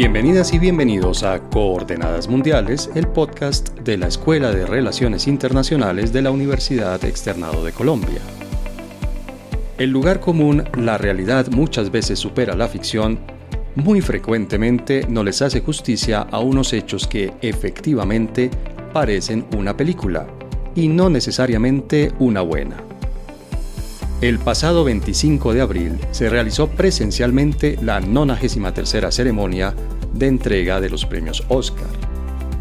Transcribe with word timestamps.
Bienvenidas 0.00 0.54
y 0.54 0.60
bienvenidos 0.60 1.24
a 1.24 1.40
Coordenadas 1.40 2.28
Mundiales, 2.28 2.88
el 2.94 3.08
podcast 3.08 3.76
de 3.80 3.98
la 3.98 4.06
Escuela 4.06 4.52
de 4.52 4.64
Relaciones 4.64 5.26
Internacionales 5.26 6.12
de 6.12 6.22
la 6.22 6.30
Universidad 6.30 7.04
Externado 7.04 7.64
de 7.64 7.72
Colombia. 7.72 8.20
El 9.76 9.90
lugar 9.90 10.20
común, 10.20 10.62
la 10.76 10.98
realidad 10.98 11.48
muchas 11.48 11.90
veces 11.90 12.20
supera 12.20 12.54
la 12.54 12.68
ficción, 12.68 13.18
muy 13.74 14.00
frecuentemente 14.00 15.04
no 15.08 15.24
les 15.24 15.42
hace 15.42 15.62
justicia 15.62 16.20
a 16.20 16.38
unos 16.38 16.72
hechos 16.72 17.08
que 17.08 17.32
efectivamente 17.42 18.52
parecen 18.92 19.46
una 19.56 19.76
película, 19.76 20.28
y 20.76 20.86
no 20.86 21.10
necesariamente 21.10 22.12
una 22.20 22.42
buena. 22.42 22.87
El 24.20 24.40
pasado 24.40 24.82
25 24.82 25.54
de 25.54 25.60
abril 25.60 25.96
se 26.10 26.28
realizó 26.28 26.66
presencialmente 26.66 27.78
la 27.80 28.00
93 28.00 29.14
ceremonia 29.14 29.72
de 30.12 30.26
entrega 30.26 30.80
de 30.80 30.90
los 30.90 31.06
premios 31.06 31.44
Oscar. 31.46 31.86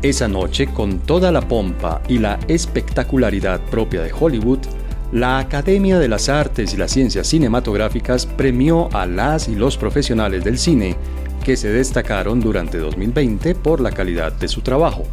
Esa 0.03 0.27
noche, 0.27 0.67
con 0.67 0.99
toda 0.99 1.31
la 1.31 1.41
pompa 1.41 2.03
y 2.07 2.19
la 2.19 2.37
espectacularidad 2.47 3.59
propia 3.71 4.03
de 4.03 4.13
Hollywood, 4.13 4.59
la 5.11 5.39
Academia 5.39 5.97
de 5.97 6.07
las 6.07 6.29
Artes 6.29 6.75
y 6.75 6.77
las 6.77 6.91
Ciencias 6.91 7.25
Cinematográficas 7.25 8.27
premió 8.27 8.87
a 8.93 9.07
las 9.07 9.47
y 9.47 9.55
los 9.55 9.77
profesionales 9.77 10.43
del 10.43 10.59
cine 10.59 10.95
que 11.43 11.57
se 11.57 11.69
destacaron 11.69 12.39
durante 12.39 12.77
2020 12.77 13.55
por 13.55 13.81
la 13.81 13.89
calidad 13.89 14.31
de 14.31 14.47
su 14.47 14.61
trabajo. 14.61 15.05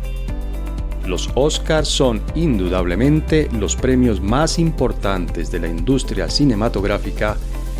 Los 1.06 1.28
Oscars 1.34 1.88
son 1.88 2.22
indudablemente 2.34 3.48
los 3.52 3.76
premios 3.76 4.22
más 4.22 4.58
importantes 4.58 5.50
de 5.50 5.60
la 5.60 5.68
industria 5.68 6.30
cinematográfica 6.30 7.36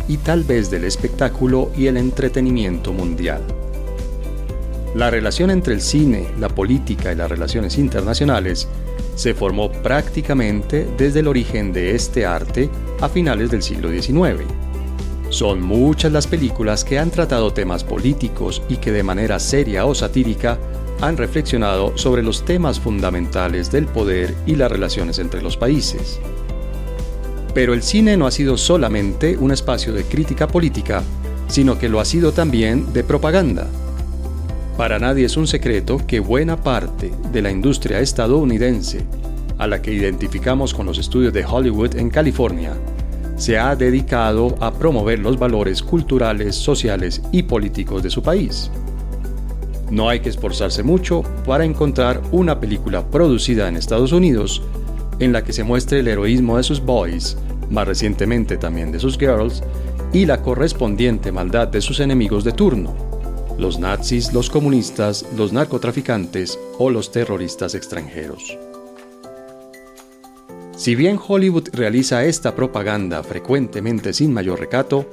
y 0.07 0.17
tal 0.17 0.43
vez 0.43 0.69
del 0.69 0.83
espectáculo 0.83 1.71
y 1.75 1.87
el 1.87 1.97
entretenimiento 1.97 2.93
mundial. 2.93 3.41
La 4.93 5.09
relación 5.09 5.49
entre 5.49 5.73
el 5.73 5.81
cine, 5.81 6.27
la 6.39 6.49
política 6.49 7.11
y 7.11 7.15
las 7.15 7.29
relaciones 7.29 7.79
internacionales 7.79 8.67
se 9.15 9.33
formó 9.33 9.71
prácticamente 9.71 10.87
desde 10.97 11.21
el 11.21 11.27
origen 11.27 11.73
de 11.73 11.95
este 11.95 12.25
arte 12.25 12.69
a 13.01 13.09
finales 13.09 13.49
del 13.49 13.63
siglo 13.63 13.89
XIX. 13.89 14.43
Son 15.29 15.61
muchas 15.61 16.11
las 16.11 16.27
películas 16.27 16.85
que 16.85 16.99
han 16.99 17.09
tratado 17.09 17.51
temas 17.51 17.83
políticos 17.83 18.61
y 18.69 18.77
que 18.77 18.91
de 18.91 19.03
manera 19.03 19.39
seria 19.39 19.85
o 19.85 19.95
satírica 19.95 20.59
han 21.01 21.17
reflexionado 21.17 21.97
sobre 21.97 22.23
los 22.23 22.45
temas 22.45 22.79
fundamentales 22.79 23.71
del 23.71 23.85
poder 23.87 24.33
y 24.45 24.55
las 24.55 24.71
relaciones 24.71 25.19
entre 25.19 25.41
los 25.41 25.57
países. 25.57 26.19
Pero 27.53 27.73
el 27.73 27.83
cine 27.83 28.17
no 28.17 28.27
ha 28.27 28.31
sido 28.31 28.57
solamente 28.57 29.37
un 29.37 29.51
espacio 29.51 29.93
de 29.93 30.03
crítica 30.03 30.47
política, 30.47 31.03
sino 31.47 31.77
que 31.77 31.89
lo 31.89 31.99
ha 31.99 32.05
sido 32.05 32.31
también 32.31 32.91
de 32.93 33.03
propaganda. 33.03 33.67
Para 34.77 34.99
nadie 34.99 35.25
es 35.25 35.37
un 35.37 35.47
secreto 35.47 36.01
que 36.05 36.19
buena 36.19 36.57
parte 36.57 37.11
de 37.31 37.41
la 37.41 37.49
industria 37.49 38.01
estadounidense, 38.01 39.05
a 39.57 39.67
la 39.67 39.81
que 39.81 39.93
identificamos 39.93 40.73
con 40.73 40.85
los 40.85 40.97
estudios 40.97 41.31
de 41.31 41.45
Hollywood 41.45 41.95
en 41.95 42.09
California, 42.09 42.73
se 43.37 43.57
ha 43.57 43.75
dedicado 43.75 44.55
a 44.59 44.73
promover 44.73 45.19
los 45.19 45.37
valores 45.37 45.81
culturales, 45.81 46.55
sociales 46.55 47.21
y 47.31 47.43
políticos 47.43 48.03
de 48.03 48.09
su 48.09 48.21
país. 48.21 48.69
No 49.91 50.09
hay 50.09 50.19
que 50.19 50.29
esforzarse 50.29 50.83
mucho 50.83 51.23
para 51.45 51.65
encontrar 51.65 52.21
una 52.31 52.59
película 52.59 53.05
producida 53.09 53.67
en 53.67 53.77
Estados 53.77 54.11
Unidos 54.11 54.61
en 55.19 55.31
la 55.31 55.43
que 55.43 55.53
se 55.53 55.63
muestre 55.63 55.99
el 55.99 56.07
heroísmo 56.07 56.57
de 56.57 56.63
sus 56.63 56.81
boys, 56.81 57.37
más 57.69 57.87
recientemente 57.87 58.57
también 58.57 58.91
de 58.91 58.99
sus 58.99 59.17
girls, 59.17 59.63
y 60.11 60.25
la 60.25 60.41
correspondiente 60.41 61.31
maldad 61.31 61.67
de 61.67 61.81
sus 61.81 61.99
enemigos 61.99 62.43
de 62.43 62.51
turno, 62.51 62.93
los 63.57 63.79
nazis, 63.79 64.33
los 64.33 64.49
comunistas, 64.49 65.25
los 65.35 65.53
narcotraficantes 65.53 66.59
o 66.77 66.89
los 66.89 67.11
terroristas 67.11 67.75
extranjeros. 67.75 68.57
Si 70.75 70.95
bien 70.95 71.17
Hollywood 71.25 71.69
realiza 71.71 72.25
esta 72.25 72.53
propaganda 72.53 73.23
frecuentemente 73.23 74.13
sin 74.13 74.33
mayor 74.33 74.59
recato, 74.59 75.05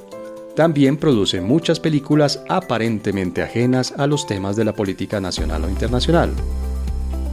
también 0.55 0.97
produce 0.97 1.41
muchas 1.41 1.79
películas 1.79 2.43
aparentemente 2.47 3.41
ajenas 3.41 3.93
a 3.97 4.07
los 4.07 4.27
temas 4.27 4.55
de 4.55 4.65
la 4.65 4.73
política 4.73 5.19
nacional 5.19 5.63
o 5.63 5.69
internacional. 5.69 6.31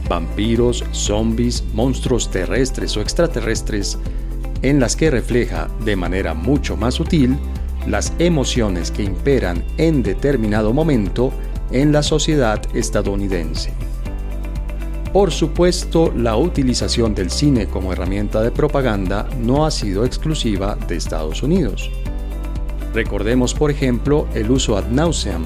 Vampiros, 0.09 0.83
zombies, 0.91 1.63
monstruos 1.73 2.29
terrestres 2.29 2.97
o 2.97 3.01
extraterrestres, 3.01 3.97
en 4.61 4.79
las 4.79 4.95
que 4.95 5.09
refleja 5.09 5.69
de 5.85 5.95
manera 5.95 6.33
mucho 6.33 6.75
más 6.75 6.95
sutil 6.95 7.37
las 7.87 8.13
emociones 8.19 8.91
que 8.91 9.03
imperan 9.03 9.63
en 9.77 10.03
determinado 10.03 10.73
momento 10.73 11.31
en 11.71 11.91
la 11.91 12.03
sociedad 12.03 12.61
estadounidense. 12.75 13.71
Por 15.13 15.31
supuesto, 15.31 16.13
la 16.15 16.37
utilización 16.37 17.13
del 17.13 17.31
cine 17.31 17.67
como 17.67 17.91
herramienta 17.91 18.41
de 18.41 18.51
propaganda 18.51 19.27
no 19.41 19.65
ha 19.65 19.71
sido 19.71 20.05
exclusiva 20.05 20.77
de 20.87 20.95
Estados 20.95 21.43
Unidos. 21.43 21.91
Recordemos, 22.93 23.53
por 23.53 23.71
ejemplo, 23.71 24.27
el 24.33 24.51
uso 24.51 24.77
ad 24.77 24.87
nauseam 24.87 25.45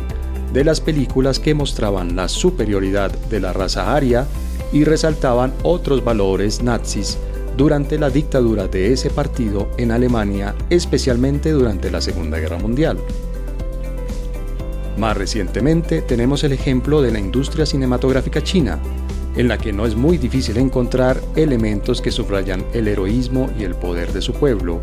de 0.54 0.64
las 0.64 0.82
películas 0.82 1.40
que 1.40 1.54
mostraban 1.54 2.16
la 2.16 2.28
superioridad 2.28 3.12
de 3.30 3.40
la 3.40 3.54
raza 3.54 3.96
aria 3.96 4.26
y 4.72 4.84
resaltaban 4.84 5.54
otros 5.64 6.04
valores 6.04 6.64
nazis 6.64 7.18
durante 7.58 7.98
la 8.00 8.10
dictadura 8.10 8.68
de 8.68 8.92
ese 8.92 9.10
partido 9.10 9.70
en 9.78 9.92
Alemania, 9.92 10.56
especialmente 10.70 11.52
durante 11.52 11.92
la 11.92 12.02
Segunda 12.02 12.40
Guerra 12.40 12.58
Mundial. 12.58 12.98
Más 14.98 15.16
recientemente 15.16 16.02
tenemos 16.02 16.44
el 16.44 16.54
ejemplo 16.54 17.02
de 17.02 17.12
la 17.12 17.20
industria 17.20 17.66
cinematográfica 17.66 18.42
china, 18.42 18.80
en 19.36 19.50
la 19.50 19.58
que 19.58 19.74
no 19.74 19.86
es 19.86 19.96
muy 19.96 20.18
difícil 20.18 20.58
encontrar 20.58 21.22
elementos 21.36 22.02
que 22.02 22.12
subrayan 22.12 22.64
el 22.74 22.88
heroísmo 22.88 23.50
y 23.60 23.64
el 23.64 23.76
poder 23.76 24.14
de 24.14 24.22
su 24.22 24.34
pueblo, 24.34 24.80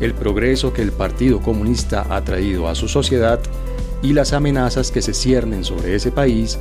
el 0.00 0.14
progreso 0.14 0.72
que 0.72 0.82
el 0.82 0.92
Partido 0.92 1.40
Comunista 1.40 2.06
ha 2.10 2.22
traído 2.22 2.68
a 2.68 2.74
su 2.74 2.88
sociedad 2.88 3.40
y 4.02 4.12
las 4.12 4.32
amenazas 4.32 4.90
que 4.90 5.02
se 5.02 5.14
ciernen 5.14 5.64
sobre 5.64 5.94
ese 5.94 6.10
país, 6.10 6.58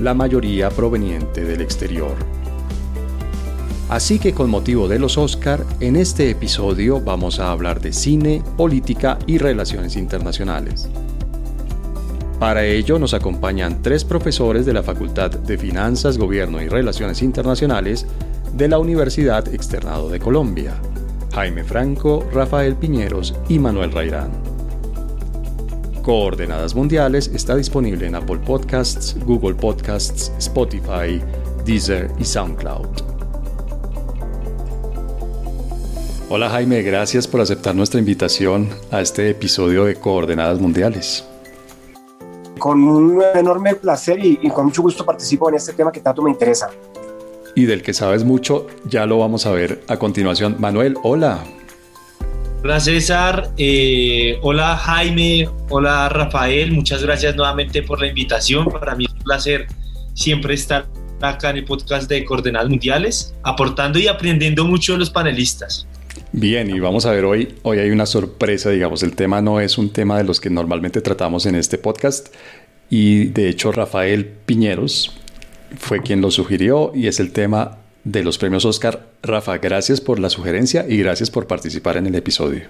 la 0.00 0.14
mayoría 0.14 0.70
proveniente 0.70 1.44
del 1.44 1.60
exterior. 1.60 2.14
Así 3.88 4.18
que 4.18 4.32
con 4.32 4.50
motivo 4.50 4.88
de 4.88 4.98
los 4.98 5.16
Oscar, 5.16 5.64
en 5.78 5.94
este 5.94 6.30
episodio 6.30 7.00
vamos 7.00 7.38
a 7.38 7.52
hablar 7.52 7.80
de 7.80 7.92
cine, 7.92 8.42
política 8.56 9.18
y 9.26 9.38
relaciones 9.38 9.96
internacionales. 9.96 10.88
Para 12.40 12.64
ello 12.64 12.98
nos 12.98 13.14
acompañan 13.14 13.82
tres 13.82 14.04
profesores 14.04 14.66
de 14.66 14.72
la 14.72 14.82
Facultad 14.82 15.30
de 15.30 15.56
Finanzas, 15.56 16.18
Gobierno 16.18 16.60
y 16.60 16.68
Relaciones 16.68 17.22
Internacionales 17.22 18.06
de 18.54 18.68
la 18.68 18.78
Universidad 18.78 19.46
Externado 19.54 20.10
de 20.10 20.18
Colombia. 20.18 20.74
Jaime 21.36 21.62
Franco, 21.64 22.24
Rafael 22.32 22.74
Piñeros 22.76 23.34
y 23.46 23.58
Manuel 23.58 23.92
Rairán. 23.92 24.30
Coordenadas 26.02 26.74
Mundiales 26.74 27.30
está 27.34 27.54
disponible 27.54 28.06
en 28.06 28.14
Apple 28.14 28.38
Podcasts, 28.38 29.14
Google 29.26 29.54
Podcasts, 29.54 30.32
Spotify, 30.38 31.20
Deezer 31.66 32.10
y 32.18 32.24
SoundCloud. 32.24 32.88
Hola 36.30 36.48
Jaime, 36.48 36.80
gracias 36.80 37.28
por 37.28 37.42
aceptar 37.42 37.74
nuestra 37.74 38.00
invitación 38.00 38.70
a 38.90 39.02
este 39.02 39.28
episodio 39.28 39.84
de 39.84 39.96
Coordenadas 39.96 40.58
Mundiales. 40.58 41.28
Con 42.58 42.82
un 42.82 43.22
enorme 43.34 43.74
placer 43.74 44.24
y, 44.24 44.38
y 44.40 44.48
con 44.48 44.64
mucho 44.64 44.80
gusto 44.80 45.04
participo 45.04 45.50
en 45.50 45.56
este 45.56 45.74
tema 45.74 45.92
que 45.92 46.00
tanto 46.00 46.22
me 46.22 46.30
interesa 46.30 46.70
y 47.56 47.64
del 47.64 47.82
que 47.82 47.94
sabes 47.94 48.22
mucho, 48.22 48.68
ya 48.84 49.06
lo 49.06 49.18
vamos 49.18 49.46
a 49.46 49.50
ver 49.50 49.82
a 49.88 49.96
continuación. 49.96 50.56
Manuel, 50.60 50.94
hola. 51.02 51.42
Hola 52.62 52.80
César, 52.80 53.50
eh, 53.56 54.38
hola 54.42 54.76
Jaime, 54.76 55.48
hola 55.70 56.08
Rafael, 56.08 56.72
muchas 56.72 57.02
gracias 57.02 57.34
nuevamente 57.34 57.82
por 57.82 58.00
la 58.00 58.08
invitación. 58.08 58.66
Para 58.66 58.94
mí 58.94 59.06
es 59.06 59.12
un 59.12 59.20
placer 59.20 59.66
siempre 60.14 60.54
estar 60.54 60.86
acá 61.22 61.50
en 61.50 61.56
el 61.56 61.64
podcast 61.64 62.10
de 62.10 62.24
Coordenadas 62.24 62.68
Mundiales, 62.68 63.34
aportando 63.42 63.98
y 63.98 64.06
aprendiendo 64.06 64.64
mucho 64.64 64.92
de 64.92 64.98
los 64.98 65.10
panelistas. 65.10 65.86
Bien, 66.32 66.68
y 66.68 66.78
vamos 66.78 67.06
a 67.06 67.12
ver 67.12 67.24
hoy, 67.24 67.54
hoy 67.62 67.78
hay 67.78 67.90
una 67.90 68.04
sorpresa, 68.04 68.68
digamos, 68.68 69.02
el 69.02 69.14
tema 69.14 69.40
no 69.40 69.60
es 69.60 69.78
un 69.78 69.90
tema 69.90 70.18
de 70.18 70.24
los 70.24 70.40
que 70.40 70.50
normalmente 70.50 71.00
tratamos 71.00 71.46
en 71.46 71.54
este 71.54 71.78
podcast, 71.78 72.34
y 72.90 73.26
de 73.26 73.48
hecho 73.48 73.72
Rafael 73.72 74.26
Piñeros, 74.26 75.16
fue 75.76 76.02
quien 76.02 76.20
lo 76.20 76.30
sugirió 76.30 76.92
y 76.94 77.06
es 77.06 77.20
el 77.20 77.32
tema 77.32 77.78
de 78.04 78.22
los 78.22 78.38
premios 78.38 78.64
Oscar. 78.64 79.06
Rafa, 79.22 79.58
gracias 79.58 80.00
por 80.00 80.18
la 80.18 80.30
sugerencia 80.30 80.86
y 80.88 80.98
gracias 80.98 81.30
por 81.30 81.46
participar 81.46 81.96
en 81.96 82.06
el 82.06 82.14
episodio. 82.14 82.62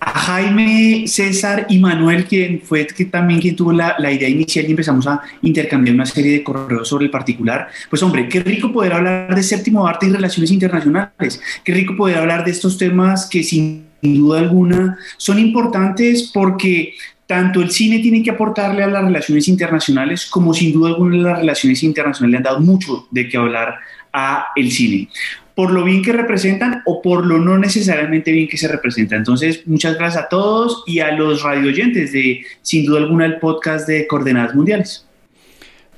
A 0.00 0.18
Jaime, 0.18 1.04
César 1.06 1.66
y 1.68 1.78
Manuel, 1.78 2.24
quien 2.24 2.60
fue 2.60 2.86
que 2.88 3.04
también 3.04 3.40
quien 3.40 3.54
tuvo 3.54 3.72
la, 3.72 3.94
la, 3.98 4.10
idea 4.10 4.28
inicial 4.28 4.64
y 4.66 4.70
empezamos 4.70 5.06
a 5.06 5.20
intercambiar 5.42 5.94
una 5.94 6.06
serie 6.06 6.32
de 6.32 6.42
correos 6.42 6.88
sobre 6.88 7.04
el 7.04 7.10
particular. 7.10 7.68
Pues 7.88 8.02
hombre, 8.02 8.28
qué 8.28 8.40
rico 8.40 8.72
poder 8.72 8.94
hablar 8.94 9.32
de 9.32 9.42
séptimo 9.44 9.86
arte 9.86 10.06
y 10.06 10.10
relaciones 10.10 10.50
internacionales. 10.50 11.40
Qué 11.62 11.72
rico 11.72 11.96
poder 11.96 12.18
hablar 12.18 12.44
de 12.44 12.50
estos 12.50 12.78
temas 12.78 13.26
que 13.26 13.44
sin 13.44 13.92
duda 14.02 14.40
alguna 14.40 14.98
son 15.16 15.38
importantes 15.38 16.30
porque 16.34 16.94
tanto 17.32 17.62
el 17.62 17.70
cine 17.70 18.00
tiene 18.00 18.22
que 18.22 18.30
aportarle 18.30 18.82
a 18.82 18.88
las 18.88 19.04
relaciones 19.04 19.48
internacionales 19.48 20.26
como 20.26 20.52
sin 20.52 20.70
duda 20.70 20.90
alguna 20.90 21.16
las 21.16 21.38
relaciones 21.38 21.82
internacionales 21.82 22.30
le 22.30 22.36
han 22.36 22.42
dado 22.42 22.60
mucho 22.60 23.06
de 23.10 23.26
qué 23.26 23.38
hablar 23.38 23.76
a 24.12 24.48
el 24.54 24.70
cine 24.70 25.08
por 25.54 25.70
lo 25.70 25.82
bien 25.82 26.02
que 26.02 26.12
representan 26.12 26.82
o 26.84 27.00
por 27.00 27.24
lo 27.26 27.38
no 27.38 27.56
necesariamente 27.58 28.32
bien 28.32 28.48
que 28.48 28.56
se 28.56 28.68
representa. 28.68 29.16
Entonces, 29.16 29.66
muchas 29.66 29.96
gracias 29.96 30.24
a 30.24 30.28
todos 30.28 30.82
y 30.86 31.00
a 31.00 31.12
los 31.12 31.42
radioyentes 31.42 32.12
de, 32.12 32.44
sin 32.62 32.86
duda 32.86 33.00
alguna, 33.00 33.26
el 33.26 33.38
podcast 33.38 33.86
de 33.86 34.06
Coordenadas 34.06 34.54
Mundiales. 34.54 35.06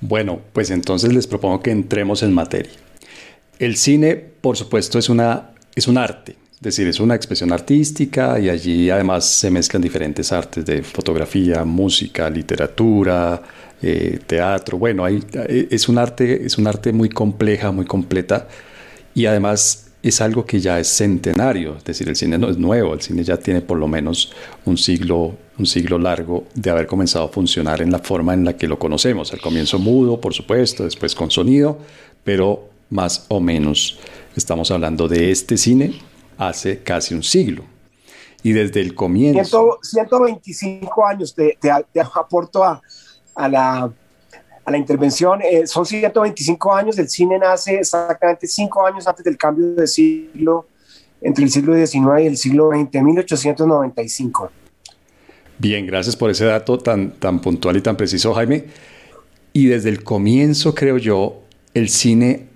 Bueno, 0.00 0.40
pues 0.52 0.70
entonces 0.70 1.12
les 1.12 1.26
propongo 1.26 1.62
que 1.62 1.70
entremos 1.70 2.22
en 2.22 2.32
materia. 2.32 2.72
El 3.58 3.76
cine, 3.76 4.16
por 4.16 4.56
supuesto, 4.56 4.98
es, 4.98 5.08
una, 5.08 5.50
es 5.76 5.86
un 5.86 5.98
arte, 5.98 6.36
decir, 6.64 6.88
es 6.88 6.98
una 6.98 7.14
expresión 7.14 7.52
artística 7.52 8.38
y 8.40 8.48
allí 8.48 8.90
además 8.90 9.24
se 9.26 9.50
mezclan 9.50 9.82
diferentes 9.82 10.32
artes 10.32 10.64
de 10.64 10.82
fotografía, 10.82 11.64
música, 11.64 12.28
literatura, 12.30 13.42
eh, 13.82 14.18
teatro. 14.26 14.78
Bueno, 14.78 15.04
hay, 15.04 15.22
es, 15.48 15.88
un 15.88 15.98
arte, 15.98 16.44
es 16.44 16.56
un 16.58 16.66
arte 16.66 16.92
muy 16.92 17.08
compleja, 17.10 17.70
muy 17.70 17.84
completa 17.84 18.48
y 19.14 19.26
además 19.26 19.90
es 20.02 20.20
algo 20.20 20.44
que 20.44 20.60
ya 20.60 20.78
es 20.80 20.88
centenario, 20.88 21.76
es 21.78 21.84
decir, 21.84 22.08
el 22.08 22.16
cine 22.16 22.36
no 22.36 22.50
es 22.50 22.58
nuevo, 22.58 22.92
el 22.92 23.00
cine 23.00 23.24
ya 23.24 23.38
tiene 23.38 23.62
por 23.62 23.78
lo 23.78 23.88
menos 23.88 24.32
un 24.66 24.76
siglo, 24.76 25.34
un 25.58 25.64
siglo 25.64 25.98
largo 25.98 26.46
de 26.54 26.70
haber 26.70 26.86
comenzado 26.86 27.26
a 27.26 27.28
funcionar 27.28 27.80
en 27.80 27.90
la 27.90 28.00
forma 28.00 28.34
en 28.34 28.44
la 28.44 28.56
que 28.56 28.68
lo 28.68 28.78
conocemos. 28.78 29.32
Al 29.32 29.40
comienzo 29.40 29.78
mudo, 29.78 30.20
por 30.20 30.34
supuesto, 30.34 30.84
después 30.84 31.14
con 31.14 31.30
sonido, 31.30 31.78
pero 32.22 32.68
más 32.90 33.26
o 33.28 33.40
menos 33.40 33.98
estamos 34.36 34.70
hablando 34.70 35.08
de 35.08 35.30
este 35.30 35.56
cine 35.56 35.94
hace 36.38 36.82
casi 36.82 37.14
un 37.14 37.22
siglo. 37.22 37.64
Y 38.42 38.52
desde 38.52 38.80
el 38.80 38.94
comienzo... 38.94 39.78
125 39.82 41.06
años 41.06 41.34
te, 41.34 41.58
te, 41.60 42.00
aporto 42.00 42.62
a, 42.62 42.80
a 43.34 43.48
la 43.48 43.92
a 44.64 44.70
la 44.70 44.78
intervención. 44.78 45.40
Eh, 45.42 45.66
son 45.66 45.84
125 45.84 46.74
años, 46.74 46.98
el 46.98 47.08
cine 47.08 47.38
nace 47.38 47.76
exactamente 47.76 48.46
cinco 48.46 48.86
años 48.86 49.06
antes 49.06 49.24
del 49.24 49.36
cambio 49.36 49.74
de 49.74 49.86
siglo, 49.86 50.66
entre 51.20 51.44
el 51.44 51.50
siglo 51.50 51.74
XIX 51.74 52.22
y 52.22 52.26
el 52.26 52.36
siglo 52.36 52.70
XX, 52.70 53.02
1895. 53.02 54.50
Bien, 55.58 55.86
gracias 55.86 56.16
por 56.16 56.30
ese 56.30 56.46
dato 56.46 56.78
tan, 56.78 57.12
tan 57.12 57.40
puntual 57.40 57.76
y 57.76 57.80
tan 57.80 57.96
preciso, 57.96 58.34
Jaime. 58.34 58.64
Y 59.52 59.66
desde 59.66 59.88
el 59.88 60.02
comienzo, 60.02 60.74
creo 60.74 60.98
yo, 60.98 61.42
el 61.74 61.88
cine 61.88 62.48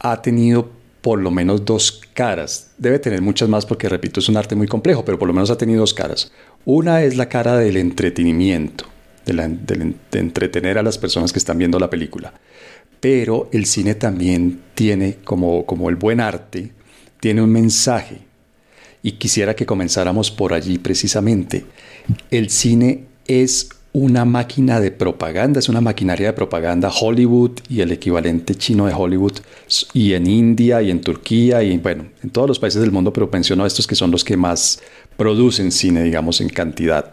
ha 0.00 0.20
tenido 0.20 0.68
por 1.00 1.20
lo 1.20 1.30
menos 1.30 1.64
dos 1.64 2.00
caras. 2.14 2.70
Debe 2.78 2.98
tener 2.98 3.22
muchas 3.22 3.48
más 3.48 3.66
porque, 3.66 3.88
repito, 3.88 4.20
es 4.20 4.28
un 4.28 4.36
arte 4.36 4.54
muy 4.54 4.66
complejo, 4.66 5.04
pero 5.04 5.18
por 5.18 5.28
lo 5.28 5.34
menos 5.34 5.50
ha 5.50 5.58
tenido 5.58 5.80
dos 5.80 5.94
caras. 5.94 6.32
Una 6.64 7.02
es 7.02 7.16
la 7.16 7.28
cara 7.28 7.56
del 7.56 7.76
entretenimiento, 7.76 8.86
de, 9.24 9.94
entretener 10.12 10.78
a 10.78 10.82
las 10.82 10.98
personas 10.98 11.32
que 11.32 11.38
están 11.38 11.58
viendo 11.58 11.78
la 11.78 11.90
película. 11.90 12.34
Pero 13.00 13.48
el 13.52 13.64
cine 13.64 13.94
también 13.94 14.60
tiene, 14.74 15.16
como, 15.24 15.64
como 15.64 15.88
el 15.88 15.96
buen 15.96 16.20
arte, 16.20 16.72
tiene 17.20 17.42
un 17.42 17.50
mensaje. 17.50 18.18
Y 19.02 19.12
quisiera 19.12 19.56
que 19.56 19.64
comenzáramos 19.64 20.30
por 20.30 20.52
allí 20.52 20.76
precisamente. 20.76 21.64
El 22.30 22.50
cine 22.50 23.06
es 23.26 23.70
una 23.92 24.24
máquina 24.24 24.80
de 24.80 24.90
propaganda, 24.90 25.58
es 25.58 25.68
una 25.68 25.80
maquinaria 25.80 26.28
de 26.28 26.32
propaganda. 26.32 26.90
Hollywood 26.90 27.52
y 27.68 27.80
el 27.80 27.92
equivalente 27.92 28.54
chino 28.54 28.86
de 28.86 28.94
Hollywood, 28.94 29.38
y 29.92 30.12
en 30.12 30.26
India 30.26 30.80
y 30.82 30.90
en 30.90 31.00
Turquía 31.00 31.62
y 31.62 31.76
bueno, 31.78 32.06
en 32.22 32.30
todos 32.30 32.48
los 32.48 32.58
países 32.58 32.80
del 32.80 32.92
mundo, 32.92 33.12
pero 33.12 33.28
menciono 33.32 33.66
estos 33.66 33.86
que 33.86 33.94
son 33.94 34.10
los 34.10 34.24
que 34.24 34.36
más 34.36 34.80
producen 35.16 35.72
cine, 35.72 36.02
digamos, 36.02 36.40
en 36.40 36.48
cantidad 36.48 37.10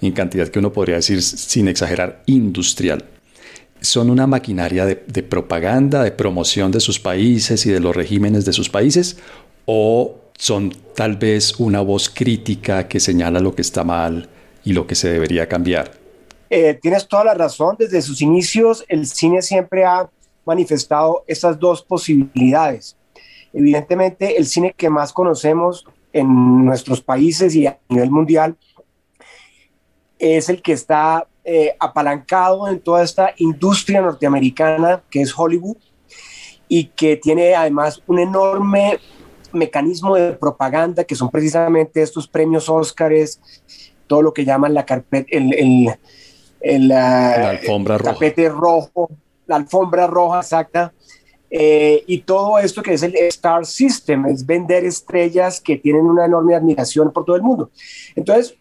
en 0.00 0.12
cantidad 0.12 0.48
que 0.48 0.58
uno 0.58 0.72
podría 0.72 0.96
decir, 0.96 1.22
sin 1.22 1.68
exagerar, 1.68 2.22
industrial. 2.26 3.04
Son 3.80 4.10
una 4.10 4.26
maquinaria 4.26 4.84
de, 4.86 5.22
propaganda, 5.22 6.02
de 6.02 6.12
promoción 6.12 6.70
de 6.70 6.80
sus 6.80 7.00
países 7.00 7.64
y 7.66 7.70
de 7.70 7.80
los 7.80 7.94
regímenes 7.96 8.44
de 8.44 8.52
sus 8.52 8.68
países, 8.68 9.16
o 9.66 10.20
son 10.36 10.74
tal 10.94 11.16
vez 11.16 11.58
una 11.58 11.80
voz 11.80 12.08
crítica 12.10 12.88
que 12.88 13.00
señala 13.00 13.40
lo 13.40 13.54
que 13.54 13.62
está 13.62 13.84
mal 13.84 14.28
y 14.64 14.72
lo 14.72 14.86
que 14.86 14.94
se 14.94 15.10
debería 15.10 15.48
cambiar. 15.48 15.99
Eh, 16.50 16.74
tienes 16.74 17.06
toda 17.06 17.24
la 17.24 17.34
razón. 17.34 17.76
Desde 17.78 18.02
sus 18.02 18.20
inicios, 18.20 18.84
el 18.88 19.06
cine 19.06 19.40
siempre 19.40 19.84
ha 19.84 20.10
manifestado 20.44 21.24
estas 21.28 21.58
dos 21.58 21.82
posibilidades. 21.82 22.96
Evidentemente, 23.52 24.36
el 24.36 24.46
cine 24.46 24.74
que 24.76 24.90
más 24.90 25.12
conocemos 25.12 25.86
en 26.12 26.64
nuestros 26.64 27.00
países 27.00 27.54
y 27.54 27.66
a 27.66 27.78
nivel 27.88 28.10
mundial 28.10 28.56
es 30.18 30.48
el 30.48 30.60
que 30.60 30.72
está 30.72 31.26
eh, 31.44 31.74
apalancado 31.78 32.68
en 32.68 32.80
toda 32.80 33.02
esta 33.02 33.32
industria 33.36 34.02
norteamericana 34.02 35.02
que 35.08 35.22
es 35.22 35.32
Hollywood 35.36 35.78
y 36.68 36.86
que 36.86 37.16
tiene 37.16 37.54
además 37.54 38.02
un 38.06 38.18
enorme 38.18 38.98
mecanismo 39.52 40.14
de 40.16 40.32
propaganda 40.32 41.04
que 41.04 41.14
son 41.14 41.30
precisamente 41.30 42.02
estos 42.02 42.28
premios 42.28 42.68
Óscares, 42.68 43.40
todo 44.06 44.22
lo 44.22 44.32
que 44.32 44.44
llaman 44.44 44.74
la 44.74 44.84
carpeta, 44.84 45.28
el, 45.30 45.54
el, 45.54 45.98
la 46.62 47.50
alfombra 47.50 47.98
tapete 47.98 48.48
rojo, 48.48 49.10
la 49.46 49.56
alfombra 49.56 50.06
roja 50.06 50.40
exacta, 50.40 50.92
eh, 51.50 52.04
y 52.06 52.18
todo 52.18 52.58
esto 52.58 52.82
que 52.82 52.94
es 52.94 53.02
el 53.02 53.14
Star 53.16 53.66
System, 53.66 54.26
es 54.26 54.46
vender 54.46 54.84
estrellas 54.84 55.60
que 55.60 55.76
tienen 55.76 56.06
una 56.06 56.24
enorme 56.24 56.54
admiración 56.54 57.12
por 57.12 57.24
todo 57.24 57.36
el 57.36 57.42
mundo. 57.42 57.70
Entonces, 58.14 58.54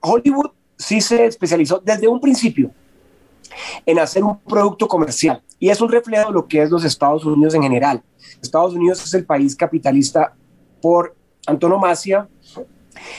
Hollywood 0.00 0.50
sí 0.76 1.00
se 1.00 1.26
especializó 1.26 1.80
desde 1.84 2.08
un 2.08 2.20
principio 2.20 2.70
en 3.86 3.98
hacer 3.98 4.24
un 4.24 4.38
producto 4.40 4.86
comercial 4.86 5.42
y 5.58 5.70
es 5.70 5.80
un 5.80 5.90
reflejo 5.90 6.28
de 6.28 6.34
lo 6.34 6.46
que 6.46 6.62
es 6.62 6.70
los 6.70 6.84
Estados 6.84 7.24
Unidos 7.24 7.54
en 7.54 7.62
general. 7.62 8.02
Estados 8.42 8.74
Unidos 8.74 9.04
es 9.04 9.14
el 9.14 9.24
país 9.24 9.54
capitalista 9.56 10.34
por 10.80 11.14
antonomasia, 11.46 12.28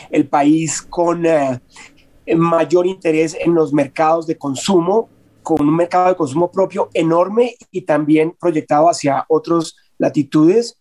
el 0.10 0.28
país 0.28 0.82
con 0.82 1.26
eh, 1.26 1.60
mayor 2.36 2.88
interés 2.88 3.36
en 3.40 3.54
los 3.54 3.74
mercados 3.74 4.28
de 4.28 4.38
consumo, 4.38 5.10
con 5.44 5.68
un 5.68 5.76
mercado 5.76 6.10
de 6.10 6.16
consumo 6.16 6.52
propio 6.52 6.90
enorme 6.94 7.56
y 7.72 7.82
también 7.82 8.36
proyectado 8.40 8.90
hacia 8.90 9.26
otras 9.28 9.76
latitudes. 9.98 10.80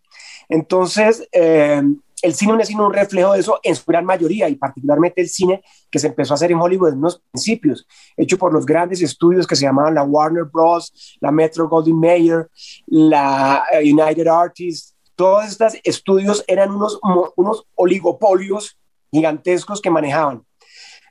Entonces, 0.48 1.26
eh, 1.32 1.82
el 2.22 2.34
cine 2.34 2.52
no 2.54 2.60
es 2.60 2.70
un 2.70 2.92
reflejo 2.92 3.32
de 3.32 3.40
eso 3.40 3.60
en 3.62 3.76
su 3.76 3.84
gran 3.86 4.04
mayoría 4.04 4.48
y 4.48 4.56
particularmente 4.56 5.20
el 5.20 5.28
cine 5.28 5.62
que 5.90 5.98
se 5.98 6.08
empezó 6.08 6.34
a 6.34 6.36
hacer 6.36 6.50
en 6.50 6.60
Hollywood 6.60 6.93
en 6.93 6.98
unos 6.98 7.22
principios, 7.31 7.86
hecho 8.17 8.38
por 8.38 8.52
los 8.52 8.67
grandes 8.67 9.02
estudios 9.02 9.46
que 9.46 9.56
se 9.56 9.62
llamaban 9.62 9.94
la 9.94 10.02
Warner 10.02 10.44
Bros., 10.44 11.17
la 11.20 11.31
Metro 11.31 11.69
Goldwyn 11.69 11.98
Mayer, 11.98 12.50
la 12.86 13.62
eh, 13.72 13.93
United 13.93 14.26
Artists. 14.26 14.94
Todos 15.14 15.46
estos 15.46 15.74
estudios 15.82 16.44
eran 16.46 16.70
unos, 16.70 16.98
unos 17.36 17.67
oligopolios 17.74 18.78
gigantescos 19.10 19.81
que 19.81 19.90
manejaban. 19.90 20.44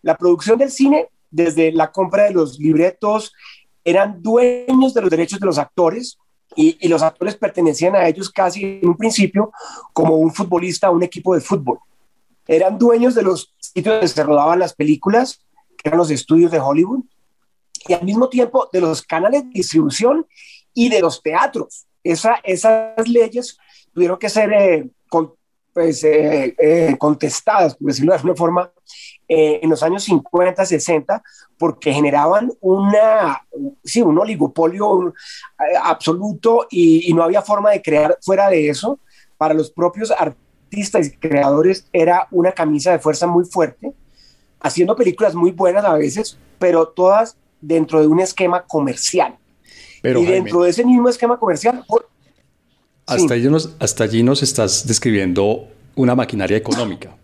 La 0.01 0.17
producción 0.17 0.57
del 0.57 0.71
cine, 0.71 1.07
desde 1.29 1.71
la 1.71 1.91
compra 1.91 2.23
de 2.23 2.31
los 2.31 2.59
libretos, 2.59 3.33
eran 3.83 4.21
dueños 4.21 4.93
de 4.93 5.01
los 5.01 5.09
derechos 5.09 5.39
de 5.39 5.45
los 5.45 5.57
actores, 5.57 6.17
y, 6.55 6.87
los 6.87 7.03
actores 7.03 7.35
pertenecían 7.35 7.95
a 7.95 8.07
ellos 8.07 8.31
casi 8.31 8.79
en 8.81 8.89
un 8.89 8.97
principio 8.97 9.51
como 9.93 10.15
un 10.15 10.33
futbolista 10.33 10.89
un 10.89 11.03
equipo 11.03 11.35
de 11.35 11.41
fútbol. 11.41 11.79
Eran 12.47 12.77
dueños 12.79 13.13
de 13.13 13.21
los 13.21 13.53
sitios 13.59 13.95
donde 13.95 14.07
se 14.07 14.23
rodaban 14.23 14.59
las 14.59 14.73
películas, 14.73 15.45
que 15.77 15.89
eran 15.89 15.99
los 15.99 16.09
estudios 16.09 16.51
de 16.51 16.59
Hollywood, 16.59 17.03
y 17.87 17.93
al 17.93 18.03
mismo 18.03 18.27
tiempo 18.27 18.69
de 18.73 18.81
los 18.81 19.03
canales 19.03 19.43
de 19.43 19.49
distribución 19.49 20.25
y 20.73 20.89
de 20.89 20.99
los 20.99 21.21
teatros. 21.21 21.85
Esa, 22.03 22.35
esas 22.43 23.07
leyes 23.07 23.57
tuvieron 23.93 24.17
que 24.17 24.29
ser 24.29 24.51
eh, 24.53 24.89
pues, 25.77 26.03
eh, 26.03 26.55
eh, 26.57 26.95
contestadas, 26.97 27.75
por 27.75 27.89
decirlo 27.89 28.11
de 28.11 28.15
alguna 28.15 28.35
forma, 28.35 28.71
eh, 29.27 29.59
en 29.61 29.69
los 29.69 29.83
años 29.83 30.03
50, 30.05 30.65
60, 30.65 31.21
porque 31.55 31.93
generaban 31.93 32.51
una, 32.61 33.45
sí, 33.83 34.01
un 34.01 34.17
oligopolio 34.17 35.13
absoluto 35.83 36.65
y, 36.71 37.13
no 37.13 37.21
había 37.21 37.43
forma 37.43 37.69
de 37.69 37.83
crear 37.83 38.17
fuera 38.23 38.49
de 38.49 38.69
eso. 38.69 38.99
Para 39.37 39.53
los 39.53 39.69
propios 39.69 40.09
artistas 40.09 41.09
y 41.09 41.11
creadores 41.11 41.87
era 41.93 42.27
una 42.31 42.53
camisa 42.53 42.91
de 42.91 42.97
fuerza 42.97 43.27
muy 43.27 43.45
fuerte, 43.45 43.93
haciendo 44.59 44.95
películas 44.95 45.35
muy 45.35 45.51
buenas 45.51 45.85
a 45.85 45.93
veces, 45.93 46.39
pero 46.57 46.87
todas 46.87 47.37
dentro 47.61 48.01
de 48.01 48.07
un 48.07 48.19
esquema 48.19 48.65
comercial. 48.65 49.37
y 50.01 50.25
dentro 50.25 50.63
de 50.63 50.71
ese 50.71 50.83
mismo 50.83 51.07
esquema 51.07 51.37
comercial... 51.37 51.85
Hasta, 53.07 53.33
allí 53.33 53.49
nos, 53.49 53.73
hasta 53.79 54.03
allí 54.03 54.21
nos 54.21 54.43
estás 54.43 54.85
describiendo 54.85 55.67
una 55.95 56.13
maquinaria 56.13 56.57
económica. 56.57 57.15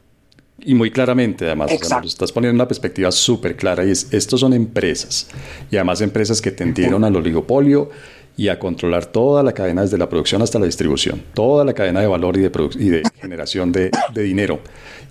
Y 0.59 0.75
muy 0.75 0.91
claramente, 0.91 1.45
además, 1.45 1.71
estás 2.05 2.31
poniendo 2.31 2.55
una 2.55 2.67
perspectiva 2.67 3.11
súper 3.11 3.57
clara 3.57 3.83
y 3.83 3.91
es, 3.91 4.07
estos 4.13 4.39
son 4.39 4.53
empresas, 4.53 5.27
y 5.69 5.75
además 5.75 5.99
empresas 5.99 6.41
que 6.41 6.51
tendieron 6.51 7.03
al 7.03 7.15
oligopolio 7.15 7.89
y 8.37 8.47
a 8.47 8.57
controlar 8.59 9.05
toda 9.05 9.43
la 9.43 9.51
cadena 9.51 9.81
desde 9.81 9.97
la 9.97 10.07
producción 10.07 10.41
hasta 10.41 10.57
la 10.57 10.65
distribución, 10.65 11.21
toda 11.33 11.65
la 11.65 11.73
cadena 11.73 11.99
de 11.99 12.07
valor 12.07 12.37
y 12.37 12.41
de, 12.41 12.51
y 12.79 12.89
de 12.89 13.03
generación 13.21 13.71
de, 13.73 13.91
de 14.13 14.23
dinero. 14.23 14.61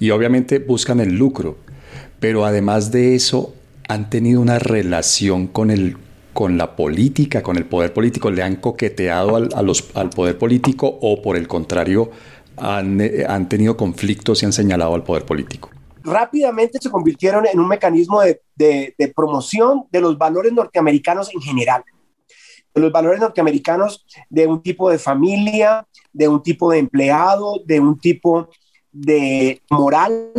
Y 0.00 0.10
obviamente 0.10 0.58
buscan 0.58 1.00
el 1.00 1.14
lucro, 1.16 1.58
pero 2.18 2.46
además 2.46 2.90
de 2.90 3.14
eso, 3.14 3.54
han 3.88 4.08
tenido 4.08 4.40
una 4.40 4.58
relación 4.58 5.48
con 5.48 5.70
el 5.70 5.96
con 6.32 6.56
la 6.56 6.76
política, 6.76 7.42
con 7.42 7.56
el 7.56 7.66
poder 7.66 7.92
político, 7.92 8.30
le 8.30 8.42
han 8.42 8.56
coqueteado 8.56 9.36
al, 9.36 9.50
al 9.94 10.10
poder 10.10 10.38
político 10.38 10.98
o 11.00 11.20
por 11.20 11.36
el 11.36 11.46
contrario 11.46 12.10
han, 12.56 13.00
han, 13.26 13.48
tenido 13.48 13.76
conflictos 13.76 14.42
y 14.42 14.46
han 14.46 14.52
señalado 14.52 14.94
al 14.94 15.02
poder 15.02 15.24
político? 15.24 15.70
Rápidamente 16.04 16.78
se 16.80 16.90
convirtieron 16.90 17.46
en 17.46 17.60
un 17.60 17.68
mecanismo 17.68 18.20
de, 18.22 18.42
de, 18.54 18.94
de 18.98 19.08
promoción 19.08 19.84
de 19.90 20.00
los 20.00 20.18
valores 20.18 20.52
norteamericanos 20.52 21.32
en 21.34 21.40
general, 21.40 21.84
de 22.74 22.80
los 22.80 22.90
valores 22.90 23.20
norteamericanos 23.20 24.04
de 24.28 24.46
un 24.46 24.62
tipo 24.62 24.90
de 24.90 24.98
familia, 24.98 25.86
de 26.12 26.28
un 26.28 26.42
tipo 26.42 26.70
de 26.70 26.78
empleado, 26.78 27.60
de 27.64 27.80
un 27.80 27.98
tipo 27.98 28.48
de 28.90 29.62
moral 29.70 30.32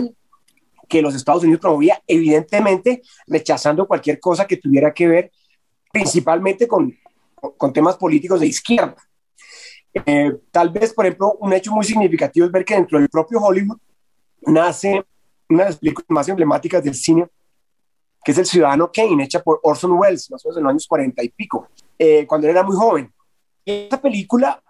que 0.87 1.01
los 1.01 1.15
Estados 1.15 1.43
Unidos 1.43 1.61
promovía, 1.61 2.01
evidentemente 2.07 3.01
rechazando 3.25 3.87
cualquier 3.87 4.19
cosa 4.19 4.45
que 4.45 4.57
tuviera 4.57 4.93
que 4.93 5.07
ver 5.07 5.31
principalmente 5.93 6.67
con, 6.67 6.91
con 7.55 7.71
temas 7.71 7.95
políticos 7.97 8.39
de 8.39 8.47
izquierda. 8.47 8.95
Eh, 9.93 10.35
tal 10.49 10.71
vez, 10.71 10.91
por 10.91 11.05
ejemplo, 11.05 11.37
un 11.39 11.53
hecho 11.53 11.71
muy 11.71 11.85
significativo 11.85 12.47
es 12.47 12.51
ver 12.51 12.65
que 12.65 12.73
dentro 12.73 12.97
del 12.97 13.09
propio 13.09 13.39
Hollywood 13.39 13.77
nace 14.47 15.05
una 15.47 15.65
de 15.65 15.69
las 15.69 15.77
películas 15.77 16.07
más 16.09 16.27
emblemáticas 16.27 16.83
del 16.83 16.95
cine, 16.95 17.27
que 18.23 18.31
es 18.31 18.37
El 18.39 18.47
Ciudadano 18.47 18.91
Kane, 18.91 19.23
hecha 19.23 19.43
por 19.43 19.59
Orson 19.61 19.91
Welles, 19.91 20.31
más 20.31 20.43
o 20.43 20.49
menos 20.49 20.57
en 20.57 20.63
los 20.63 20.71
años 20.71 20.87
40 20.87 21.23
y 21.23 21.29
pico, 21.29 21.67
eh, 21.99 22.25
cuando 22.25 22.47
él 22.47 22.51
era 22.51 22.63
muy 22.63 22.75
joven. 22.75 23.13
Esta 23.63 24.01
película 24.01 24.63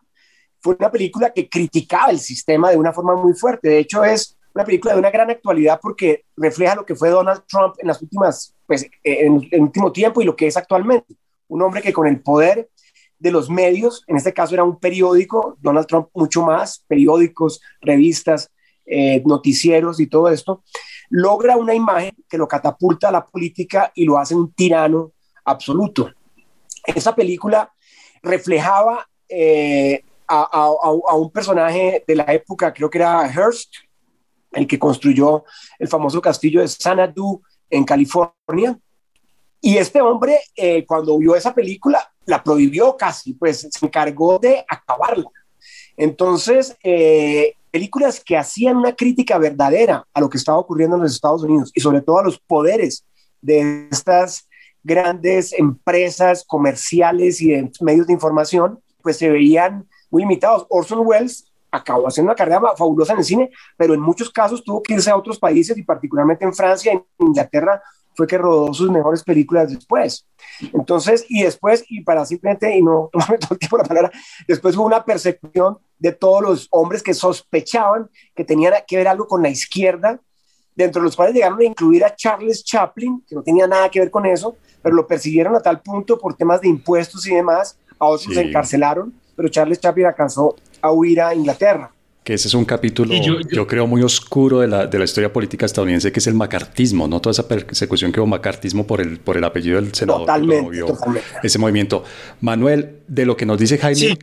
fue 0.60 0.76
una 0.78 0.92
película 0.92 1.32
que 1.32 1.48
criticaba 1.48 2.12
el 2.12 2.20
sistema 2.20 2.70
de 2.70 2.78
una 2.78 2.92
forma 2.92 3.16
muy 3.16 3.34
fuerte. 3.34 3.70
De 3.70 3.80
hecho, 3.80 4.04
es 4.04 4.38
una 4.54 4.66
película 4.66 4.94
de 4.94 5.00
una 5.00 5.12
gran 5.12 5.30
actualidad 5.30 5.80
porque 5.82 6.26
refleja 6.38 6.76
lo 6.76 6.86
que 6.86 6.96
fue 6.96 7.10
Donald 7.10 7.44
Trump 7.48 7.76
en 7.80 7.88
las 7.88 8.02
últimas, 8.02 8.56
pues, 8.68 8.88
en 9.04 9.48
el 9.52 9.62
último 9.62 9.92
tiempo 9.92 10.22
y 10.22 10.26
lo 10.26 10.36
que 10.36 10.48
es 10.48 10.58
actualmente. 10.58 11.16
Un 11.48 11.62
hombre 11.62 11.82
que 11.82 11.94
con 11.94 12.08
el 12.08 12.22
poder 12.22 12.70
de 13.20 13.32
los 13.32 13.50
medios, 13.50 14.04
en 14.08 14.18
este 14.18 14.34
caso 14.34 14.54
era 14.54 14.64
un 14.64 14.80
periódico, 14.80 15.58
Donald 15.62 15.88
Trump 15.88 16.10
mucho 16.14 16.44
más, 16.44 16.84
periódicos, 16.88 17.62
revistas, 17.82 18.52
eh, 18.86 19.24
noticieros 19.26 20.00
y 20.00 20.08
todo 20.08 20.30
esto, 20.30 20.64
logra 21.10 21.56
una 21.56 21.74
imagen 21.74 22.12
que 22.28 22.38
lo 22.38 22.48
catapulta 22.48 23.10
a 23.10 23.14
la 23.14 23.26
política 23.26 23.92
y 23.96 24.04
lo 24.04 24.18
hace 24.18 24.36
un 24.36 24.52
tirano 24.52 25.14
absoluto. 25.46 26.12
Esa 26.86 27.16
película 27.16 27.72
reflejaba 28.22 29.08
eh, 29.30 30.04
a, 30.28 31.16
un 31.16 31.32
personaje 31.32 32.04
de 32.06 32.16
la 32.16 32.26
época, 32.34 32.74
creo 32.74 32.90
que 32.90 32.98
era 32.98 33.32
Hearst, 33.32 33.74
el 34.54 34.68
que 34.68 34.80
construyó 34.80 35.44
el 35.80 35.88
famoso 35.88 36.22
castillo 36.22 36.62
de 36.62 36.68
Xanadu 36.68 37.42
en 37.70 37.84
California. 37.84 38.78
Y 39.62 39.78
este 39.78 40.02
hombre, 40.02 40.40
eh, 40.56 40.86
cuando 40.86 41.18
vio 41.18 41.36
esa 41.36 41.54
película, 41.54 42.12
la 42.26 42.44
prohibió 42.44 42.96
casi, 42.98 43.34
pues 43.34 43.68
se 43.72 43.86
encargó 43.86 44.40
de 44.40 44.66
acabarla. 44.68 45.30
Entonces, 45.96 46.76
eh, 46.84 47.56
películas 47.72 48.20
que 48.20 48.38
hacían 48.38 48.78
una 48.78 48.96
crítica 48.96 49.38
verdadera 49.38 50.06
a 50.14 50.22
lo 50.22 50.30
que 50.30 50.38
estaba 50.38 50.58
ocurriendo 50.58 50.96
en 50.96 51.04
los 51.04 51.14
Estados 51.14 51.44
Unidos 51.44 51.72
y 51.74 51.82
sobre 51.82 52.02
todo 52.02 52.20
a 52.20 52.24
los 52.24 52.40
poderes 52.40 53.06
de 53.42 53.88
estas 53.92 54.48
grandes 54.84 55.54
empresas 55.54 56.44
comerciales 56.46 57.42
y 57.42 57.50
de 57.50 57.72
medios 57.82 58.08
de 58.08 58.14
información, 58.14 58.80
pues 59.02 59.18
se 59.18 59.30
veían 59.30 59.88
muy 60.10 60.24
limitados. 60.24 60.66
Orson 60.70 61.00
Welles 61.06 61.52
acabó 61.74 62.08
haciendo 62.08 62.32
una 62.32 62.36
carrera 62.36 62.62
fabulosa 62.78 63.14
en 63.14 63.20
el 63.20 63.26
cine, 63.26 63.52
pero 63.76 63.96
en 63.96 64.00
muchos 64.00 64.30
casos 64.30 64.64
tuvo 64.64 64.82
que 64.84 64.94
irse 64.94 65.10
a 65.10 65.18
otros 65.18 65.40
países 65.40 65.76
y 65.76 65.82
particularmente 65.82 66.46
en 66.46 66.54
Francia, 66.54 66.92
en 66.92 67.04
Inglaterra, 67.20 67.82
fue 68.16 68.28
que 68.28 68.38
rodó 68.38 68.72
sus 68.76 68.92
mejores 68.92 69.24
películas 69.24 69.72
después. 69.72 70.28
Entonces, 70.72 71.26
y 71.28 71.42
después, 71.42 71.84
y 71.90 72.02
para 72.02 72.26
simplemente, 72.28 72.78
y 72.78 72.84
no 72.84 73.10
tomarme 73.12 73.40
todo 73.40 73.54
el 73.54 73.60
tiempo 73.60 73.78
la 73.78 73.84
palabra, 73.86 74.12
después 74.48 74.78
hubo 74.78 74.86
una 74.86 75.04
persecución 75.04 75.80
de 75.98 76.12
todos 76.12 76.44
los 76.44 76.68
hombres 76.70 77.02
que 77.02 77.16
sospechaban 77.16 78.08
que 78.36 78.46
tenían 78.46 78.74
que 78.88 78.98
ver 78.98 79.08
algo 79.08 79.28
con 79.28 79.42
la 79.42 79.50
izquierda, 79.50 80.20
dentro 80.76 81.02
de 81.02 81.06
los 81.06 81.16
cuales 81.16 81.34
llegaron 81.34 81.60
a 81.60 81.64
incluir 81.64 82.06
a 82.06 82.16
Charles 82.16 82.64
Chaplin, 82.64 83.24
que 83.28 83.36
no 83.36 83.42
tenía 83.42 83.66
nada 83.66 83.90
que 83.90 84.00
ver 84.00 84.12
con 84.12 84.28
eso, 84.28 84.56
pero 84.84 84.96
lo 84.96 85.08
persiguieron 85.08 85.56
a 85.56 85.60
tal 85.60 85.82
punto 85.82 86.20
por 86.20 86.36
temas 86.36 86.62
de 86.62 86.68
impuestos 86.68 87.26
y 87.26 87.34
demás, 87.34 87.80
a 87.98 88.06
otros 88.06 88.26
sí. 88.26 88.36
se 88.36 88.42
encarcelaron 88.42 89.14
pero 89.36 89.50
Charles 89.50 89.80
Chaplin 89.80 90.08
alcanzó 90.08 90.56
a 90.84 90.92
huir 90.92 91.22
a 91.22 91.34
Inglaterra. 91.34 91.90
Que 92.24 92.36
ese 92.36 92.48
es 92.48 92.54
un 92.54 92.64
capítulo, 92.64 93.14
yo, 93.14 93.42
yo, 93.42 93.50
yo, 93.50 93.68
creo, 93.68 93.86
muy 93.86 94.02
oscuro 94.02 94.60
de 94.60 94.68
la, 94.68 94.88
de 94.88 94.98
la 94.98 95.04
historia 95.04 95.34
política 95.34 95.66
estadounidense, 95.66 96.12
que 96.12 96.20
es 96.20 96.28
el 96.28 96.36
macartismo, 96.36 97.06
¿no? 97.06 97.20
Toda 97.20 97.32
esa 97.32 97.48
persecución 97.50 98.14
que 98.14 98.22
hubo 98.22 98.28
macartismo 98.28 98.88
por 98.88 99.02
el, 99.02 99.20
por 99.20 99.36
el 99.36 99.44
apellido 99.44 99.76
del 99.82 99.94
senador 99.94 100.22
totalmente, 100.22 100.56
que 100.56 100.60
promovió 100.60 100.86
totalmente. 100.86 101.30
ese 101.44 101.60
movimiento. 101.60 102.04
Manuel, 102.40 103.00
de 103.08 103.26
lo 103.26 103.36
que 103.36 103.46
nos 103.46 103.60
dice 103.60 103.78
Jaime, 103.78 103.96
sí. 103.96 104.18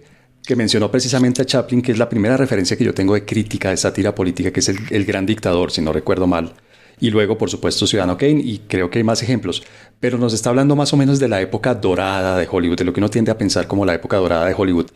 que 0.47 0.57
mencionó 0.57 0.91
precisamente 0.91 1.43
a 1.43 1.45
Chaplin, 1.45 1.83
que 1.83 1.93
es 1.93 1.99
la 1.99 2.09
primera 2.09 2.39
referencia 2.39 2.75
que 2.75 2.85
yo 2.85 2.95
tengo 2.95 3.13
de 3.13 3.27
crítica, 3.27 3.69
de 3.69 3.77
sátira 3.77 4.15
política, 4.15 4.51
que 4.51 4.61
es 4.61 4.69
el, 4.71 4.79
el 4.89 5.05
gran 5.05 5.27
dictador, 5.27 5.71
si 5.71 5.83
no 5.83 5.93
recuerdo 5.93 6.27
mal. 6.27 6.55
Y 7.01 7.11
luego, 7.11 7.39
por 7.39 7.51
supuesto, 7.51 7.87
Ciudadano 7.87 8.19
Kane, 8.19 8.43
y 8.45 8.59
creo 8.69 8.91
que 8.91 8.99
hay 8.99 9.05
más 9.05 9.23
ejemplos. 9.23 9.63
Pero 10.01 10.19
nos 10.19 10.35
está 10.35 10.51
hablando 10.51 10.77
más 10.77 10.93
o 10.93 10.97
menos 10.97 11.19
de 11.19 11.29
la 11.29 11.41
época 11.41 11.75
dorada 11.75 12.37
de 12.37 12.47
Hollywood, 12.51 12.77
de 12.77 12.85
lo 12.85 12.93
que 12.93 13.01
uno 13.01 13.09
tiende 13.09 13.31
a 13.31 13.39
pensar 13.39 13.67
como 13.67 13.87
la 13.87 13.95
época 13.95 14.19
dorada 14.19 14.47
de 14.47 14.55
Hollywood. 14.57 14.87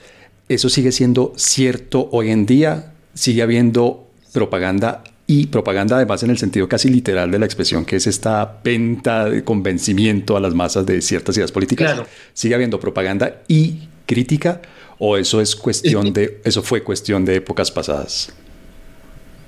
¿Eso 0.48 0.68
sigue 0.68 0.92
siendo 0.92 1.32
cierto 1.36 2.08
hoy 2.12 2.30
en 2.30 2.44
día? 2.44 2.92
¿Sigue 3.14 3.42
habiendo 3.42 4.06
propaganda 4.32 5.02
y 5.26 5.46
propaganda 5.46 5.96
además 5.96 6.22
en 6.22 6.30
el 6.30 6.38
sentido 6.38 6.68
casi 6.68 6.90
literal 6.90 7.30
de 7.30 7.38
la 7.38 7.46
expresión, 7.46 7.86
que 7.86 7.96
es 7.96 8.06
esta 8.06 8.60
venta 8.62 9.24
de 9.24 9.42
convencimiento 9.42 10.36
a 10.36 10.40
las 10.40 10.52
masas 10.52 10.84
de 10.84 11.00
ciertas 11.00 11.36
ideas 11.38 11.50
políticas? 11.50 11.94
Claro. 11.94 12.08
¿Sigue 12.34 12.54
habiendo 12.54 12.78
propaganda 12.78 13.42
y 13.48 13.88
crítica 14.04 14.60
o 14.98 15.16
eso 15.16 15.40
es 15.40 15.56
cuestión 15.56 16.12
de 16.12 16.42
eso 16.44 16.62
fue 16.62 16.82
cuestión 16.82 17.24
de 17.24 17.36
épocas 17.36 17.70
pasadas? 17.70 18.34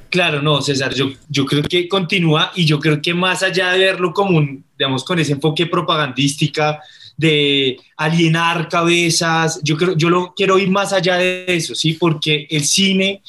Claro, 0.08 0.40
no, 0.40 0.62
César, 0.62 0.94
yo, 0.94 1.10
yo 1.28 1.44
creo 1.44 1.62
que 1.62 1.88
continúa 1.88 2.52
y 2.54 2.64
yo 2.64 2.78
creo 2.78 3.02
que 3.02 3.12
más 3.12 3.42
allá 3.42 3.72
de 3.72 3.80
verlo 3.80 4.14
como 4.14 4.38
un, 4.38 4.64
digamos, 4.78 5.04
con 5.04 5.18
ese 5.18 5.32
enfoque 5.32 5.66
propagandística, 5.66 6.80
de 7.16 7.78
alienar 7.96 8.68
cabezas. 8.68 9.60
Yo, 9.62 9.76
creo, 9.76 9.96
yo 9.96 10.10
lo 10.10 10.34
quiero 10.34 10.58
ir 10.58 10.70
más 10.70 10.92
allá 10.92 11.16
de 11.16 11.44
eso, 11.48 11.74
¿sí? 11.74 11.94
Porque 11.94 12.46
el 12.50 12.64
cine, 12.64 13.22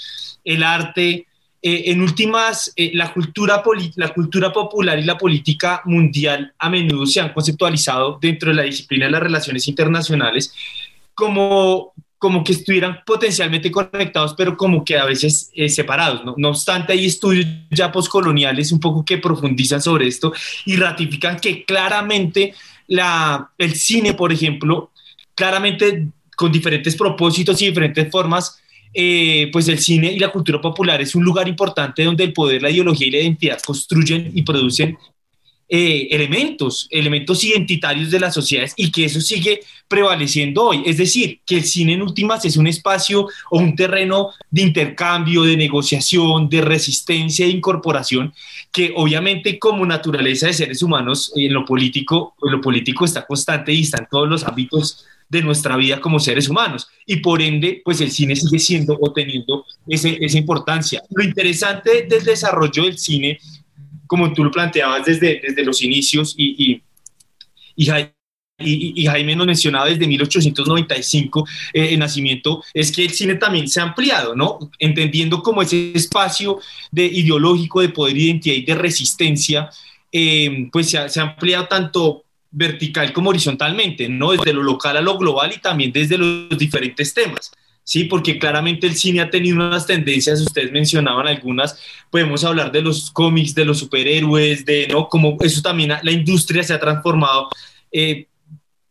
el 0.43 0.63
arte, 0.63 1.27
eh, 1.61 1.91
en 1.91 2.01
últimas, 2.01 2.71
eh, 2.75 2.91
la, 2.93 3.11
cultura 3.11 3.63
la 3.95 4.13
cultura 4.13 4.53
popular 4.53 4.99
y 4.99 5.03
la 5.03 5.17
política 5.17 5.81
mundial 5.85 6.53
a 6.59 6.69
menudo 6.69 7.05
se 7.05 7.19
han 7.19 7.33
conceptualizado 7.33 8.19
dentro 8.21 8.49
de 8.49 8.55
la 8.55 8.63
disciplina 8.63 9.07
de 9.07 9.11
las 9.11 9.23
relaciones 9.23 9.67
internacionales 9.67 10.53
como, 11.15 11.93
como 12.19 12.43
que 12.43 12.51
estuvieran 12.51 12.99
potencialmente 13.03 13.71
conectados, 13.71 14.35
pero 14.37 14.55
como 14.55 14.85
que 14.85 14.99
a 14.99 15.05
veces 15.05 15.49
eh, 15.55 15.67
separados. 15.67 16.23
¿no? 16.23 16.35
no 16.37 16.49
obstante, 16.49 16.93
hay 16.93 17.05
estudios 17.05 17.47
ya 17.71 17.91
postcoloniales 17.91 18.71
un 18.71 18.79
poco 18.79 19.03
que 19.03 19.17
profundizan 19.17 19.81
sobre 19.81 20.07
esto 20.07 20.31
y 20.65 20.75
ratifican 20.75 21.39
que 21.39 21.65
claramente 21.65 22.53
la, 22.87 23.51
el 23.57 23.75
cine, 23.75 24.13
por 24.13 24.31
ejemplo, 24.31 24.91
claramente 25.35 26.07
con 26.35 26.51
diferentes 26.51 26.95
propósitos 26.95 27.61
y 27.61 27.67
diferentes 27.67 28.09
formas, 28.11 28.59
eh, 28.93 29.49
pues 29.51 29.67
el 29.67 29.79
cine 29.79 30.11
y 30.11 30.19
la 30.19 30.31
cultura 30.31 30.61
popular 30.61 31.01
es 31.01 31.13
un 31.13 31.23
lugar 31.23 31.47
importante 31.47 32.03
donde 32.03 32.23
el 32.23 32.33
poder, 32.33 32.61
la 32.61 32.69
ideología 32.69 33.07
y 33.07 33.11
la 33.11 33.19
identidad 33.19 33.59
construyen 33.61 34.31
y 34.33 34.41
producen 34.43 34.97
eh, 35.69 36.07
elementos, 36.11 36.87
elementos 36.91 37.43
identitarios 37.43 38.09
de 38.09 38.19
las 38.19 38.33
sociedades 38.33 38.73
y 38.77 38.91
que 38.91 39.05
eso 39.05 39.19
sigue 39.19 39.61
prevaleciendo 39.87 40.65
hoy. 40.65 40.83
Es 40.85 40.97
decir, 40.97 41.41
que 41.45 41.57
el 41.57 41.63
cine 41.65 41.93
en 41.93 42.01
últimas 42.01 42.45
es 42.45 42.57
un 42.57 42.67
espacio 42.67 43.27
o 43.51 43.59
un 43.59 43.75
terreno 43.75 44.29
de 44.49 44.61
intercambio, 44.61 45.43
de 45.43 45.57
negociación, 45.57 46.47
de 46.49 46.61
resistencia 46.61 47.45
e 47.45 47.49
incorporación 47.49 48.33
que 48.71 48.93
obviamente 48.95 49.57
como 49.59 49.85
naturaleza 49.85 50.47
de 50.47 50.53
seres 50.53 50.81
humanos 50.81 51.31
en 51.35 51.53
lo 51.53 51.65
político, 51.65 52.35
en 52.43 52.51
lo 52.51 52.61
político 52.61 53.05
está 53.05 53.25
constante 53.25 53.73
y 53.73 53.81
está 53.81 53.97
en 53.99 54.07
todos 54.09 54.29
los 54.29 54.43
ámbitos 54.43 55.05
de 55.29 55.41
nuestra 55.41 55.75
vida 55.75 55.99
como 55.99 56.19
seres 56.19 56.47
humanos 56.47 56.87
y 57.05 57.17
por 57.17 57.41
ende 57.41 57.81
pues 57.83 57.99
el 58.01 58.11
cine 58.11 58.35
sigue 58.35 58.59
siendo 58.59 58.97
o 58.99 59.11
teniendo 59.11 59.65
ese, 59.87 60.17
esa 60.21 60.37
importancia. 60.37 61.01
Lo 61.09 61.23
interesante 61.23 62.03
del 62.03 62.23
desarrollo 62.23 62.83
del 62.83 62.97
cine 62.97 63.39
como 64.07 64.33
tú 64.33 64.43
lo 64.43 64.51
planteabas 64.51 65.05
desde, 65.05 65.39
desde 65.41 65.63
los 65.63 65.81
inicios 65.81 66.33
y, 66.37 66.81
y, 67.75 69.05
Jaime 69.05 69.35
nos 69.35 69.45
mencionaba 69.45 69.85
desde 69.85 70.07
1895 70.07 71.47
eh, 71.73 71.89
el 71.91 71.99
nacimiento, 71.99 72.63
es 72.73 72.91
que 72.91 73.05
el 73.05 73.11
cine 73.11 73.35
también 73.35 73.67
se 73.67 73.79
ha 73.79 73.83
ampliado, 73.83 74.35
¿no? 74.35 74.57
Entendiendo 74.79 75.43
como 75.43 75.61
ese 75.61 75.91
espacio 75.93 76.59
de 76.91 77.05
ideológico 77.05 77.81
de 77.81 77.89
poder, 77.89 78.17
identidad 78.17 78.55
y 78.55 78.63
de 78.63 78.73
resistencia, 78.73 79.69
eh, 80.11 80.69
pues 80.71 80.89
se 80.89 80.97
ha 80.97 81.21
ampliado 81.21 81.67
tanto 81.67 82.23
vertical 82.49 83.13
como 83.13 83.29
horizontalmente, 83.29 84.09
¿no? 84.09 84.31
Desde 84.31 84.53
lo 84.53 84.63
local 84.63 84.97
a 84.97 85.01
lo 85.01 85.17
global 85.17 85.53
y 85.55 85.59
también 85.59 85.91
desde 85.91 86.17
los 86.17 86.57
diferentes 86.57 87.13
temas. 87.13 87.51
Sí, 87.87 88.03
porque 88.03 88.37
claramente 88.37 88.85
el 88.85 88.97
cine 88.97 89.21
ha 89.21 89.29
tenido 89.29 89.55
unas 89.55 89.87
tendencias, 89.87 90.41
ustedes 90.41 90.73
mencionaban 90.73 91.25
algunas, 91.25 91.79
podemos 92.11 92.43
hablar 92.43 92.69
de 92.69 92.81
los 92.81 93.09
cómics, 93.11 93.55
de 93.55 93.63
los 93.63 93.79
superhéroes, 93.79 94.65
de, 94.65 94.89
¿no? 94.89 95.07
Como 95.07 95.37
eso 95.39 95.61
también, 95.61 95.93
la 96.03 96.11
industria 96.11 96.63
se 96.63 96.73
ha 96.73 96.81
transformado. 96.81 97.47
Eh, 97.89 98.27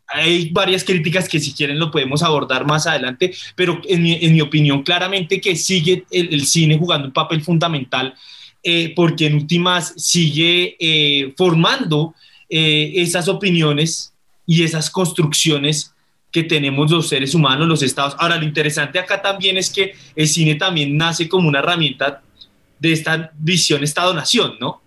hay 0.06 0.48
varias 0.48 0.82
críticas 0.82 1.28
que 1.28 1.38
si 1.38 1.52
quieren 1.52 1.78
lo 1.78 1.90
podemos 1.90 2.22
abordar 2.22 2.66
más 2.66 2.86
adelante, 2.86 3.34
pero 3.54 3.82
en 3.86 4.02
mi, 4.02 4.40
opinión 4.40 4.82
claramente 4.82 5.42
que 5.42 5.56
sigue 5.56 6.06
el, 6.10 6.46
cine 6.46 6.78
jugando 6.78 7.08
un 7.08 7.12
papel 7.12 7.42
fundamental 7.42 8.14
eh, 8.62 8.94
porque 8.96 9.26
en 9.26 9.34
últimas 9.34 9.92
sigue 9.98 10.74
eh, 10.80 11.34
formando 11.36 12.14
esas 12.48 13.28
opiniones 13.28 14.14
y 14.46 14.62
esas 14.62 14.88
construcciones 14.88 15.95
que 16.36 16.44
tenemos 16.44 16.90
los 16.90 17.08
seres 17.08 17.34
humanos, 17.34 17.66
los 17.66 17.82
estados. 17.82 18.14
Ahora, 18.18 18.36
lo 18.36 18.44
interesante 18.44 18.98
acá 18.98 19.22
también 19.22 19.56
es 19.56 19.70
que 19.70 19.94
el 20.14 20.28
cine 20.28 20.56
también 20.56 20.94
nace 20.94 21.30
como 21.30 21.48
una 21.48 21.60
herramienta 21.60 22.20
de 22.78 22.92
esta 22.92 23.32
visión 23.38 23.82
Estado-Nación, 23.82 24.56
¿no? 24.60 24.82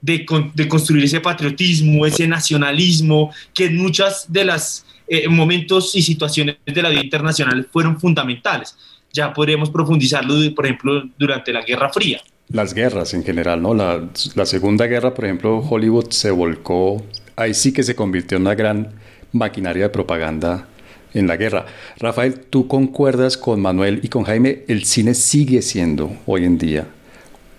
De, 0.00 0.24
de, 0.54 0.68
construir 0.68 1.02
ese 1.02 1.18
patriotismo, 1.18 2.06
ese 2.06 2.28
nacionalismo, 2.28 3.32
que 3.52 3.64
en 3.64 3.76
muchas 3.76 4.32
de 4.32 4.44
los 4.44 4.86
eh, 5.08 5.26
momentos 5.26 5.96
y 5.96 6.02
situaciones 6.02 6.58
de 6.64 6.80
la 6.80 6.90
vida 6.90 7.02
internacional 7.02 7.68
fueron 7.72 7.98
fundamentales. 7.98 8.76
Ya 9.12 9.32
podremos 9.32 9.70
profundizarlo, 9.70 10.34
por 10.54 10.66
ejemplo, 10.66 11.02
durante 11.18 11.52
la 11.52 11.62
Guerra 11.62 11.88
Fría. 11.92 12.20
Las 12.50 12.72
guerras 12.72 13.14
en 13.14 13.24
general, 13.24 13.60
¿no? 13.60 13.74
La, 13.74 14.00
la 14.36 14.46
Segunda 14.46 14.86
Guerra, 14.86 15.12
por 15.12 15.24
ejemplo, 15.24 15.58
Hollywood 15.58 16.10
se 16.10 16.30
volcó, 16.30 17.04
ahí 17.34 17.52
sí 17.52 17.72
que 17.72 17.82
se 17.82 17.96
convirtió 17.96 18.36
en 18.36 18.42
una 18.42 18.54
gran 18.54 18.90
maquinaria 19.32 19.82
de 19.82 19.88
propaganda 19.88 20.68
en 21.14 21.26
la 21.26 21.36
guerra. 21.36 21.66
Rafael, 21.98 22.40
¿tú 22.50 22.66
concuerdas 22.66 23.36
con 23.36 23.60
Manuel 23.60 24.00
y 24.02 24.08
con 24.08 24.24
Jaime? 24.24 24.64
El 24.68 24.84
cine 24.84 25.14
sigue 25.14 25.62
siendo 25.62 26.12
hoy 26.26 26.44
en 26.44 26.58
día, 26.58 26.86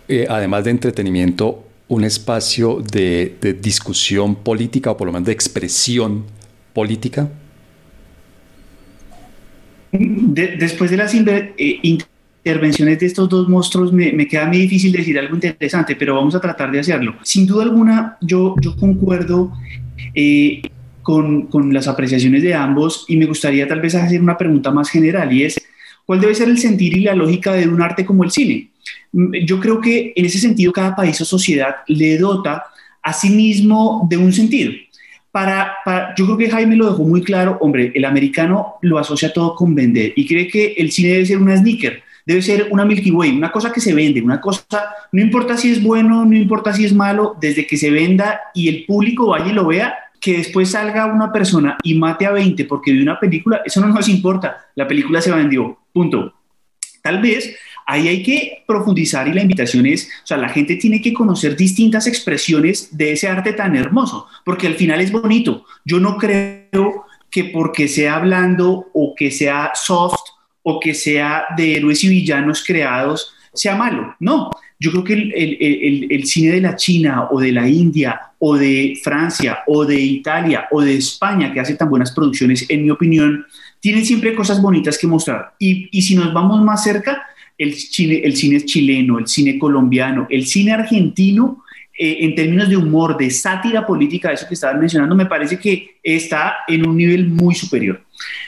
eh, 0.08 0.28
además 0.30 0.66
de 0.66 0.72
entretenimiento, 0.72 1.66
un 1.88 2.04
espacio 2.04 2.82
de, 2.82 3.36
discusión 3.62 4.36
política 4.36 4.92
o 4.92 4.98
por 4.98 5.08
lo 5.08 5.14
menos 5.14 5.28
de 5.28 5.34
expresión 5.34 6.26
política. 6.74 7.30
después 9.92 10.92
de 10.92 10.98
las 10.98 11.14
eh, 11.14 11.80
intervenciones 12.44 13.00
de 13.00 13.06
estos 13.06 13.30
dos 13.30 13.48
monstruos, 13.48 13.94
me, 13.94 14.28
queda 14.28 14.46
muy 14.48 14.58
difícil 14.58 14.92
decir 14.92 15.18
algo 15.18 15.36
interesante, 15.36 15.96
pero 15.96 16.16
vamos 16.16 16.36
a 16.36 16.42
tratar 16.42 16.72
de 16.72 16.80
hacerlo. 16.80 17.16
Sin 17.24 17.46
duda 17.46 17.64
alguna, 17.64 18.18
yo, 18.22 18.56
concuerdo 18.80 19.54
eh, 20.14 20.62
con, 21.06 21.44
con, 21.44 21.72
las 21.72 21.88
apreciaciones 21.88 22.42
de 22.42 22.56
ambos 22.56 23.06
y 23.08 23.16
me 23.16 23.28
gustaría 23.28 23.68
tal 23.68 23.80
vez 23.80 23.94
hacer 23.94 24.20
una 24.20 24.40
pregunta 24.40 24.72
más 24.72 24.90
general 24.90 25.32
y 25.32 25.44
es, 25.44 25.56
¿cuál 26.04 26.20
debe 26.20 26.34
ser 26.34 26.50
el 26.50 26.58
sentir 26.58 26.98
y 26.98 27.02
la 27.02 27.14
lógica 27.14 27.54
de 27.54 27.68
un 27.68 27.80
arte 27.80 28.04
como 28.04 28.24
el 28.24 28.32
cine? 28.32 28.72
Mm, 29.12 29.36
yo 29.46 29.60
creo 29.60 29.80
que 29.80 30.14
en 30.16 30.26
ese 30.26 30.40
sentido 30.40 30.74
cada 30.74 30.96
país 30.96 31.22
o 31.22 31.26
sociedad 31.26 31.76
le 31.86 32.18
dota 32.18 32.64
a 33.04 33.14
sí 33.14 33.30
mismo 33.30 34.08
de 34.10 34.18
un 34.18 34.34
sentido. 34.34 34.72
Para, 35.32 35.76
yo 36.18 36.26
creo 36.26 36.38
que 36.38 36.50
Jaime 36.50 36.76
lo 36.76 36.90
dejó 36.90 37.04
muy 37.04 37.22
claro, 37.22 37.60
hombre, 37.62 37.92
el 37.94 38.06
americano 38.06 38.78
lo 38.82 38.98
asocia 38.98 39.32
todo 39.32 39.54
con 39.54 39.76
vender 39.76 40.12
y 40.16 40.26
cree 40.26 40.48
que 40.48 40.74
el 40.76 40.92
cine 40.92 41.10
debe 41.10 41.26
ser 41.28 41.38
una 41.38 41.56
sneaker, 41.56 42.02
debe 42.26 42.42
ser 42.42 42.70
una 42.72 42.84
Milky 42.84 43.12
Way, 43.12 43.38
una 43.38 43.52
cosa 43.52 43.72
que 43.72 43.80
se 43.80 43.94
vende, 43.94 44.24
una 44.24 44.42
cosa, 44.42 44.66
no 45.12 45.22
importa 45.22 45.56
si 45.56 45.72
es 45.72 45.84
bueno, 45.84 46.26
no 46.26 46.36
importa 46.36 46.74
si 46.74 46.86
es 46.86 46.94
malo, 46.94 47.36
desde 47.40 47.68
que 47.68 47.78
se 47.78 47.92
venda 47.92 48.42
y 48.56 48.70
el 48.70 48.86
público 48.86 49.28
vaya 49.28 49.52
y 49.52 49.54
lo 49.54 49.68
vea, 49.68 49.94
que 50.20 50.38
después 50.38 50.72
salga 50.72 51.06
una 51.06 51.32
persona 51.32 51.78
y 51.84 51.96
mate 51.96 52.26
a 52.26 52.32
20 52.32 52.66
porque 52.66 52.92
vio 52.92 53.04
una 53.04 53.20
película, 53.20 53.62
eso 53.66 53.82
no 53.82 53.88
nos 53.88 54.10
importa, 54.10 54.66
la 54.76 54.88
película 54.88 55.22
se 55.22 55.32
vendió, 55.32 55.78
punto. 55.94 56.34
Tal 57.02 57.22
vez 57.22 57.56
ahí 57.86 58.08
hay 58.08 58.24
que 58.24 58.64
profundizar 58.68 59.28
y 59.28 59.34
la 59.34 59.42
invitación 59.42 59.86
es, 59.86 60.10
o 60.24 60.28
sea, 60.28 60.38
la 60.38 60.50
gente 60.50 60.76
tiene 60.76 61.02
que 61.02 61.14
conocer 61.14 61.56
distintas 61.56 62.08
expresiones 62.08 62.96
de 62.98 63.14
ese 63.14 63.28
arte 63.28 63.54
tan 63.54 63.76
hermoso, 63.76 64.28
porque 64.44 64.68
al 64.68 64.76
final 64.76 65.02
es 65.02 65.12
bonito. 65.12 65.66
Yo 65.84 66.00
no 66.00 66.18
creo 66.18 67.06
que 67.30 67.46
porque 67.46 67.88
sea 67.88 68.20
blando 68.20 68.88
o 68.94 69.14
que 69.16 69.30
sea 69.30 69.72
soft 69.76 70.20
o 70.64 70.80
que 70.80 70.94
sea 70.94 71.46
de 71.56 71.76
héroes 71.76 72.04
y 72.04 72.10
villanos 72.10 72.64
creados 72.66 73.36
sea 73.56 73.76
malo, 73.76 74.16
no. 74.20 74.52
Yo 74.80 74.92
creo 74.92 75.04
que 75.04 75.14
el, 75.14 76.26
cine 76.26 76.52
de 76.52 76.62
la 76.62 76.76
China 76.76 77.28
o 77.32 77.40
de 77.40 77.52
la 77.52 77.68
India 77.68 78.20
o 78.40 78.58
de 78.58 79.00
Francia 79.02 79.60
o 79.68 79.86
de 79.86 80.00
Italia 80.00 80.68
o 80.72 80.82
de 80.82 80.96
España, 80.96 81.54
que 81.54 81.62
hace 81.62 81.76
tan 81.76 81.90
buenas 81.90 82.12
producciones, 82.12 82.66
en 82.70 82.84
mi 82.84 82.90
opinión, 82.90 83.46
tienen 83.80 84.06
siempre 84.06 84.36
cosas 84.36 84.62
bonitas 84.62 84.98
que 84.98 85.08
mostrar. 85.08 85.54
Y, 85.60 86.02
si 86.02 86.16
nos 86.16 86.34
vamos 86.34 86.62
más 86.62 86.84
cerca, 86.84 87.24
el 87.58 87.74
cine, 87.74 88.22
el 88.24 88.36
cine 88.36 88.66
chileno, 88.66 89.18
el 89.18 89.28
cine 89.28 89.58
colombiano, 89.58 90.28
el 90.30 90.46
cine 90.46 90.74
argentino, 90.74 91.64
eh, 91.98 92.18
en 92.22 92.36
términos 92.36 92.68
de 92.68 92.76
humor, 92.76 93.16
de 93.16 93.30
sátira 93.32 93.86
política, 93.88 94.32
eso 94.32 94.48
que 94.48 94.56
estaban 94.56 94.80
mencionando, 94.80 95.16
me 95.16 95.28
parece 95.28 95.58
que 95.58 95.98
está 96.04 96.58
en 96.68 96.86
un 96.86 96.98
nivel 96.98 97.28
muy 97.28 97.56
superior. 97.56 98.02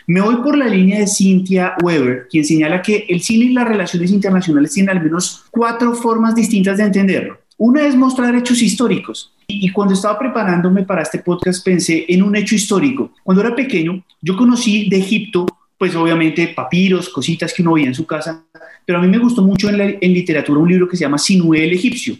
Me 0.05 0.19
voy 0.19 0.35
por 0.37 0.57
la 0.57 0.67
línea 0.67 0.99
de 0.99 1.07
Cynthia 1.07 1.75
Weber, 1.81 2.27
quien 2.29 2.43
señala 2.43 2.81
que 2.81 3.05
el 3.07 3.21
cine 3.21 3.45
y 3.45 3.53
las 3.53 3.67
relaciones 3.67 4.11
internacionales 4.11 4.73
tienen 4.73 4.97
al 4.97 5.03
menos 5.03 5.45
cuatro 5.49 5.93
formas 5.93 6.35
distintas 6.35 6.77
de 6.77 6.83
entenderlo. 6.83 7.39
Una 7.57 7.87
es 7.87 7.95
mostrar 7.95 8.35
hechos 8.35 8.61
históricos. 8.61 9.33
Y 9.47 9.71
cuando 9.71 9.93
estaba 9.93 10.19
preparándome 10.19 10.83
para 10.83 11.01
este 11.01 11.19
podcast 11.19 11.63
pensé 11.63 12.05
en 12.09 12.23
un 12.23 12.35
hecho 12.35 12.53
histórico. 12.53 13.13
Cuando 13.23 13.41
era 13.41 13.55
pequeño, 13.55 14.03
yo 14.21 14.35
conocí 14.35 14.89
de 14.89 14.97
Egipto, 14.97 15.45
pues 15.77 15.95
obviamente 15.95 16.49
papiros, 16.49 17.07
cositas 17.07 17.53
que 17.53 17.61
uno 17.61 17.73
veía 17.73 17.87
en 17.87 17.95
su 17.95 18.05
casa, 18.05 18.43
pero 18.85 18.99
a 18.99 19.01
mí 19.01 19.07
me 19.07 19.17
gustó 19.17 19.41
mucho 19.41 19.69
en, 19.69 19.97
en 20.01 20.13
literatura 20.13 20.59
un 20.59 20.69
libro 20.69 20.87
que 20.87 20.97
se 20.97 21.05
llama 21.05 21.17
Sinué 21.17 21.63
el 21.63 21.73
egipcio. 21.73 22.15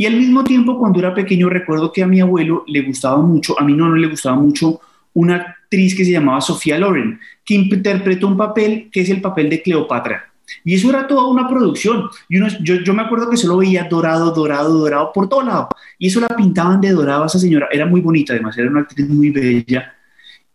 Y 0.00 0.06
al 0.06 0.16
mismo 0.16 0.42
tiempo, 0.42 0.78
cuando 0.78 0.98
era 0.98 1.12
pequeño, 1.12 1.50
recuerdo 1.50 1.92
que 1.92 2.02
a 2.02 2.06
mi 2.06 2.22
abuelo 2.22 2.64
le 2.66 2.80
gustaba 2.80 3.18
mucho, 3.20 3.60
a 3.60 3.64
mí 3.64 3.74
no, 3.74 3.86
no 3.86 3.96
le 3.96 4.08
gustaba 4.08 4.34
mucho 4.34 4.80
una 5.12 5.36
actriz 5.36 5.94
que 5.94 6.06
se 6.06 6.12
llamaba 6.12 6.40
Sofía 6.40 6.78
Loren, 6.78 7.20
que 7.44 7.52
interpretó 7.52 8.26
un 8.26 8.38
papel 8.38 8.88
que 8.90 9.02
es 9.02 9.10
el 9.10 9.20
papel 9.20 9.50
de 9.50 9.60
Cleopatra. 9.60 10.24
Y 10.64 10.74
eso 10.74 10.88
era 10.88 11.06
toda 11.06 11.26
una 11.26 11.46
producción. 11.46 12.08
Y 12.30 12.38
yo, 12.64 12.76
yo, 12.76 12.94
me 12.94 13.02
acuerdo 13.02 13.28
que 13.28 13.36
solo 13.36 13.58
veía 13.58 13.84
dorado, 13.90 14.30
dorado, 14.30 14.72
dorado 14.78 15.12
por 15.12 15.28
todo 15.28 15.42
lado. 15.42 15.68
Y 15.98 16.06
eso 16.06 16.18
la 16.18 16.28
pintaban 16.28 16.80
de 16.80 16.92
dorado 16.92 17.24
a 17.24 17.26
esa 17.26 17.38
señora. 17.38 17.68
Era 17.70 17.84
muy 17.84 18.00
bonita, 18.00 18.32
además, 18.32 18.56
era 18.56 18.70
una 18.70 18.80
actriz 18.80 19.06
muy 19.06 19.28
bella. 19.28 19.94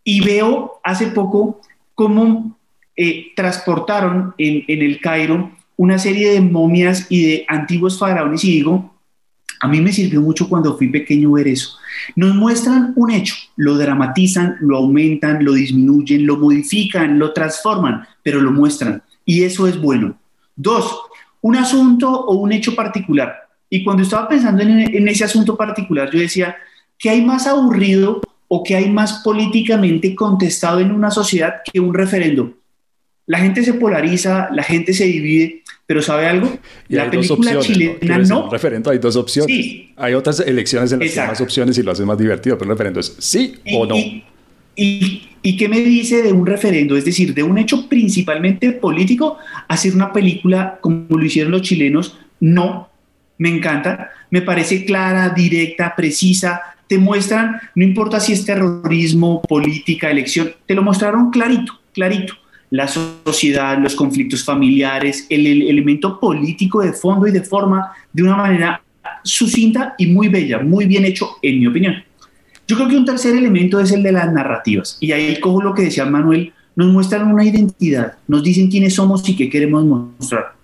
Y 0.02 0.22
veo 0.22 0.80
hace 0.82 1.06
poco 1.06 1.60
cómo 1.94 2.58
eh, 2.96 3.26
transportaron 3.36 4.34
en, 4.38 4.64
en 4.66 4.82
el 4.82 5.00
Cairo 5.00 5.52
una 5.76 6.00
serie 6.00 6.32
de 6.32 6.40
momias 6.40 7.06
y 7.10 7.26
de 7.26 7.44
antiguos 7.46 7.96
faraones 7.96 8.42
y 8.42 8.50
digo, 8.50 8.95
a 9.60 9.68
mí 9.68 9.80
me 9.80 9.92
sirvió 9.92 10.20
mucho 10.20 10.48
cuando 10.48 10.76
fui 10.76 10.88
pequeño 10.88 11.32
ver 11.32 11.48
eso. 11.48 11.76
Nos 12.14 12.34
muestran 12.34 12.92
un 12.96 13.10
hecho, 13.10 13.34
lo 13.56 13.76
dramatizan, 13.76 14.56
lo 14.60 14.78
aumentan, 14.78 15.44
lo 15.44 15.54
disminuyen, 15.54 16.26
lo 16.26 16.36
modifican, 16.36 17.18
lo 17.18 17.32
transforman, 17.32 18.06
pero 18.22 18.40
lo 18.40 18.52
muestran. 18.52 19.02
Y 19.24 19.42
eso 19.42 19.66
es 19.66 19.80
bueno. 19.80 20.18
Dos, 20.54 21.00
un 21.40 21.56
asunto 21.56 22.10
o 22.10 22.34
un 22.36 22.52
hecho 22.52 22.74
particular. 22.74 23.34
Y 23.68 23.82
cuando 23.82 24.02
estaba 24.02 24.28
pensando 24.28 24.62
en, 24.62 25.08
ese 25.08 25.24
asunto 25.24 25.56
particular, 25.56 26.10
yo 26.12 26.20
decía, 26.20 26.56
¿qué 26.98 27.10
hay 27.10 27.24
más 27.24 27.46
aburrido 27.46 28.20
o 28.48 28.62
qué 28.62 28.76
hay 28.76 28.90
más 28.90 29.22
políticamente 29.24 30.14
contestado 30.14 30.80
en 30.80 30.92
una 30.92 31.10
sociedad 31.10 31.56
que 31.64 31.80
un 31.80 31.94
referendo? 31.94 32.54
La 33.26 33.38
gente 33.38 33.64
se 33.64 33.74
polariza, 33.74 34.48
la 34.52 34.62
gente 34.62 34.92
se 34.92 35.04
divide, 35.04 35.64
pero 35.86 36.02
¿sabe 36.02 36.26
algo? 36.26 36.52
la 36.88 37.10
película 37.10 37.60
chilena 37.60 38.18
no. 38.18 38.50
referendo 38.50 38.90
hay 38.90 38.98
dos 38.98 39.14
opciones. 39.16 39.86
Hay 39.96 40.14
otras 40.14 40.40
elecciones 40.40 40.92
en 40.92 40.98
las 40.98 41.12
que 41.12 41.20
hay 41.20 41.28
más 41.28 41.40
opciones 41.40 41.78
y 41.78 41.82
lo 41.82 41.92
hace 41.92 42.04
más 42.04 42.18
divertido, 42.18 42.58
pero 42.58 42.70
el 42.70 42.76
referendo 42.76 43.00
es 43.00 43.16
sí 43.18 43.54
o 43.72 43.86
no. 43.86 43.96
Y, 44.78 45.22
y, 45.42 45.56
qué 45.56 45.68
me 45.68 45.80
dice 45.80 46.22
de 46.22 46.32
un 46.32 46.44
referendo? 46.44 46.96
Es 46.96 47.04
decir, 47.04 47.32
de 47.32 47.42
un 47.42 47.56
hecho 47.56 47.88
principalmente 47.88 48.72
político, 48.72 49.38
hacer 49.68 49.94
una 49.94 50.12
película 50.12 50.78
como 50.82 51.06
lo 51.08 51.24
hicieron 51.24 51.52
los 51.52 51.62
chilenos, 51.62 52.18
no. 52.40 52.90
Me 53.38 53.48
encanta, 53.48 54.10
me 54.30 54.42
parece 54.42 54.84
clara, 54.84 55.30
directa, 55.30 55.94
precisa. 55.96 56.60
Te 56.88 56.98
muestran, 56.98 57.60
no 57.74 57.84
importa 57.84 58.20
si 58.20 58.32
es 58.32 58.44
terrorismo, 58.44 59.40
política, 59.42 60.10
elección, 60.10 60.52
te 60.66 60.74
lo 60.74 60.82
mostraron 60.82 61.30
clarito, 61.30 61.80
clarito 61.92 62.34
la 62.70 62.88
sociedad, 62.88 63.78
los 63.78 63.94
conflictos 63.94 64.44
familiares, 64.44 65.26
el, 65.30 65.46
elemento 65.46 66.18
político 66.18 66.82
de 66.82 66.92
fondo 66.92 67.26
y 67.26 67.32
de 67.32 67.42
forma 67.42 67.92
de 68.12 68.22
una 68.22 68.36
manera 68.36 68.82
sucinta 69.22 69.94
y 69.98 70.06
muy 70.06 70.28
bella, 70.28 70.58
muy 70.58 70.86
bien 70.86 71.04
hecho, 71.04 71.36
en 71.42 71.60
mi 71.60 71.66
opinión. 71.66 72.02
Yo 72.66 72.76
creo 72.76 72.88
que 72.88 72.96
un 72.96 73.04
tercer 73.04 73.36
elemento 73.36 73.78
es 73.78 73.92
el 73.92 74.02
de 74.02 74.12
las 74.12 74.32
narrativas. 74.32 74.98
Y 75.00 75.12
ahí 75.12 75.38
cojo 75.38 75.62
lo 75.62 75.74
que 75.74 75.82
decía 75.82 76.04
Manuel, 76.04 76.52
nos 76.74 76.88
muestran 76.88 77.32
una 77.32 77.44
identidad, 77.44 78.14
nos 78.26 78.42
dicen 78.42 78.68
quiénes 78.68 78.94
somos 78.94 79.26
y 79.28 79.36
qué 79.36 79.48
queremos 79.48 79.84
mostrar. 79.84 80.56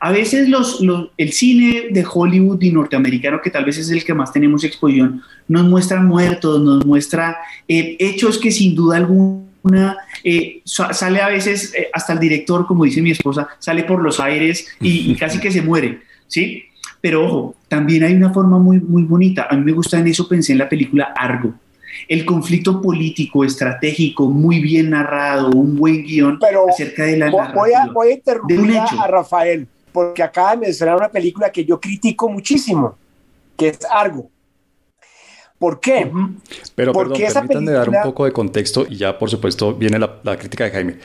A 0.00 0.12
veces 0.12 0.48
los, 0.48 0.80
el 1.16 1.32
cine 1.32 1.86
de 1.90 2.04
Hollywood 2.08 2.60
y 2.60 2.70
norteamericano, 2.70 3.40
que 3.42 3.50
tal 3.50 3.64
vez 3.64 3.78
es 3.78 3.90
el 3.90 4.04
que 4.04 4.12
más 4.12 4.32
tenemos 4.32 4.62
exposición, 4.62 5.22
nos 5.48 5.64
muestra 5.66 6.02
muertos, 6.02 6.60
nos 6.60 6.84
muestra 6.84 7.36
eh, 7.66 7.96
hechos 7.98 8.38
que 8.38 8.50
sin 8.50 8.74
duda 8.74 8.98
alguna 8.98 9.43
una, 9.64 9.96
eh, 10.22 10.62
sale 10.64 11.20
a 11.20 11.28
veces, 11.28 11.74
eh, 11.74 11.88
hasta 11.92 12.12
el 12.12 12.18
director, 12.18 12.66
como 12.66 12.84
dice 12.84 13.02
mi 13.02 13.10
esposa, 13.10 13.48
sale 13.58 13.84
por 13.84 14.02
los 14.02 14.20
aires 14.20 14.68
y, 14.80 15.14
casi 15.18 15.40
que 15.40 15.50
se 15.50 15.62
muere, 15.62 16.02
¿sí? 16.28 16.64
Pero 17.00 17.26
ojo, 17.26 17.54
también 17.68 18.04
hay 18.04 18.14
una 18.14 18.32
forma 18.32 18.58
muy, 18.58 18.80
muy 18.80 19.02
bonita. 19.02 19.46
A 19.50 19.56
mí 19.56 19.64
me 19.64 19.72
gusta 19.72 19.98
en 19.98 20.06
eso, 20.06 20.28
pensé 20.28 20.52
en 20.52 20.58
la 20.58 20.68
película 20.68 21.12
Argo. 21.16 21.54
El 22.08 22.24
conflicto 22.24 22.80
político, 22.80 23.44
estratégico, 23.44 24.28
muy 24.28 24.60
bien 24.60 24.90
narrado, 24.90 25.50
un 25.50 25.76
buen 25.76 26.02
guion 26.02 26.38
Pero 26.38 26.68
acerca 26.68 27.04
de 27.04 27.16
la 27.16 27.30
voy 27.30 27.72
a, 27.72 27.86
voy 27.92 28.08
a 28.08 28.14
interrumpir 28.14 28.78
a 28.78 29.06
Rafael, 29.06 29.66
porque 29.92 30.22
acaba 30.22 30.52
de 30.52 30.56
mencionar 30.58 30.96
una 30.96 31.08
película 31.08 31.50
que 31.50 31.64
yo 31.64 31.80
critico 31.80 32.28
muchísimo, 32.28 32.96
que 33.56 33.68
es 33.68 33.78
Argo. 33.90 34.28
¿Por 35.64 35.80
qué? 35.80 36.12
Pero 36.74 36.92
Porque 36.92 37.24
perdón, 37.24 37.48
permítanme 37.48 37.72
dar 37.72 37.88
un 37.88 38.02
poco 38.02 38.26
de 38.26 38.32
contexto 38.32 38.84
y 38.86 38.98
ya 38.98 39.18
por 39.18 39.30
supuesto 39.30 39.72
viene 39.72 39.98
la, 39.98 40.20
la 40.22 40.36
crítica 40.36 40.64
de 40.64 40.70
Jaime. 40.70 40.98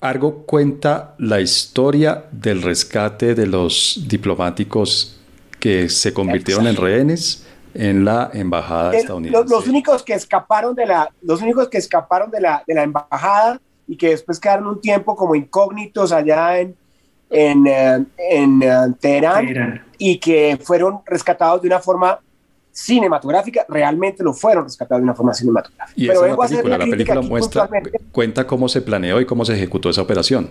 Argo 0.00 0.42
cuenta 0.44 1.14
la 1.18 1.40
historia 1.40 2.24
del 2.32 2.62
rescate 2.62 3.36
de 3.36 3.46
los 3.46 4.02
diplomáticos 4.08 5.20
que 5.60 5.88
se 5.88 6.12
convirtieron 6.12 6.66
en 6.66 6.74
rehenes 6.74 7.46
en 7.74 8.04
la 8.04 8.28
embajada 8.34 8.92
estadounidense. 8.92 9.48
Los, 9.48 9.68
únicos 9.68 10.02
que 10.02 10.14
escaparon 10.14 10.74
de 10.74 10.86
la, 10.86 11.08
los 11.22 11.40
únicos 11.40 11.68
que 11.68 11.78
escaparon 11.78 12.28
de 12.32 12.40
la, 12.40 12.64
de 12.66 12.74
la 12.74 12.82
embajada 12.82 13.60
y 13.86 13.96
que 13.96 14.08
después 14.08 14.40
quedaron 14.40 14.66
un 14.66 14.80
tiempo 14.80 15.14
como 15.14 15.36
incógnitos 15.36 16.10
allá 16.10 16.58
en, 16.58 16.74
en, 17.30 17.68
eh, 17.68 18.04
en, 18.18 18.62
eh, 18.64 18.94
Teherán, 18.98 19.84
y 19.96 20.18
que 20.18 20.58
fueron 20.60 21.02
rescatados 21.06 21.62
de 21.62 21.68
una 21.68 21.78
forma 21.78 22.18
cinematográfica, 22.72 23.66
realmente 23.68 24.24
lo 24.24 24.32
fueron 24.32 24.64
rescatados 24.64 25.00
de 25.00 25.04
una 25.04 25.14
forma 25.14 25.34
cinematográfica. 25.34 25.92
Y 25.94 26.08
Pero 26.08 26.24
esa 26.24 26.36
película, 26.36 26.78
la 26.78 26.86
película 26.86 27.20
muestra, 27.20 27.68
cuenta 28.10 28.46
cómo 28.46 28.68
se 28.68 28.80
planeó 28.80 29.20
y 29.20 29.26
cómo 29.26 29.44
se 29.44 29.54
ejecutó 29.54 29.90
esa 29.90 30.02
operación. 30.02 30.50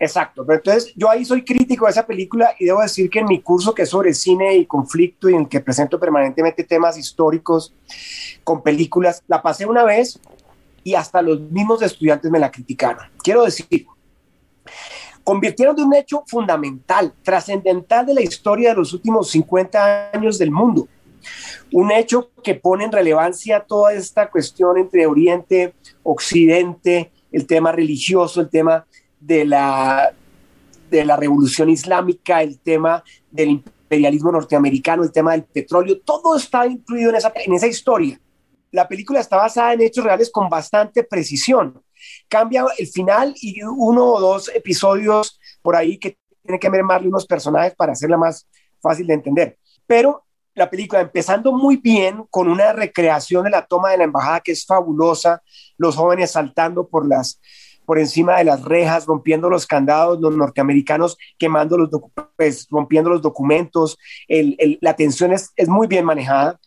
Exacto, 0.00 0.46
pero 0.46 0.58
entonces 0.58 0.92
yo 0.94 1.10
ahí 1.10 1.24
soy 1.24 1.44
crítico 1.44 1.86
de 1.86 1.90
esa 1.90 2.06
película 2.06 2.54
y 2.58 2.66
debo 2.66 2.80
decir 2.80 3.10
que 3.10 3.18
en 3.18 3.26
mi 3.26 3.40
curso 3.40 3.74
que 3.74 3.82
es 3.82 3.88
sobre 3.88 4.14
cine 4.14 4.56
y 4.56 4.64
conflicto 4.64 5.28
y 5.28 5.34
en 5.34 5.46
que 5.46 5.60
presento 5.60 5.98
permanentemente 5.98 6.62
temas 6.62 6.96
históricos 6.96 7.74
con 8.44 8.62
películas, 8.62 9.24
la 9.26 9.42
pasé 9.42 9.66
una 9.66 9.82
vez 9.82 10.20
y 10.84 10.94
hasta 10.94 11.20
los 11.20 11.40
mismos 11.40 11.82
estudiantes 11.82 12.30
me 12.30 12.38
la 12.38 12.50
criticaron. 12.50 13.06
Quiero 13.22 13.44
decir, 13.44 13.66
convirtieron 15.28 15.76
de 15.76 15.82
un 15.82 15.94
hecho 15.94 16.24
fundamental, 16.26 17.12
trascendental 17.22 18.06
de 18.06 18.14
la 18.14 18.22
historia 18.22 18.70
de 18.70 18.76
los 18.76 18.94
últimos 18.94 19.28
50 19.28 20.12
años 20.14 20.38
del 20.38 20.50
mundo. 20.50 20.88
Un 21.70 21.92
hecho 21.92 22.30
que 22.42 22.54
pone 22.54 22.84
en 22.84 22.92
relevancia 22.92 23.60
toda 23.60 23.92
esta 23.92 24.30
cuestión 24.30 24.78
entre 24.78 25.06
Oriente, 25.06 25.74
Occidente, 26.02 27.12
el 27.30 27.46
tema 27.46 27.72
religioso, 27.72 28.40
el 28.40 28.48
tema 28.48 28.86
de 29.20 29.44
la, 29.44 30.14
de 30.90 31.04
la 31.04 31.16
revolución 31.16 31.68
islámica, 31.68 32.42
el 32.42 32.58
tema 32.58 33.04
del 33.30 33.50
imperialismo 33.50 34.32
norteamericano, 34.32 35.02
el 35.02 35.12
tema 35.12 35.32
del 35.32 35.44
petróleo, 35.44 36.00
todo 36.06 36.36
está 36.36 36.66
incluido 36.66 37.10
en 37.10 37.16
esa, 37.16 37.34
en 37.34 37.52
esa 37.52 37.66
historia. 37.66 38.18
La 38.72 38.88
película 38.88 39.20
está 39.20 39.36
basada 39.36 39.74
en 39.74 39.82
hechos 39.82 40.06
reales 40.06 40.30
con 40.30 40.48
bastante 40.48 41.04
precisión 41.04 41.82
cambia 42.28 42.64
el 42.76 42.86
final 42.86 43.34
y 43.40 43.62
uno 43.62 44.04
o 44.06 44.20
dos 44.20 44.50
episodios 44.54 45.38
por 45.62 45.76
ahí 45.76 45.98
que 45.98 46.18
tienen 46.42 46.60
que 46.60 46.70
mermarle 46.70 47.08
unos 47.08 47.26
personajes 47.26 47.74
para 47.74 47.92
hacerla 47.92 48.16
más 48.16 48.48
fácil 48.80 49.06
de 49.06 49.14
entender. 49.14 49.58
Pero 49.86 50.24
la 50.54 50.68
película 50.68 51.00
empezando 51.00 51.52
muy 51.52 51.76
bien 51.76 52.24
con 52.30 52.48
una 52.48 52.72
recreación 52.72 53.44
de 53.44 53.50
la 53.50 53.66
toma 53.66 53.90
de 53.90 53.98
la 53.98 54.04
embajada 54.04 54.40
que 54.40 54.52
es 54.52 54.66
fabulosa, 54.66 55.42
los 55.76 55.96
jóvenes 55.96 56.32
saltando 56.32 56.88
por 56.88 57.06
las 57.06 57.40
por 57.86 57.98
encima 57.98 58.36
de 58.36 58.44
las 58.44 58.62
rejas, 58.62 59.06
rompiendo 59.06 59.48
los 59.48 59.66
candados, 59.66 60.20
los 60.20 60.36
norteamericanos 60.36 61.16
quemando 61.38 61.78
los 61.78 61.88
pues, 62.36 62.66
rompiendo 62.68 63.08
los 63.08 63.22
documentos, 63.22 63.96
la 64.28 64.94
tensión 64.94 65.32
es, 65.32 65.52
es 65.56 65.70
muy 65.70 65.86
bien 65.86 66.04
manejada, 66.04 66.60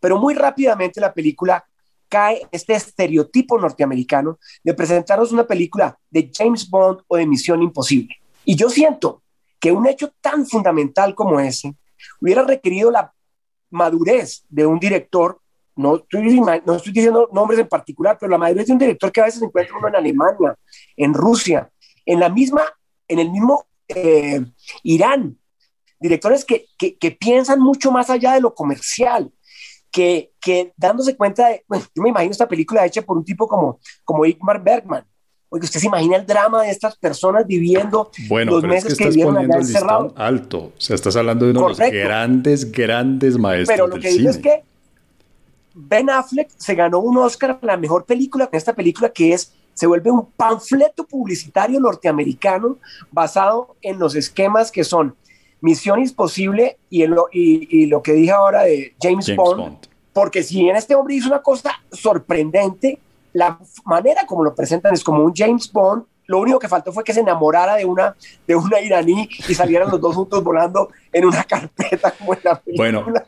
pero 0.00 0.18
muy 0.18 0.34
rápidamente 0.34 1.00
la 1.00 1.14
película 1.14 1.67
cae 2.08 2.46
este 2.50 2.74
estereotipo 2.74 3.58
norteamericano 3.58 4.38
de 4.62 4.74
presentarnos 4.74 5.32
una 5.32 5.46
película 5.46 5.98
de 6.10 6.30
James 6.32 6.68
Bond 6.68 7.00
o 7.06 7.16
de 7.16 7.26
Misión 7.26 7.62
Imposible. 7.62 8.16
Y 8.44 8.56
yo 8.56 8.70
siento 8.70 9.22
que 9.60 9.72
un 9.72 9.86
hecho 9.86 10.12
tan 10.20 10.46
fundamental 10.46 11.14
como 11.14 11.38
ese 11.40 11.74
hubiera 12.20 12.42
requerido 12.42 12.90
la 12.90 13.12
madurez 13.70 14.44
de 14.48 14.66
un 14.66 14.78
director, 14.78 15.40
no 15.76 15.96
estoy, 15.96 16.40
no 16.40 16.74
estoy 16.74 16.92
diciendo 16.92 17.28
nombres 17.32 17.60
en 17.60 17.68
particular, 17.68 18.16
pero 18.18 18.30
la 18.30 18.38
madurez 18.38 18.66
de 18.66 18.72
un 18.72 18.78
director 18.78 19.12
que 19.12 19.20
a 19.20 19.24
veces 19.24 19.40
se 19.40 19.46
encuentra 19.46 19.76
uno 19.76 19.88
en 19.88 19.96
Alemania, 19.96 20.56
en 20.96 21.14
Rusia, 21.14 21.70
en 22.04 22.20
la 22.20 22.28
misma, 22.28 22.62
en 23.06 23.18
el 23.18 23.30
mismo 23.30 23.66
eh, 23.88 24.44
Irán, 24.82 25.38
directores 26.00 26.44
que, 26.44 26.66
que, 26.78 26.96
que 26.96 27.10
piensan 27.10 27.60
mucho 27.60 27.90
más 27.90 28.10
allá 28.10 28.32
de 28.34 28.40
lo 28.40 28.54
comercial, 28.54 29.30
que, 29.98 30.30
que 30.40 30.72
dándose 30.76 31.16
cuenta 31.16 31.48
de, 31.48 31.64
bueno, 31.66 31.84
yo 31.92 32.02
me 32.04 32.10
imagino 32.10 32.30
esta 32.30 32.46
película 32.46 32.86
hecha 32.86 33.02
por 33.02 33.16
un 33.16 33.24
tipo 33.24 33.48
como, 33.48 33.80
como 34.04 34.24
Igmar 34.24 34.62
Bergman, 34.62 35.04
Oye, 35.50 35.64
usted 35.64 35.80
se 35.80 35.86
imagina 35.86 36.16
el 36.16 36.26
drama 36.26 36.62
de 36.62 36.70
estas 36.70 36.94
personas 36.98 37.46
viviendo 37.46 38.10
bueno, 38.28 38.52
los 38.52 38.64
meses 38.64 38.92
es 38.92 38.98
que, 38.98 39.04
estás 39.08 39.24
poniendo 39.24 39.56
el 39.56 39.66
listón 39.66 40.12
alto. 40.14 40.58
O 40.58 40.72
sea, 40.76 40.94
estás 40.94 41.16
hablando 41.16 41.46
de 41.46 41.52
uno 41.52 41.62
de 41.62 41.68
los 41.70 41.78
grandes, 41.78 42.70
grandes 42.70 43.38
maestros. 43.38 43.74
Pero 43.74 43.86
lo 43.86 43.98
que 43.98 44.10
digo 44.10 44.28
es 44.28 44.36
que 44.36 44.62
Ben 45.74 46.10
Affleck 46.10 46.50
se 46.54 46.74
ganó 46.74 46.98
un 46.98 47.16
Oscar 47.16 47.58
a 47.62 47.66
la 47.66 47.78
mejor 47.78 48.04
película 48.04 48.46
con 48.46 48.58
esta 48.58 48.74
película 48.74 49.08
que 49.08 49.32
es 49.32 49.54
se 49.72 49.86
vuelve 49.86 50.10
un 50.10 50.26
panfleto 50.36 51.06
publicitario 51.06 51.80
norteamericano 51.80 52.76
basado 53.10 53.74
en 53.80 53.98
los 53.98 54.14
esquemas 54.14 54.70
que 54.70 54.84
son 54.84 55.16
Misión 55.60 55.98
Imposible 55.98 56.78
y, 56.90 57.06
lo, 57.06 57.26
y, 57.32 57.86
lo 57.86 58.02
que 58.02 58.12
dije 58.12 58.30
ahora 58.30 58.64
de 58.64 58.94
James, 59.00 59.34
Bond, 59.34 59.87
porque 60.18 60.42
si 60.42 60.68
en 60.68 60.74
este 60.74 60.96
hombre 60.96 61.14
hizo 61.14 61.28
una 61.28 61.40
cosa 61.40 61.80
sorprendente, 61.92 62.98
la 63.32 63.56
manera 63.84 64.26
como 64.26 64.42
lo 64.42 64.52
presentan 64.52 64.92
es 64.92 65.04
como 65.04 65.22
un 65.22 65.32
James 65.32 65.70
Bond. 65.72 66.02
Lo 66.26 66.40
único 66.40 66.58
que 66.58 66.66
faltó 66.66 66.92
fue 66.92 67.04
que 67.04 67.14
se 67.14 67.20
enamorara 67.20 67.76
de 67.76 67.84
una, 67.84 68.16
de 68.44 68.56
una 68.56 68.80
iraní 68.80 69.28
y 69.48 69.54
salieran 69.54 69.88
los 69.88 70.00
dos 70.00 70.16
juntos 70.16 70.42
volando 70.42 70.88
en 71.12 71.24
una 71.24 71.44
carpeta 71.44 72.10
como 72.18 72.34
en 72.34 72.40
la 72.42 72.60
película. 72.60 73.00
Bueno, 73.00 73.22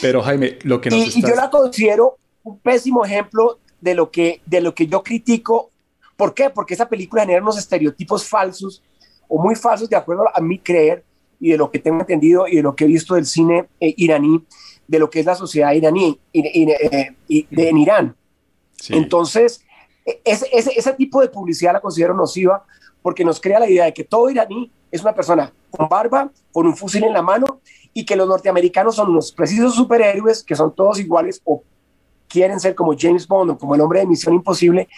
pero 0.00 0.20
Jaime, 0.20 0.58
lo 0.64 0.80
que 0.80 0.90
nos 0.90 1.14
y, 1.14 1.20
y 1.20 1.22
yo 1.22 1.36
la 1.36 1.48
considero 1.48 2.16
un 2.42 2.58
pésimo 2.58 3.04
ejemplo 3.04 3.60
de 3.80 3.94
lo 3.94 4.10
que, 4.10 4.40
de 4.44 4.62
lo 4.62 4.74
que 4.74 4.88
yo 4.88 5.00
critico. 5.04 5.70
¿Por 6.16 6.34
qué? 6.34 6.50
Porque 6.50 6.74
esa 6.74 6.88
película 6.88 7.22
genera 7.22 7.40
unos 7.40 7.56
estereotipos 7.56 8.28
falsos 8.28 8.82
o 9.28 9.40
muy 9.40 9.54
falsos 9.54 9.88
de 9.88 9.94
acuerdo 9.94 10.24
a 10.34 10.40
mi 10.40 10.58
creer 10.58 11.04
y 11.38 11.50
de 11.52 11.56
lo 11.56 11.70
que 11.70 11.78
tengo 11.78 12.00
entendido 12.00 12.48
y 12.48 12.56
de 12.56 12.62
lo 12.62 12.74
que 12.74 12.82
he 12.82 12.88
visto 12.88 13.14
del 13.14 13.26
cine 13.26 13.66
eh, 13.78 13.94
iraní, 13.96 14.44
de 14.86 14.98
lo 14.98 15.10
que 15.10 15.20
es 15.20 15.26
la 15.26 15.34
sociedad 15.34 15.72
iraní 15.72 16.18
y, 16.32 16.70
eh, 16.70 17.14
de, 17.28 17.68
en 17.68 17.78
Irán. 17.78 18.16
Entonces, 18.88 19.64
e, 20.04 20.20
ese, 20.24 20.48
ese, 20.52 20.92
tipo 20.94 21.20
de 21.20 21.28
publicidad 21.28 21.72
la 21.72 21.80
considero 21.80 22.14
nociva 22.14 22.64
porque 23.00 23.24
nos 23.24 23.40
crea 23.40 23.60
la 23.60 23.68
idea 23.68 23.84
de 23.84 23.94
que 23.94 24.04
todo 24.04 24.30
iraní 24.30 24.70
es 24.90 25.02
una 25.02 25.14
persona 25.14 25.52
con 25.70 25.88
barba, 25.88 26.30
con 26.52 26.66
un 26.66 26.76
fusil 26.76 27.04
en 27.04 27.12
la 27.12 27.22
mano 27.22 27.60
y 27.94 28.04
que 28.04 28.16
los 28.16 28.28
norteamericanos 28.28 28.96
son 28.96 29.14
los 29.14 29.32
precisos 29.32 29.74
superhéroes 29.74 30.42
que 30.42 30.54
son 30.54 30.74
todos 30.74 30.98
iguales 30.98 31.40
o 31.44 31.62
quieren 32.28 32.60
ser 32.60 32.74
como 32.74 32.94
James 32.98 33.26
Bond 33.26 33.50
o 33.52 33.58
como 33.58 33.74
el 33.74 33.80
hombre 33.80 34.00
de 34.00 34.06
Misión 34.06 34.34
Imposible. 34.34 34.88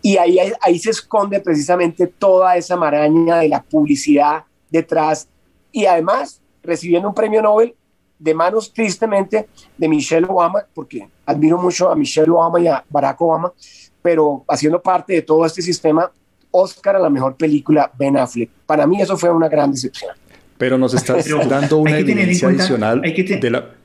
Y 0.00 0.16
ahí, 0.16 0.38
ahí 0.60 0.78
se 0.78 0.90
esconde 0.90 1.40
precisamente 1.40 2.06
toda 2.06 2.56
esa 2.56 2.76
maraña 2.76 3.38
de 3.38 3.48
la 3.48 3.62
publicidad 3.62 4.44
detrás 4.70 5.28
y 5.70 5.86
además 5.86 6.40
recibiendo 6.62 7.08
un 7.08 7.14
premio 7.14 7.42
Nobel 7.42 7.74
de 8.22 8.34
manos 8.34 8.72
tristemente 8.72 9.48
de 9.76 9.88
Michelle 9.88 10.26
Obama, 10.28 10.64
porque 10.72 11.08
admiro 11.26 11.58
mucho 11.58 11.90
a 11.90 11.96
Michelle 11.96 12.30
Obama 12.30 12.60
y 12.60 12.68
a 12.68 12.84
Barack 12.88 13.20
Obama, 13.20 13.52
pero 14.00 14.44
haciendo 14.48 14.80
parte 14.80 15.14
de 15.14 15.22
todo 15.22 15.44
este 15.44 15.60
sistema, 15.60 16.10
Oscar 16.52 16.96
a 16.96 16.98
la 17.00 17.10
mejor 17.10 17.34
película 17.36 17.90
Ben 17.98 18.16
Affleck. 18.16 18.50
Para 18.66 18.86
mí 18.86 19.00
eso 19.00 19.16
fue 19.16 19.30
una 19.30 19.48
gran 19.48 19.72
decepción. 19.72 20.12
Pero 20.58 20.78
nos 20.78 20.94
estás 20.94 21.26
dando 21.48 21.78
una 21.78 21.98
evidencia 21.98 22.46
adicional 22.46 23.02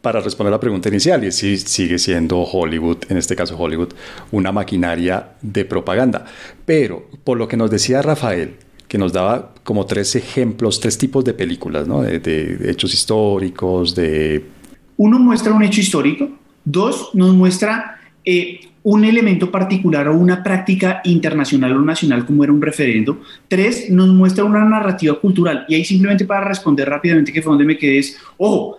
para 0.01 0.19
responder 0.21 0.51
la 0.51 0.59
pregunta 0.59 0.89
inicial, 0.89 1.23
y 1.23 1.31
si 1.31 1.57
sigue 1.57 1.97
siendo 1.97 2.43
Hollywood, 2.43 2.97
en 3.09 3.17
este 3.17 3.35
caso 3.35 3.57
Hollywood, 3.57 3.93
una 4.31 4.51
maquinaria 4.51 5.29
de 5.41 5.65
propaganda. 5.65 6.25
Pero 6.65 7.07
por 7.23 7.39
lo 7.39 7.47
que 7.47 7.57
nos 7.57 7.71
decía 7.71 8.03
Rafael, 8.03 8.57
que 8.87 8.97
nos 8.97 9.13
daba 9.13 9.53
como 9.63 9.85
tres 9.85 10.15
ejemplos, 10.15 10.79
tres 10.79 10.97
tipos 10.97 11.23
de 11.25 11.33
películas, 11.33 11.87
¿no? 11.87 12.01
De, 12.01 12.69
hechos 12.69 12.93
históricos, 12.93 13.95
de... 13.95 14.45
Uno 14.97 15.19
muestra 15.19 15.53
un 15.53 15.63
hecho 15.63 15.81
histórico, 15.81 16.29
dos 16.63 17.09
nos 17.13 17.33
muestra 17.33 17.99
eh, 18.23 18.61
un 18.83 19.03
elemento 19.03 19.51
particular 19.51 20.07
o 20.07 20.17
una 20.17 20.41
práctica 20.41 21.01
internacional 21.03 21.75
o 21.75 21.81
nacional 21.81 22.25
como 22.25 22.43
era 22.43 22.53
un 22.53 22.61
referendo, 22.61 23.21
tres 23.47 23.89
nos 23.89 24.07
muestra 24.07 24.45
una 24.45 24.63
narrativa 24.63 25.19
cultural. 25.19 25.65
Y 25.67 25.75
ahí 25.75 25.83
simplemente 25.83 26.25
para 26.25 26.47
responder 26.47 26.87
rápidamente 26.89 27.33
que 27.33 27.41
fue 27.41 27.51
donde 27.51 27.65
me 27.65 27.77
quedé 27.77 27.99
es, 27.99 28.17
ojo, 28.37 28.77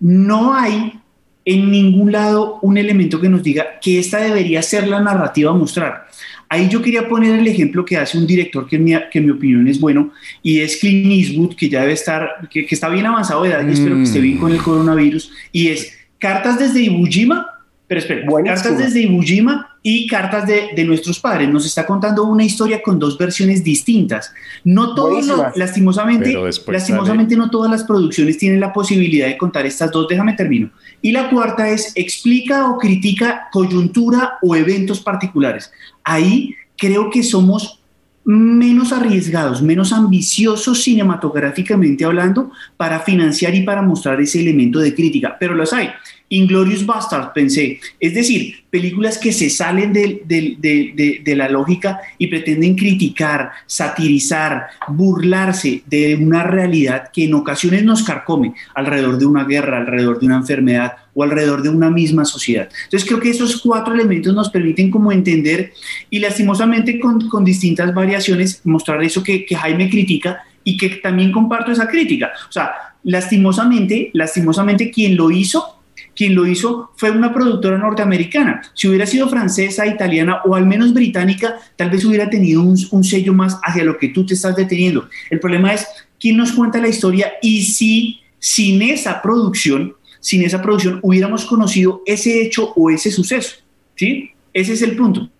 no 0.00 0.54
hay 0.54 1.00
en 1.46 1.70
ningún 1.70 2.12
lado 2.12 2.58
un 2.62 2.76
elemento 2.76 3.20
que 3.20 3.28
nos 3.28 3.42
diga 3.42 3.78
que 3.80 3.98
esta 3.98 4.18
debería 4.18 4.62
ser 4.62 4.88
la 4.88 5.00
narrativa 5.00 5.50
a 5.50 5.54
mostrar. 5.54 6.06
Ahí 6.48 6.68
yo 6.68 6.82
quería 6.82 7.08
poner 7.08 7.38
el 7.38 7.46
ejemplo 7.46 7.84
que 7.84 7.96
hace 7.96 8.18
un 8.18 8.26
director 8.26 8.66
que 8.68 8.76
en 8.76 8.84
mi, 8.84 8.94
que 9.10 9.20
mi 9.20 9.30
opinión 9.30 9.66
es 9.66 9.80
bueno 9.80 10.10
y 10.42 10.60
es 10.60 10.76
Clint 10.76 11.10
Eastwood, 11.10 11.56
que 11.56 11.68
ya 11.68 11.80
debe 11.80 11.92
estar, 11.92 12.48
que, 12.50 12.66
está 12.70 12.88
bien 12.88 13.06
avanzado 13.06 13.42
de 13.42 13.50
edad 13.50 13.66
y 13.66 13.72
espero 13.72 13.96
que 13.96 14.02
esté 14.02 14.20
bien 14.20 14.38
con 14.38 14.52
el 14.52 14.58
coronavirus, 14.58 15.32
y 15.52 15.68
es 15.68 15.92
Cartas 16.18 16.58
desde 16.58 16.80
Iwo 16.82 17.06
Jima, 17.06 17.46
pero 17.86 18.00
espera, 18.00 18.26
Cartas 18.44 18.78
desde 18.78 19.02
Iwo 19.02 19.22
Jima 19.22 19.74
y 19.86 20.06
cartas 20.06 20.46
de, 20.46 20.70
de, 20.74 20.84
nuestros 20.84 21.20
padres. 21.20 21.46
Nos 21.50 21.66
está 21.66 21.84
contando 21.84 22.24
una 22.24 22.42
historia 22.42 22.80
con 22.82 22.98
dos 22.98 23.18
versiones 23.18 23.62
distintas. 23.62 24.32
No 24.64 24.94
todos, 24.94 25.30
lastimosamente, 25.56 26.34
lastimosamente 26.68 27.36
no 27.36 27.50
todas 27.50 27.70
las 27.70 27.84
producciones 27.84 28.38
tienen 28.38 28.60
la 28.60 28.72
posibilidad 28.72 29.26
de 29.26 29.36
contar 29.36 29.66
estas 29.66 29.90
dos. 29.90 30.08
Déjame 30.08 30.32
termino. 30.32 30.70
Y 31.04 31.12
la 31.12 31.28
cuarta 31.28 31.68
es 31.68 31.92
explica 31.96 32.70
o 32.70 32.78
critica 32.78 33.48
coyuntura 33.52 34.38
o 34.40 34.56
eventos 34.56 35.00
particulares. 35.00 35.70
Ahí 36.02 36.54
creo 36.78 37.10
que 37.10 37.22
somos 37.22 37.78
menos 38.24 38.90
arriesgados, 38.90 39.60
menos 39.60 39.92
ambiciosos 39.92 40.82
cinematográficamente 40.82 42.06
hablando 42.06 42.52
para 42.78 43.00
financiar 43.00 43.54
y 43.54 43.64
para 43.64 43.82
mostrar 43.82 44.18
ese 44.18 44.40
elemento 44.40 44.78
de 44.78 44.94
crítica, 44.94 45.36
pero 45.38 45.54
los 45.54 45.74
hay. 45.74 45.90
Inglorious 46.36 46.84
Bastard, 46.84 47.32
pensé. 47.32 47.80
Es 48.00 48.14
decir, 48.14 48.64
películas 48.70 49.18
que 49.18 49.32
se 49.32 49.50
salen 49.50 49.92
de, 49.92 50.22
de, 50.26 51.36
la 51.36 51.48
lógica 51.48 52.00
y 52.18 52.26
pretenden 52.26 52.74
criticar, 52.74 53.52
satirizar, 53.66 54.66
burlarse 54.88 55.82
de 55.86 56.16
una 56.16 56.42
realidad 56.42 57.10
que 57.12 57.24
en 57.24 57.34
ocasiones 57.34 57.84
nos 57.84 58.02
carcome 58.02 58.54
alrededor 58.74 59.18
de 59.18 59.26
una 59.26 59.44
guerra, 59.44 59.78
alrededor 59.78 60.18
de 60.18 60.26
una 60.26 60.36
enfermedad 60.36 60.92
o 61.14 61.22
alrededor 61.22 61.62
de 61.62 61.68
una 61.68 61.90
misma 61.90 62.24
sociedad. 62.24 62.68
Entonces 62.84 63.08
creo 63.08 63.20
que 63.20 63.30
esos 63.30 63.60
cuatro 63.60 63.94
elementos 63.94 64.34
nos 64.34 64.50
permiten 64.50 64.90
como 64.90 65.12
entender 65.12 65.72
y 66.10 66.18
lastimosamente 66.18 66.98
con, 66.98 67.28
con 67.28 67.44
distintas 67.44 67.94
variaciones 67.94 68.60
mostrar 68.64 69.02
eso 69.04 69.22
que, 69.22 69.46
que 69.46 69.54
Jaime 69.54 69.88
critica 69.88 70.42
y 70.64 70.76
que 70.76 70.88
también 70.96 71.30
comparto 71.30 71.70
esa 71.70 71.86
crítica. 71.86 72.32
O 72.48 72.52
sea, 72.52 72.72
lastimosamente, 73.04 74.10
lastimosamente 74.14 74.90
quien 74.90 75.16
lo 75.16 75.30
hizo 75.30 75.83
quien 76.14 76.34
lo 76.34 76.46
hizo 76.46 76.90
fue 76.96 77.10
una 77.10 77.32
productora 77.32 77.78
norteamericana. 77.78 78.62
Si 78.74 78.88
hubiera 78.88 79.06
sido 79.06 79.28
francesa, 79.28 79.86
italiana 79.86 80.40
o 80.44 80.54
al 80.54 80.66
menos 80.66 80.94
británica, 80.94 81.58
tal 81.76 81.90
vez 81.90 82.04
hubiera 82.04 82.30
tenido 82.30 82.62
un, 82.62 83.04
sello 83.04 83.32
más 83.32 83.58
hacia 83.62 83.84
lo 83.84 83.98
que 83.98 84.08
tú 84.08 84.24
te 84.24 84.34
estás 84.34 84.56
deteniendo. 84.56 85.08
El 85.30 85.40
problema 85.40 85.74
es 85.74 85.86
quién 86.18 86.36
nos 86.36 86.52
cuenta 86.52 86.80
la 86.80 86.88
historia 86.88 87.32
y 87.42 87.62
si 87.62 88.20
sin 88.38 88.82
esa 88.82 89.22
producción, 89.22 89.94
sin 90.20 90.42
esa 90.42 90.62
producción 90.62 91.00
hubiéramos 91.02 91.44
conocido 91.44 92.02
ese 92.06 92.42
hecho 92.42 92.72
o 92.76 92.90
ese 92.90 93.10
suceso. 93.10 93.56
¿Sí? 93.96 94.30
Ese 94.52 94.72
es 94.74 94.82
el 94.82 94.96
punto. 94.96 95.30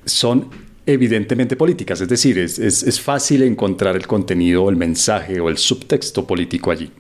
son 0.05 0.49
evidentemente 0.87 1.57
políticas, 1.57 2.01
es 2.01 2.09
decir, 2.09 2.39
es, 2.39 2.61
es 2.61 3.01
fácil 3.01 3.43
encontrar 3.43 3.97
el 3.97 4.07
contenido, 4.07 4.71
el 4.71 4.77
mensaje 4.77 5.41
o 5.41 5.49
el 5.49 5.59
subtexto 5.59 6.25
político 6.25 6.71
allí, 6.71 6.93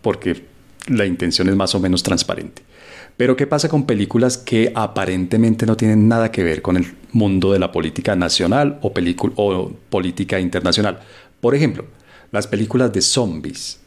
porque 0.00 0.42
la 0.88 1.04
intención 1.04 1.50
es 1.50 1.56
más 1.56 1.74
o 1.74 1.80
menos 1.80 2.02
transparente. 2.02 2.62
Pero 3.16 3.36
¿qué 3.36 3.46
pasa 3.46 3.68
con 3.68 3.86
películas 3.86 4.38
que 4.38 4.72
aparentemente 4.74 5.66
no 5.66 5.76
tienen 5.76 6.08
nada 6.08 6.30
que 6.30 6.42
ver 6.42 6.62
con 6.62 6.76
el 6.76 6.94
mundo 7.12 7.52
de 7.52 7.58
la 7.58 7.70
política 7.70 8.16
nacional 8.16 8.78
o, 8.82 8.92
o 9.36 9.72
política 9.90 10.40
internacional? 10.40 11.00
Por 11.40 11.54
ejemplo, 11.54 11.84
las 12.30 12.46
películas 12.46 12.92
de 12.92 13.02
zombies, 13.02 13.80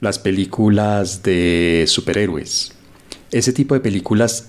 las 0.00 0.18
películas 0.18 1.22
de 1.22 1.84
superhéroes, 1.88 2.72
ese 3.32 3.52
tipo 3.52 3.74
de 3.74 3.80
películas 3.80 4.48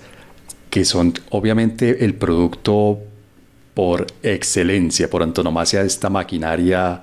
que 0.70 0.86
son 0.86 1.14
obviamente 1.32 2.06
el 2.06 2.14
producto 2.14 3.00
por 3.74 4.06
excelencia, 4.22 5.10
por 5.10 5.24
antonomasia 5.24 5.82
de 5.82 5.88
esta 5.88 6.10
maquinaria 6.10 7.02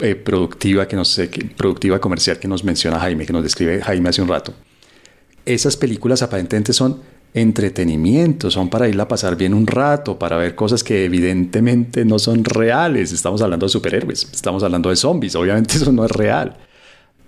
eh, 0.00 0.14
productiva 0.16 0.88
que 0.88 0.96
nos 0.96 1.20
productiva 1.56 2.00
comercial 2.00 2.38
que 2.38 2.48
nos 2.48 2.64
menciona 2.64 2.98
Jaime, 2.98 3.24
que 3.24 3.32
nos 3.32 3.44
describe 3.44 3.80
Jaime 3.80 4.08
hace 4.08 4.22
un 4.22 4.28
rato 4.28 4.52
esas 5.46 5.76
películas 5.76 6.22
aparentemente 6.22 6.72
son 6.72 7.00
entretenimiento, 7.32 8.50
son 8.50 8.70
para 8.70 8.88
irla 8.88 9.04
a 9.04 9.08
pasar 9.08 9.36
bien 9.36 9.52
un 9.52 9.66
rato, 9.66 10.18
para 10.18 10.36
ver 10.36 10.54
cosas 10.54 10.82
que 10.82 11.04
evidentemente 11.04 12.04
no 12.04 12.18
son 12.18 12.44
reales. 12.44 13.12
Estamos 13.12 13.42
hablando 13.42 13.66
de 13.66 13.70
superhéroes, 13.70 14.28
estamos 14.32 14.62
hablando 14.62 14.90
de 14.90 14.96
zombies, 14.96 15.34
obviamente 15.36 15.76
eso 15.76 15.92
no 15.92 16.04
es 16.04 16.10
real. 16.10 16.56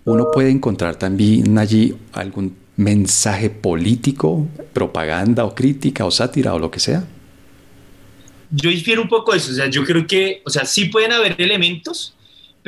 Uno 0.04 0.31
puede 0.33 0.50
encontrar 0.50 0.96
también 0.96 1.59
allí 1.59 1.94
algún 2.12 2.57
mensaje 2.76 3.50
político, 3.50 4.46
propaganda 4.72 5.44
o 5.44 5.54
crítica 5.54 6.04
o 6.07 6.11
sátira 6.11 6.54
o 6.54 6.59
lo 6.59 6.70
que 6.70 6.81
sea. 6.81 7.04
Yo 8.50 8.70
difiero 8.70 9.02
un 9.02 9.09
poco 9.09 9.33
de 9.33 9.38
eso, 9.38 9.52
o 9.52 9.54
sea, 9.54 9.66
yo 9.66 9.85
creo 9.85 10.07
que, 10.07 10.40
o 10.46 10.50
sea, 10.50 10.64
sí 10.64 10.87
pueden 10.87 11.12
haber 11.12 11.35
elementos, 11.38 12.14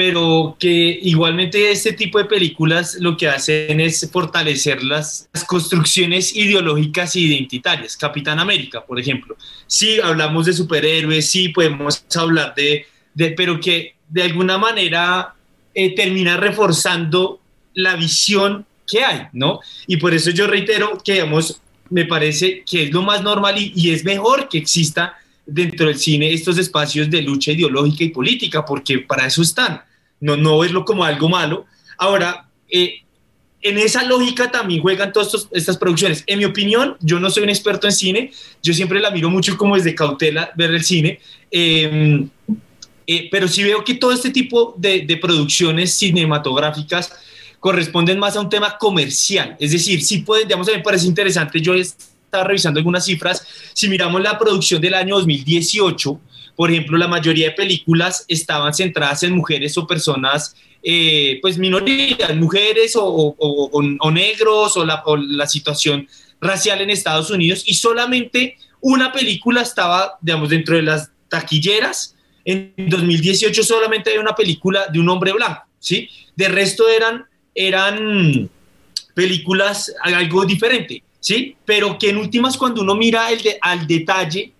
pero 0.00 0.56
que 0.58 0.98
igualmente 1.02 1.70
este 1.70 1.92
tipo 1.92 2.16
de 2.16 2.24
películas 2.24 2.96
lo 3.00 3.18
que 3.18 3.28
hacen 3.28 3.80
es 3.80 4.08
fortalecer 4.10 4.82
las, 4.82 5.28
construcciones 5.46 6.34
ideológicas 6.34 7.14
e 7.16 7.20
identitarias. 7.20 7.98
Capitán 7.98 8.38
América, 8.38 8.82
por 8.82 8.98
ejemplo. 8.98 9.36
Sí, 9.66 10.00
hablamos 10.02 10.46
de 10.46 10.54
superhéroes, 10.54 11.28
sí, 11.28 11.50
podemos 11.50 12.02
hablar 12.14 12.54
de, 12.54 12.86
de 13.12 13.32
pero 13.32 13.60
que 13.60 13.94
de 14.08 14.22
alguna 14.22 14.56
manera 14.56 15.34
eh, 15.74 15.94
termina 15.94 16.38
reforzando 16.38 17.38
la 17.74 17.94
visión 17.94 18.64
que 18.90 19.04
hay, 19.04 19.26
¿no? 19.34 19.60
Y 19.86 19.98
por 19.98 20.14
eso 20.14 20.30
yo 20.30 20.46
reitero 20.46 20.96
que, 21.04 21.12
digamos, 21.12 21.60
me 21.90 22.06
parece 22.06 22.64
que 22.64 22.84
es 22.84 22.90
lo 22.90 23.02
más 23.02 23.22
normal 23.22 23.58
y, 23.58 23.74
y 23.76 23.90
es 23.90 24.02
mejor 24.02 24.48
que 24.48 24.56
exista 24.56 25.18
dentro 25.44 25.88
del 25.88 25.98
cine 25.98 26.32
estos 26.32 26.56
espacios 26.56 27.10
de 27.10 27.20
lucha 27.20 27.52
ideológica 27.52 28.02
y 28.02 28.08
política, 28.08 28.64
porque 28.64 29.00
para 29.00 29.26
eso 29.26 29.42
están 29.42 29.82
no, 30.20 30.36
no 30.36 30.58
verlo 30.58 30.84
como 30.84 31.04
algo 31.04 31.28
malo. 31.28 31.66
Ahora, 31.98 32.46
eh, 32.68 33.02
en 33.62 33.78
esa 33.78 34.04
lógica 34.04 34.50
también 34.50 34.80
juegan 34.80 35.12
todas 35.12 35.48
estas 35.52 35.76
producciones. 35.76 36.24
En 36.26 36.38
mi 36.38 36.44
opinión, 36.44 36.96
yo 37.00 37.20
no 37.20 37.30
soy 37.30 37.42
un 37.42 37.50
experto 37.50 37.86
en 37.86 37.92
cine, 37.92 38.32
yo 38.62 38.72
siempre 38.72 39.00
la 39.00 39.10
miro 39.10 39.28
mucho 39.28 39.56
como 39.56 39.76
desde 39.76 39.94
cautela 39.94 40.50
ver 40.56 40.70
el 40.70 40.82
cine, 40.82 41.20
em, 41.50 42.28
eh, 43.06 43.28
pero 43.30 43.48
sí 43.48 43.62
veo 43.62 43.84
que 43.84 43.94
todo 43.94 44.12
este 44.12 44.30
tipo 44.30 44.74
de, 44.78 45.18
producciones 45.20 45.94
cinematográficas 45.94 47.12
corresponden 47.58 48.18
más 48.18 48.36
a 48.36 48.40
un 48.40 48.48
tema 48.48 48.78
comercial. 48.78 49.56
Es 49.60 49.72
decir, 49.72 50.02
sí 50.02 50.18
pueden, 50.18 50.48
digamos, 50.48 50.66
me 50.66 50.78
parece 50.78 51.06
interesante, 51.06 51.60
yo 51.60 51.74
estaba 51.74 52.44
revisando 52.44 52.78
algunas 52.78 53.04
cifras, 53.04 53.46
si 53.74 53.88
miramos 53.88 54.22
la 54.22 54.38
producción 54.38 54.80
del 54.80 54.94
año 54.94 55.16
2018, 55.16 56.20
por 56.60 56.70
ejemplo, 56.70 56.98
la 56.98 57.08
mayoría 57.08 57.46
de 57.46 57.54
películas 57.54 58.26
estaban 58.28 58.74
centradas 58.74 59.22
en 59.22 59.34
mujeres 59.34 59.78
o 59.78 59.86
personas, 59.86 60.54
eh, 60.82 61.38
pues 61.40 61.56
minorías, 61.56 62.36
mujeres 62.36 62.92
o, 62.96 64.10
negros 64.12 64.76
o 64.76 64.84
la, 64.84 65.02
la, 65.26 65.46
situación 65.46 66.06
racial 66.38 66.82
en 66.82 66.90
Estados 66.90 67.30
Unidos 67.30 67.62
y 67.64 67.72
solamente 67.72 68.58
una 68.82 69.10
película 69.10 69.62
estaba, 69.62 70.18
digamos, 70.20 70.50
dentro 70.50 70.76
de 70.76 70.82
las 70.82 71.10
taquilleras. 71.30 72.14
En 72.44 72.74
2018 72.76 73.62
solamente 73.62 74.10
hay 74.10 74.18
una 74.18 74.34
película 74.34 74.86
de 74.92 75.00
un 75.00 75.08
hombre 75.08 75.32
blanco, 75.32 75.62
¿sí? 75.78 76.10
De 76.36 76.48
resto 76.48 76.90
eran, 76.90 77.24
eran 77.54 78.50
películas 79.14 79.94
algo 80.02 80.44
diferente, 80.44 81.02
¿sí? 81.20 81.56
Pero 81.64 81.98
que 81.98 82.10
en 82.10 82.18
últimas 82.18 82.58
cuando 82.58 82.82
uno 82.82 82.94
mira 82.94 83.30
el 83.30 83.40
de, 83.40 83.58
al 83.62 83.86
detalle, 83.86 84.52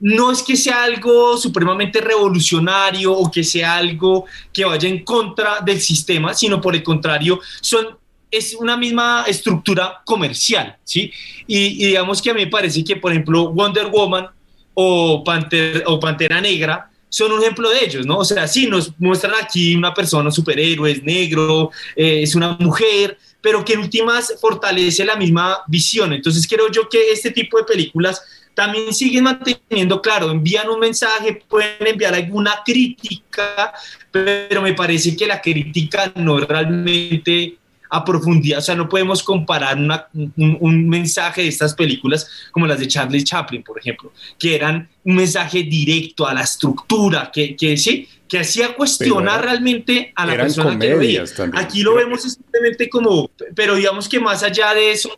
no 0.00 0.30
es 0.30 0.42
que 0.42 0.56
sea 0.56 0.84
algo 0.84 1.36
supremamente 1.36 2.00
revolucionario 2.00 3.12
o 3.12 3.30
que 3.30 3.42
sea 3.42 3.76
algo 3.76 4.26
que 4.52 4.64
vaya 4.64 4.88
en 4.88 5.04
contra 5.04 5.60
del 5.60 5.80
sistema, 5.80 6.34
sino 6.34 6.60
por 6.60 6.74
el 6.74 6.82
contrario, 6.82 7.40
son 7.60 7.98
es 8.30 8.54
una 8.54 8.76
misma 8.76 9.24
estructura 9.26 10.02
comercial, 10.04 10.76
¿sí? 10.84 11.10
Y, 11.46 11.86
digamos 11.86 12.20
que 12.20 12.30
a 12.30 12.34
mí 12.34 12.44
me 12.44 12.50
parece 12.50 12.84
que, 12.84 12.96
por 12.96 13.10
ejemplo, 13.10 13.50
Wonder 13.52 13.86
Woman 13.86 14.28
o, 14.74 15.24
o 15.86 16.00
Pantera 16.00 16.40
Negra 16.40 16.90
son 17.08 17.32
un 17.32 17.40
ejemplo 17.40 17.70
de 17.70 17.84
ellos, 17.84 18.06
¿no? 18.06 18.18
O 18.18 18.24
sea, 18.24 18.46
sí, 18.46 18.66
nos 18.66 18.92
muestran 18.98 19.32
aquí 19.42 19.74
una 19.74 19.94
persona, 19.94 20.30
superhéroe, 20.30 20.90
es 20.90 21.02
negro, 21.02 21.70
eh, 21.96 22.22
es 22.22 22.34
una 22.34 22.52
mujer, 22.60 23.16
pero 23.40 23.64
que 23.64 23.74
en 23.74 23.80
últimas 23.80 24.34
fortalece 24.40 25.04
la 25.04 25.16
misma 25.16 25.60
visión. 25.66 26.12
Entonces 26.12 26.46
creo 26.46 26.70
yo 26.70 26.88
que 26.88 27.10
este 27.10 27.30
tipo 27.30 27.56
de 27.56 27.64
películas 27.64 28.22
también 28.58 28.92
siguen 28.92 29.22
manteniendo, 29.22 30.02
claro, 30.02 30.32
envían 30.32 30.68
un 30.68 30.80
mensaje, 30.80 31.44
pueden 31.48 31.86
enviar 31.86 32.12
alguna 32.12 32.54
crítica, 32.66 33.72
pero 34.10 34.60
me 34.60 34.74
parece 34.74 35.16
que 35.16 35.28
la 35.28 35.40
crítica 35.40 36.10
no 36.16 36.40
realmente 36.40 37.56
a 37.88 38.04
profundidad, 38.04 38.58
o 38.58 38.62
sea, 38.62 38.74
no 38.74 38.88
podemos 38.88 39.22
comparar 39.22 39.78
un, 39.78 40.88
mensaje 40.88 41.42
de 41.42 41.48
estas 41.48 41.72
películas 41.72 42.28
como 42.50 42.66
las 42.66 42.80
de 42.80 42.88
Charlie 42.88 43.22
Chaplin, 43.22 43.62
por 43.62 43.78
ejemplo, 43.78 44.12
que 44.36 44.56
eran 44.56 44.88
un 45.04 45.14
mensaje 45.14 45.62
directo 45.62 46.26
a 46.26 46.34
la 46.34 46.40
estructura, 46.40 47.30
que, 47.32 47.54
que 47.54 47.76
sí, 47.76 48.08
que 48.28 48.40
hacía 48.40 48.74
cuestionar 48.74 49.44
realmente 49.44 50.12
a 50.16 50.26
la 50.26 50.36
persona 50.36 50.76
que 50.76 50.90
lo 50.90 50.98
veía. 50.98 51.22
Aquí 51.54 51.82
lo 51.82 51.94
vemos 51.94 52.22
simplemente 52.22 52.90
como, 52.90 53.30
pero 53.54 53.76
digamos 53.76 54.08
que 54.08 54.18
más 54.18 54.42
allá 54.42 54.74
de 54.74 54.90
eso, 54.90 55.16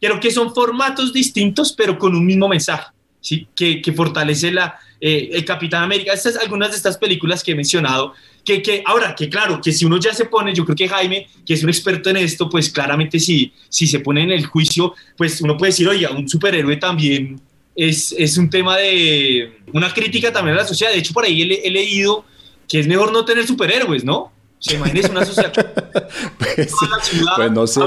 Creo 0.00 0.18
que 0.18 0.30
son 0.30 0.54
formatos 0.54 1.12
distintos, 1.12 1.72
pero 1.72 1.98
con 1.98 2.14
un 2.14 2.24
mismo 2.24 2.48
mensaje, 2.48 2.92
¿sí? 3.20 3.46
que, 3.54 3.82
que 3.82 3.92
fortalece 3.92 4.50
la, 4.50 4.78
eh, 5.00 5.30
el 5.32 5.44
Capitán 5.44 5.82
América. 5.82 6.12
Estas, 6.12 6.36
algunas 6.36 6.70
de 6.70 6.76
estas 6.76 6.98
películas 6.98 7.42
que 7.42 7.52
he 7.52 7.54
mencionado, 7.54 8.12
que, 8.44 8.62
que, 8.62 8.82
ahora, 8.86 9.14
que 9.14 9.28
claro, 9.28 9.60
que 9.62 9.72
si 9.72 9.84
uno 9.84 9.98
ya 9.98 10.12
se 10.12 10.26
pone, 10.26 10.54
yo 10.54 10.64
creo 10.64 10.76
que 10.76 10.88
Jaime, 10.88 11.26
que 11.46 11.54
es 11.54 11.62
un 11.62 11.70
experto 11.70 12.10
en 12.10 12.18
esto, 12.18 12.48
pues 12.48 12.70
claramente 12.70 13.18
si, 13.18 13.52
si 13.68 13.86
se 13.86 14.00
pone 14.00 14.22
en 14.22 14.30
el 14.30 14.44
juicio, 14.44 14.94
pues 15.16 15.40
uno 15.40 15.56
puede 15.56 15.72
decir, 15.72 15.88
oye, 15.88 16.06
un 16.08 16.28
superhéroe 16.28 16.76
también 16.76 17.40
es, 17.74 18.14
es 18.18 18.36
un 18.36 18.50
tema 18.50 18.76
de 18.76 19.58
una 19.72 19.92
crítica 19.92 20.30
también 20.32 20.56
a 20.56 20.60
la 20.60 20.66
sociedad. 20.66 20.92
De 20.92 20.98
hecho, 20.98 21.14
por 21.14 21.24
ahí 21.24 21.42
he, 21.42 21.70
leído 21.70 22.24
que 22.68 22.80
es 22.80 22.86
mejor 22.86 23.10
no 23.10 23.24
tener 23.24 23.46
superhéroes, 23.46 24.04
¿no? 24.04 24.32
Se 24.58 24.74
imagínese 24.74 25.10
una 25.10 25.24
sociedad. 25.24 25.52
pues, 26.38 26.58
la 26.58 27.02
ciudad, 27.02 27.32
pues 27.36 27.52
no 27.52 27.66
sé, 27.66 27.80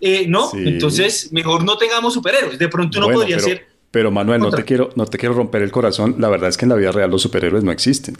eh, 0.00 0.26
¿no? 0.28 0.50
Entonces, 0.54 1.32
mejor 1.32 1.64
no 1.64 1.76
tengamos 1.78 2.14
superhéroes. 2.14 2.58
De 2.58 2.68
pronto 2.68 2.98
uno 2.98 3.08
podría 3.10 3.38
ser... 3.38 3.66
Pero 3.90 4.10
Manuel, 4.10 4.40
no 4.40 4.50
te, 4.50 4.64
quiero, 4.64 4.90
no 4.96 5.06
te 5.06 5.18
quiero 5.18 5.34
romper 5.34 5.62
el 5.62 5.70
corazón. 5.70 6.16
La 6.18 6.28
verdad 6.28 6.48
es 6.48 6.56
que 6.56 6.64
en 6.64 6.70
la 6.70 6.74
vida 6.74 6.90
real 6.90 7.10
los 7.10 7.22
superhéroes 7.22 7.62
no 7.62 7.70
existen. 7.70 8.16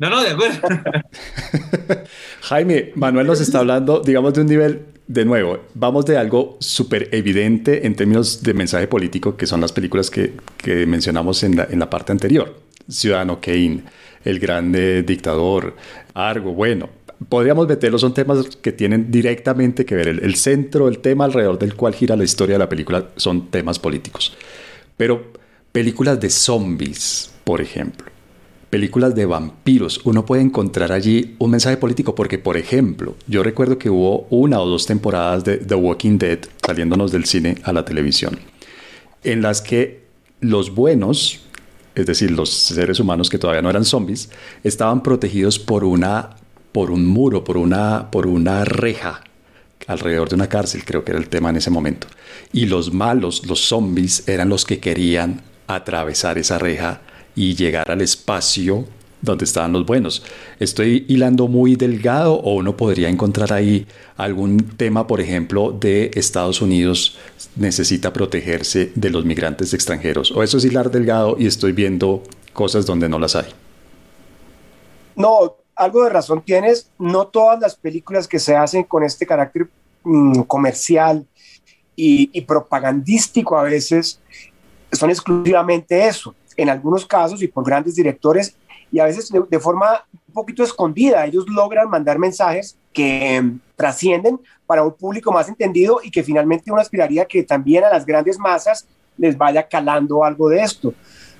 No, 0.00 0.10
no, 0.10 0.20
de 0.20 0.30
acuerdo. 0.30 0.60
Jaime, 2.40 2.90
Manuel 2.96 3.28
nos 3.28 3.40
está 3.40 3.60
hablando, 3.60 4.00
digamos, 4.00 4.34
de 4.34 4.40
un 4.40 4.48
nivel, 4.48 4.82
de 5.06 5.24
nuevo, 5.24 5.60
vamos 5.74 6.06
de 6.06 6.16
algo 6.16 6.56
súper 6.58 7.08
evidente 7.12 7.86
en 7.86 7.94
términos 7.94 8.42
de 8.42 8.54
mensaje 8.54 8.88
político, 8.88 9.36
que 9.36 9.46
son 9.46 9.60
las 9.60 9.70
películas 9.70 10.10
que, 10.10 10.32
que 10.56 10.86
mencionamos 10.86 11.44
en 11.44 11.56
la, 11.56 11.68
en 11.70 11.78
la, 11.78 11.88
parte 11.88 12.10
anterior. 12.10 12.58
Ciudadano 12.88 13.40
Kane, 13.40 13.84
El 14.24 14.40
Grande 14.40 15.04
Dictador, 15.04 15.76
Argo, 16.14 16.52
bueno, 16.52 16.88
podríamos 17.28 17.68
meterlo, 17.68 17.98
son 17.98 18.14
temas 18.14 18.56
que 18.56 18.72
tienen 18.72 19.10
directamente 19.10 19.84
que 19.84 19.94
ver. 19.94 20.08
El, 20.08 20.34
centro, 20.36 20.88
el 20.88 20.98
tema 20.98 21.24
alrededor 21.24 21.58
del 21.58 21.74
cual 21.74 21.94
gira 21.94 22.16
la 22.16 22.24
historia 22.24 22.54
de 22.54 22.58
la 22.60 22.68
película 22.68 23.08
son 23.16 23.50
temas 23.50 23.78
políticos. 23.78 24.36
Pero 24.96 25.32
películas 25.72 26.20
de 26.20 26.30
zombies, 26.30 27.32
por 27.44 27.60
ejemplo, 27.60 28.06
películas 28.70 29.14
de 29.14 29.26
vampiros, 29.26 30.00
uno 30.04 30.24
puede 30.24 30.42
encontrar 30.42 30.92
allí 30.92 31.36
un 31.38 31.50
mensaje 31.50 31.76
político 31.76 32.14
porque, 32.14 32.38
por 32.38 32.56
ejemplo, 32.56 33.16
yo 33.26 33.42
recuerdo 33.42 33.78
que 33.78 33.90
hubo 33.90 34.26
una 34.30 34.60
o 34.60 34.66
dos 34.66 34.86
temporadas 34.86 35.44
de 35.44 35.58
The 35.58 35.74
Walking 35.74 36.18
Dead 36.18 36.38
saliéndonos 36.64 37.12
del 37.12 37.26
cine 37.26 37.58
a 37.64 37.72
la 37.72 37.84
televisión, 37.84 38.38
en 39.24 39.42
las 39.42 39.60
que 39.60 40.02
los 40.40 40.74
buenos, 40.74 41.42
es 41.94 42.06
decir, 42.06 42.30
los 42.30 42.50
seres 42.50 42.98
humanos 42.98 43.28
que 43.28 43.38
todavía 43.38 43.62
no 43.62 43.68
eran 43.70 43.84
zombies, 43.84 44.30
estaban 44.64 45.02
protegidos 45.02 45.58
por 45.58 45.84
una 45.84 46.36
por 46.72 46.90
un 46.90 47.06
muro, 47.06 47.44
por 47.44 47.56
una, 47.56 48.10
por 48.10 48.26
una 48.26 48.64
reja 48.64 49.22
alrededor 49.86 50.28
de 50.28 50.36
una 50.36 50.48
cárcel, 50.48 50.84
creo 50.84 51.04
que 51.04 51.12
era 51.12 51.20
el 51.20 51.28
tema 51.28 51.50
en 51.50 51.56
ese 51.56 51.70
momento. 51.70 52.06
Y 52.52 52.66
los 52.66 52.92
malos, 52.92 53.46
los 53.46 53.60
zombies, 53.60 54.28
eran 54.28 54.48
los 54.48 54.64
que 54.64 54.78
querían 54.78 55.42
atravesar 55.66 56.38
esa 56.38 56.58
reja 56.58 57.02
y 57.34 57.54
llegar 57.54 57.90
al 57.90 58.00
espacio 58.00 58.86
donde 59.20 59.44
estaban 59.44 59.72
los 59.72 59.86
buenos. 59.86 60.22
Estoy 60.58 61.06
hilando 61.08 61.46
muy 61.46 61.76
delgado 61.76 62.34
o 62.34 62.56
uno 62.56 62.76
podría 62.76 63.08
encontrar 63.08 63.52
ahí 63.52 63.86
algún 64.16 64.58
tema, 64.76 65.06
por 65.06 65.20
ejemplo, 65.20 65.70
de 65.72 66.10
Estados 66.14 66.60
Unidos 66.60 67.16
necesita 67.54 68.12
protegerse 68.12 68.92
de 68.94 69.10
los 69.10 69.24
migrantes 69.24 69.72
extranjeros. 69.74 70.32
O 70.32 70.42
eso 70.42 70.58
es 70.58 70.64
hilar 70.64 70.90
delgado 70.90 71.36
y 71.38 71.46
estoy 71.46 71.72
viendo 71.72 72.24
cosas 72.52 72.84
donde 72.84 73.08
no 73.08 73.18
las 73.18 73.36
hay. 73.36 73.46
No, 75.14 75.56
algo 75.76 76.04
de 76.04 76.10
razón 76.10 76.42
tienes, 76.42 76.90
no 76.98 77.26
todas 77.26 77.60
las 77.60 77.74
películas 77.76 78.28
que 78.28 78.38
se 78.38 78.56
hacen 78.56 78.84
con 78.84 79.02
este 79.02 79.26
carácter 79.26 79.68
mm, 80.04 80.42
comercial 80.42 81.26
y, 81.94 82.40
propagandístico 82.42 83.56
a 83.56 83.62
veces 83.62 84.20
son 84.92 85.10
exclusivamente 85.10 86.06
eso. 86.06 86.34
En 86.56 86.68
algunos 86.68 87.06
casos 87.06 87.42
y 87.42 87.48
por 87.48 87.64
grandes 87.64 87.94
directores 87.94 88.56
y 88.90 88.98
a 88.98 89.04
veces 89.04 89.30
de, 89.30 89.60
forma 89.60 90.04
un 90.28 90.34
poquito 90.34 90.62
escondida, 90.62 91.24
ellos 91.24 91.46
logran 91.48 91.88
mandar 91.88 92.18
mensajes 92.18 92.76
que 92.92 93.40
mm, 93.40 93.60
trascienden 93.76 94.40
para 94.66 94.82
un 94.82 94.92
público 94.92 95.32
más 95.32 95.48
entendido 95.48 96.00
y 96.02 96.10
que 96.10 96.22
finalmente 96.22 96.70
uno 96.70 96.80
aspiraría 96.80 97.24
que 97.24 97.42
también 97.42 97.84
a 97.84 97.90
las 97.90 98.04
grandes 98.04 98.38
masas 98.38 98.86
les 99.16 99.36
vaya 99.36 99.68
calando 99.68 100.24
algo 100.24 100.48
de 100.48 100.62
esto. 100.62 100.94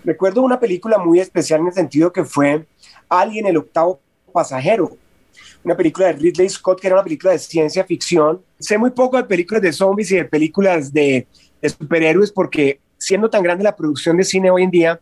Recuerdo 0.04 0.42
una 0.42 0.58
película 0.58 0.98
muy 0.98 1.20
especial 1.20 1.60
en 1.60 1.68
el 1.68 1.72
sentido 1.72 2.12
que 2.12 2.24
fue 2.24 2.66
Alien, 3.08 3.46
el 3.46 3.56
octavo 3.56 4.00
Pasajero, 4.32 4.96
una 5.64 5.76
película 5.76 6.08
de 6.08 6.14
Ridley 6.14 6.48
Scott 6.48 6.80
que 6.80 6.86
era 6.86 6.96
una 6.96 7.04
película 7.04 7.32
de 7.32 7.38
ciencia 7.38 7.84
ficción. 7.84 8.42
Sé 8.58 8.78
muy 8.78 8.90
poco 8.90 9.16
de 9.16 9.24
películas 9.24 9.62
de 9.62 9.72
zombies 9.72 10.10
y 10.10 10.16
de 10.16 10.24
películas 10.24 10.92
de, 10.92 11.26
superhéroes 11.62 12.32
porque 12.32 12.80
siendo 12.98 13.30
tan 13.30 13.42
grande 13.42 13.64
la 13.64 13.76
producción 13.76 14.16
de 14.16 14.24
cine 14.24 14.50
hoy 14.50 14.64
en 14.64 14.70
día 14.70 15.00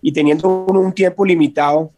y 0.00 0.12
teniendo 0.12 0.48
un 0.66 0.92
tiempo 0.92 1.24
limitado, 1.24 1.90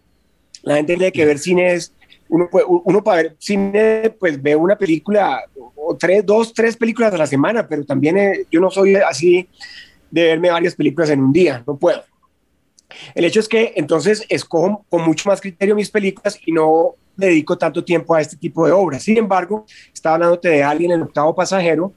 la 0.62 0.76
gente 0.76 0.96
tiene 0.96 1.12
que 1.12 1.24
ver 1.24 1.38
cine 1.38 1.74
es, 1.74 1.92
uno, 2.28 2.48
uno 2.85 3.04
para 3.04 3.22
ver 3.22 3.37
cine 3.38 4.14
pues 4.18 4.40
ve 4.40 4.56
una 4.56 4.76
película 4.76 5.44
o 5.76 5.96
tres, 5.96 6.24
dos, 6.24 6.52
tres 6.52 6.76
películas 6.76 7.12
a 7.14 7.18
la 7.18 7.26
semana, 7.26 7.66
pero 7.66 7.85
también 7.85 8.16
eh, 8.18 8.46
yo 8.50 8.61
no 8.61 8.70
soy 8.70 8.96
así 8.96 9.48
de 10.11 10.24
verme 10.24 10.50
varias 10.50 10.74
películas 10.74 11.11
en 11.11 11.20
un 11.20 11.32
día, 11.32 11.62
no 11.66 11.76
puedo. 11.76 12.02
El 13.14 13.24
hecho 13.24 13.40
es 13.40 13.48
que 13.48 13.72
entonces 13.76 14.24
escojo 14.28 14.85
con 14.88 15.02
mucho 15.02 15.28
más 15.28 15.40
criterio 15.40 15.74
mis 15.74 15.90
películas 15.90 16.38
y 16.44 16.52
no 16.52 16.94
dedico 17.16 17.59
tanto 17.59 17.85
tiempo 17.85 18.14
a 18.14 18.20
este 18.20 18.37
tipo 18.37 18.66
de 18.66 18.72
obras. 18.72 19.02
Sin 19.02 19.18
embargo, 19.18 19.66
estaba 19.92 20.16
hablándote 20.16 20.48
de 20.48 20.62
Alguien 20.62 20.92
el 20.92 21.02
octavo 21.02 21.35
pasajero. 21.35 21.92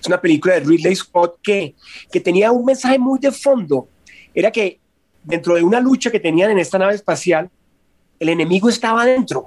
Es 0.00 0.06
una 0.06 0.20
película 0.20 0.54
de 0.54 0.60
Ridley 0.60 0.94
Scott 0.94 1.38
que, 1.42 1.74
que 2.10 2.20
tenía 2.20 2.52
un 2.52 2.64
mensaje 2.64 2.98
muy 2.98 3.18
de 3.18 3.32
fondo. 3.32 3.88
Era 4.34 4.50
que 4.50 4.78
dentro 5.24 5.54
de 5.54 5.62
una 5.62 5.80
lucha 5.80 6.10
que 6.10 6.20
tenían 6.20 6.50
en 6.52 6.58
esta 6.58 6.78
nave 6.78 6.94
espacial, 6.94 7.50
el 8.20 8.28
enemigo 8.28 8.68
estaba 8.68 9.04
dentro. 9.04 9.46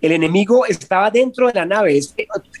El 0.00 0.12
enemigo 0.12 0.66
estaba 0.66 1.10
dentro 1.10 1.48
de 1.48 1.54
la 1.54 1.66
nave. 1.66 2.00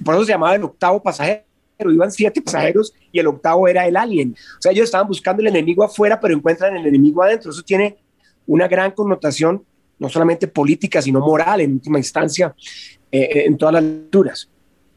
Por 0.04 0.14
eso 0.14 0.24
se 0.24 0.32
llamaba 0.32 0.54
el 0.54 0.64
octavo 0.64 1.02
pasajero 1.02 1.43
pero 1.76 1.92
iban 1.92 2.10
siete 2.10 2.40
pasajeros 2.40 2.94
y 3.12 3.18
el 3.18 3.26
octavo 3.26 3.68
era 3.68 3.86
el 3.86 3.96
alien. 3.96 4.34
O 4.58 4.62
sea, 4.62 4.72
ellos 4.72 4.84
estaban 4.84 5.08
buscando 5.08 5.40
el 5.42 5.48
enemigo 5.48 5.84
afuera, 5.84 6.20
pero 6.20 6.34
encuentran 6.34 6.76
el 6.76 6.86
enemigo 6.86 7.22
adentro. 7.22 7.50
Eso 7.50 7.62
tiene 7.62 7.96
una 8.46 8.68
gran 8.68 8.92
connotación, 8.92 9.64
no 9.98 10.08
solamente 10.08 10.48
política, 10.48 11.00
sino 11.00 11.20
moral 11.20 11.60
en 11.60 11.74
última 11.74 11.98
instancia, 11.98 12.54
eh, 13.10 13.20
eh, 13.22 13.44
en 13.46 13.56
todas 13.56 13.74
las 13.74 13.84
alturas. 13.84 14.50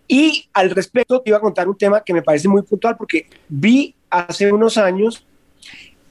Y 0.08 0.48
al 0.54 0.70
respecto, 0.70 1.22
te 1.22 1.30
iba 1.32 1.38
a 1.38 1.42
contar 1.42 1.68
un 1.68 1.78
tema 1.78 2.02
que 2.02 2.14
me 2.14 2.22
parece 2.22 2.48
muy 2.48 2.62
puntual, 2.62 2.96
porque 2.98 3.28
vi 3.50 3.94
hace 4.10 4.52
unos 4.52 4.78
años, 4.78 5.26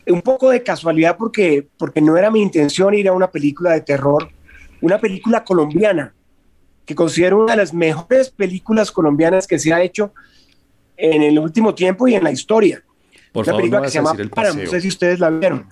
un 0.06 0.22
poco 0.22 0.50
de 0.50 0.62
casualidad, 0.62 1.16
porque, 1.16 1.66
porque 1.78 2.00
no 2.00 2.16
era 2.16 2.30
mi 2.30 2.42
intención 2.42 2.94
ir 2.94 3.08
a 3.08 3.12
una 3.12 3.30
película 3.30 3.72
de 3.72 3.80
terror, 3.80 4.28
una 4.82 4.98
película 4.98 5.44
colombiana, 5.44 6.14
que 6.84 6.94
considero 6.94 7.42
una 7.42 7.52
de 7.52 7.58
las 7.58 7.74
mejores 7.74 8.30
películas 8.30 8.92
colombianas 8.92 9.46
que 9.46 9.58
se 9.58 9.72
ha 9.72 9.82
hecho 9.82 10.12
en 10.96 11.22
el 11.22 11.38
último 11.38 11.74
tiempo 11.74 12.08
y 12.08 12.14
en 12.14 12.24
la 12.24 12.30
historia. 12.30 12.82
Por 13.32 13.44
favor, 13.44 13.60
película 13.60 13.80
no 13.80 13.84
que 13.84 13.90
se 13.90 13.98
llama 13.98 14.14
Páramo, 14.34 14.62
no 14.62 14.70
sé 14.70 14.80
si 14.80 14.88
ustedes 14.88 15.20
la 15.20 15.30
vieron. 15.30 15.66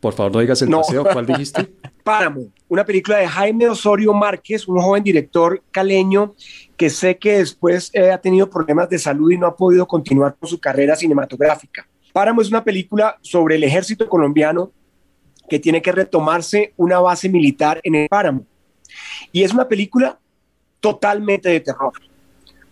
Por 0.00 0.12
favor, 0.12 0.32
no 0.32 0.40
digas 0.40 0.62
el 0.62 0.70
paseo, 0.70 1.04
¿cuál 1.04 1.26
dijiste? 1.26 1.68
Páramo, 2.04 2.46
una 2.68 2.84
película 2.84 3.18
de 3.18 3.26
Jaime 3.26 3.68
Osorio 3.68 4.14
Márquez, 4.14 4.68
un 4.68 4.80
joven 4.80 5.02
director 5.02 5.62
caleño 5.70 6.34
que 6.76 6.88
sé 6.88 7.18
que 7.18 7.38
después 7.38 7.90
eh, 7.92 8.10
ha 8.10 8.18
tenido 8.18 8.48
problemas 8.48 8.88
de 8.88 8.98
salud 8.98 9.30
y 9.30 9.38
no 9.38 9.46
ha 9.46 9.56
podido 9.56 9.86
continuar 9.86 10.36
con 10.38 10.48
su 10.48 10.60
carrera 10.60 10.94
cinematográfica. 10.94 11.88
Páramo 12.12 12.40
es 12.40 12.48
una 12.48 12.62
película 12.62 13.18
sobre 13.22 13.56
el 13.56 13.64
ejército 13.64 14.08
colombiano 14.08 14.72
que 15.48 15.58
tiene 15.58 15.82
que 15.82 15.92
retomarse 15.92 16.72
una 16.76 17.00
base 17.00 17.28
militar 17.28 17.80
en 17.82 17.94
el 17.94 18.08
Páramo. 18.08 18.44
Y 19.32 19.42
es 19.42 19.52
una 19.52 19.66
película 19.66 20.18
totalmente 20.80 21.48
de 21.48 21.60
terror. 21.60 21.92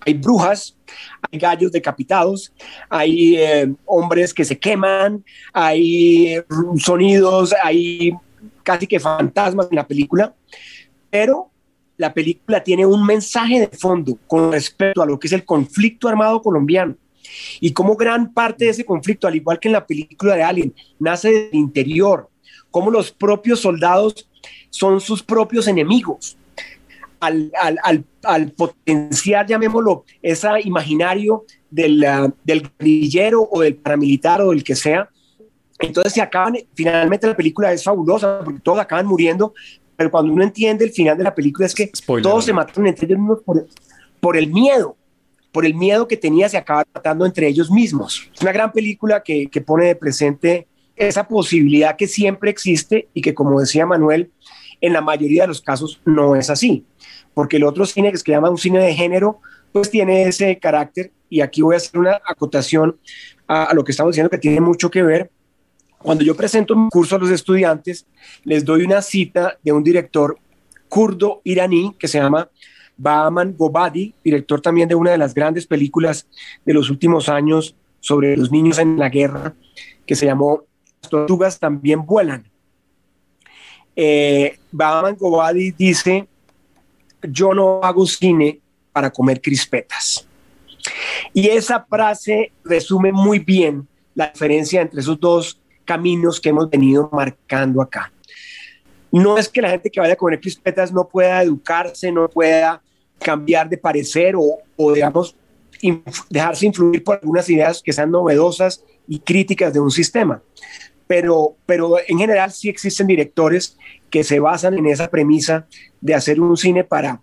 Hay 0.07 0.15
brujas, 0.15 0.77
hay 1.31 1.39
gallos 1.39 1.73
decapitados, 1.73 2.53
hay 2.89 3.37
eh, 3.37 3.75
hombres 3.85 4.33
que 4.33 4.45
se 4.45 4.57
queman, 4.57 5.25
hay 5.53 6.41
sonidos, 6.79 7.53
hay 7.63 8.15
casi 8.63 8.87
que 8.87 9.01
fantasmas 9.01 9.67
en 9.71 9.77
la 9.77 9.87
película, 9.87 10.33
pero 11.11 11.51
la 11.97 12.15
película 12.15 12.63
tiene 12.63 12.87
un 12.87 13.05
mensaje 13.05 13.61
de 13.61 13.77
fondo 13.77 14.17
con 14.27 14.53
respecto 14.53 15.03
a 15.03 15.07
lo 15.07 15.19
que 15.19 15.27
es 15.27 15.33
el 15.33 15.45
conflicto 15.45 16.09
armado 16.09 16.41
colombiano 16.41 16.97
y 17.61 17.73
cómo 17.73 17.97
gran 17.97 18.33
parte 18.33 18.67
de 18.67 18.71
ese 18.71 18.85
conflicto, 18.85 19.27
al 19.27 19.35
igual 19.35 19.59
que 19.59 19.69
en 19.69 19.73
la 19.73 19.87
película 19.87 20.35
de 20.35 20.43
Alien, 20.43 20.75
nace 20.99 21.31
del 21.31 21.55
interior, 21.55 22.29
cómo 22.71 22.91
los 22.91 23.11
propios 23.11 23.61
soldados 23.61 24.29
son 24.71 25.01
sus 25.01 25.23
propios 25.23 25.67
enemigos. 25.67 26.37
Al, 27.19 27.51
al, 27.61 28.05
al, 28.25 28.53
potenciar, 28.53 29.47
llamémoslo, 29.47 30.05
ese 30.21 30.49
imaginario 30.64 31.45
del, 31.71 32.05
uh, 32.05 32.33
del 32.45 32.71
guerrillero 32.79 33.49
o 33.51 33.61
del 33.61 33.77
paramilitar 33.77 34.43
o 34.43 34.51
del 34.51 34.62
que 34.62 34.75
sea, 34.75 35.09
entonces 35.79 36.12
se 36.12 36.23
acaban, 36.23 36.57
finalmente 36.75 37.27
la 37.27 37.37
película 37.37 37.73
es 37.73 37.85
fabulosa 37.85 38.41
porque 38.45 38.61
todos 38.61 38.79
acaban 38.79 39.07
muriendo, 39.07 39.55
pero 39.97 40.11
cuando 40.11 40.33
uno 40.33 40.43
entiende 40.43 40.85
el 40.85 40.91
final 40.91 41.17
de 41.17 41.25
la 41.25 41.35
película 41.35 41.67
es 41.67 41.75
que 41.75 41.91
todos 42.23 42.45
se 42.45 42.53
matan 42.53 42.87
entre 42.87 43.07
ellos 43.07 43.19
mismos 43.19 43.43
por, 43.45 43.67
por, 44.21 44.37
el 44.37 44.53
miedo, 44.53 44.97
por 45.53 45.67
el 45.67 45.75
miedo 45.75 46.07
que 46.07 46.17
tenía, 46.17 46.49
se 46.49 46.57
acaba 46.57 46.85
matando 46.95 47.27
entre 47.27 47.49
ellos 47.49 47.71
mismos. 47.71 48.29
Es 48.35 48.43
una 48.43 48.53
gran 48.53 48.73
película 48.73 49.23
que, 49.23 49.49
que 49.49 49.61
pone 49.61 49.87
de 49.87 49.97
presente 49.97 50.67
esa 50.97 51.29
posibilidad 51.29 51.97
que 51.97 52.07
siempre 52.07 52.51
existe 52.51 53.09
y 53.12 53.21
que, 53.21 53.35
como 53.35 53.61
decía 53.61 53.85
Manuel, 53.87 54.31
en 54.81 54.93
la 54.93 55.01
mayoría 55.01 55.43
de 55.43 55.49
los 55.49 55.61
casos 55.61 56.01
no 56.05 56.37
es 56.37 56.51
así, 56.51 56.85
porque 57.37 57.59
el 57.59 57.64
otro 57.64 57.84
cine 57.84 58.11
que 58.11 58.16
se 58.16 58.30
llama 58.30 58.49
un 58.49 58.57
cine 58.57 58.78
de 58.78 58.95
género, 58.95 59.41
pues 59.70 59.91
tiene 59.91 60.22
ese 60.22 60.59
carácter 60.59 61.12
y 61.28 61.43
aquí 61.43 61.61
voy 61.61 61.74
a 61.74 61.76
hacer 61.76 62.01
una 62.01 62.18
acotación 62.26 62.97
a, 63.47 63.74
lo 63.74 63.84
que 63.84 63.93
estamos 63.93 64.12
diciendo 64.12 64.30
que 64.30 64.39
tiene 64.39 64.59
mucho 64.59 64.91
que 64.91 65.03
ver 65.03 65.30
cuando 65.99 66.24
yo 66.24 66.34
presento 66.34 66.74
mi 66.74 66.89
curso 66.89 67.16
a 67.16 67.18
los 67.18 67.28
estudiantes, 67.28 68.07
les 68.43 68.64
doy 68.64 68.84
una 68.84 69.03
cita 69.03 69.59
de 69.62 69.70
un 69.70 69.84
director 69.84 70.39
kurdo 70.89 71.43
iraní 71.45 71.95
que 71.99 72.09
se 72.09 72.18
llama 72.18 72.49
Bahman 72.97 73.55
Gobadi, 73.55 74.14
director 74.24 74.62
también 74.62 74.89
de 74.89 74.95
una 74.95 75.11
de 75.11 75.18
las 75.18 75.34
grandes 75.34 75.66
películas 75.66 76.26
de 76.64 76.72
los 76.72 76.89
últimos 76.89 77.28
años 77.28 77.76
sobre 78.01 78.34
los 78.39 78.51
niños 78.51 78.78
en 78.78 78.99
la 78.99 79.11
guerra, 79.11 79.55
que 80.07 80.16
se 80.16 80.24
llamó 80.24 80.62
Las 81.03 81.11
tortugas 81.11 81.59
también 81.59 82.07
vuelan. 82.07 82.49
Eh, 83.95 84.59
Bahman 84.72 85.16
Gobadi 85.16 85.72
dice, 85.72 86.26
yo 87.31 87.55
no 87.55 87.81
hago 87.83 88.07
cine 88.07 88.61
para 88.93 89.11
comer 89.11 89.41
crispetas. 89.41 90.27
Y 91.33 91.49
esa 91.49 91.85
frase 91.85 92.53
resume 92.64 93.12
muy 93.12 93.39
bien 93.39 93.87
la 94.14 94.29
diferencia 94.29 94.81
entre 94.81 95.01
esos 95.01 95.18
dos 95.20 95.61
caminos 95.85 96.41
que 96.41 96.49
hemos 96.49 96.68
venido 96.70 97.09
marcando 97.12 97.83
acá. 97.83 98.12
No 99.12 99.39
es 99.39 99.49
que 99.49 99.62
la 99.62 99.70
gente 99.70 99.91
que 99.91 100.01
vaya 100.01 100.14
a 100.14 100.16
comer 100.16 100.41
crispetas 100.41 100.93
no 100.93 101.07
pueda 101.09 101.43
educarse, 101.43 102.11
no 102.11 102.29
pueda 102.29 102.83
cambiar 103.18 103.68
de 103.68 103.79
parecer 103.79 104.35
o, 104.37 104.93
digamos, 104.93 105.35
dejarse 106.29 106.66
influir 106.66 107.03
por 107.03 107.18
algunas 107.22 107.49
ideas 107.49 107.83
que 107.83 107.93
sean 107.93 108.11
novedosas 108.11 108.83
y 109.07 109.20
críticas 109.20 109.72
de 109.72 109.81
un 109.81 109.91
sistema. 109.91 110.43
Pero, 111.07 111.57
pero 111.66 111.97
en 112.07 112.18
general 112.18 112.51
sí 112.51 112.68
existen 112.68 113.07
directores 113.07 113.79
que 114.11 114.25
se 114.25 114.41
basan 114.41 114.75
en 114.75 114.87
esa 114.87 115.09
premisa 115.09 115.67
de 116.01 116.15
hacer 116.15 116.41
un 116.41 116.57
cine 116.57 116.85
para 116.85 117.21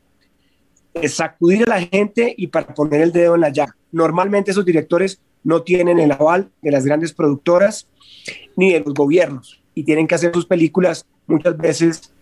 sacudir 1.08 1.64
a 1.64 1.80
la 1.80 1.82
gente 1.82 2.34
y 2.38 2.48
para 2.48 2.74
poner 2.74 3.02
el 3.02 3.12
dedo 3.12 3.36
en 3.36 3.42
la 3.42 3.50
llaga. 3.50 3.76
Normalmente 3.92 4.52
esos 4.52 4.66
directores 4.66 5.20
no 5.44 5.64
tienen 5.64 6.00
el 6.00 6.12
aval 6.12 6.50
de 6.62 6.72
las 6.72 6.86
grandes 6.86 7.14
productoras 7.14 7.88
ni 8.56 8.74
de 8.74 8.80
los 8.82 8.94
gobiernos 8.94 9.62
y 9.76 9.84
tienen 9.84 10.08
que 10.08 10.16
hacer 10.16 10.34
sus 10.34 10.46
películas 10.46 11.06
muchas 11.28 11.58
veces 11.58 12.14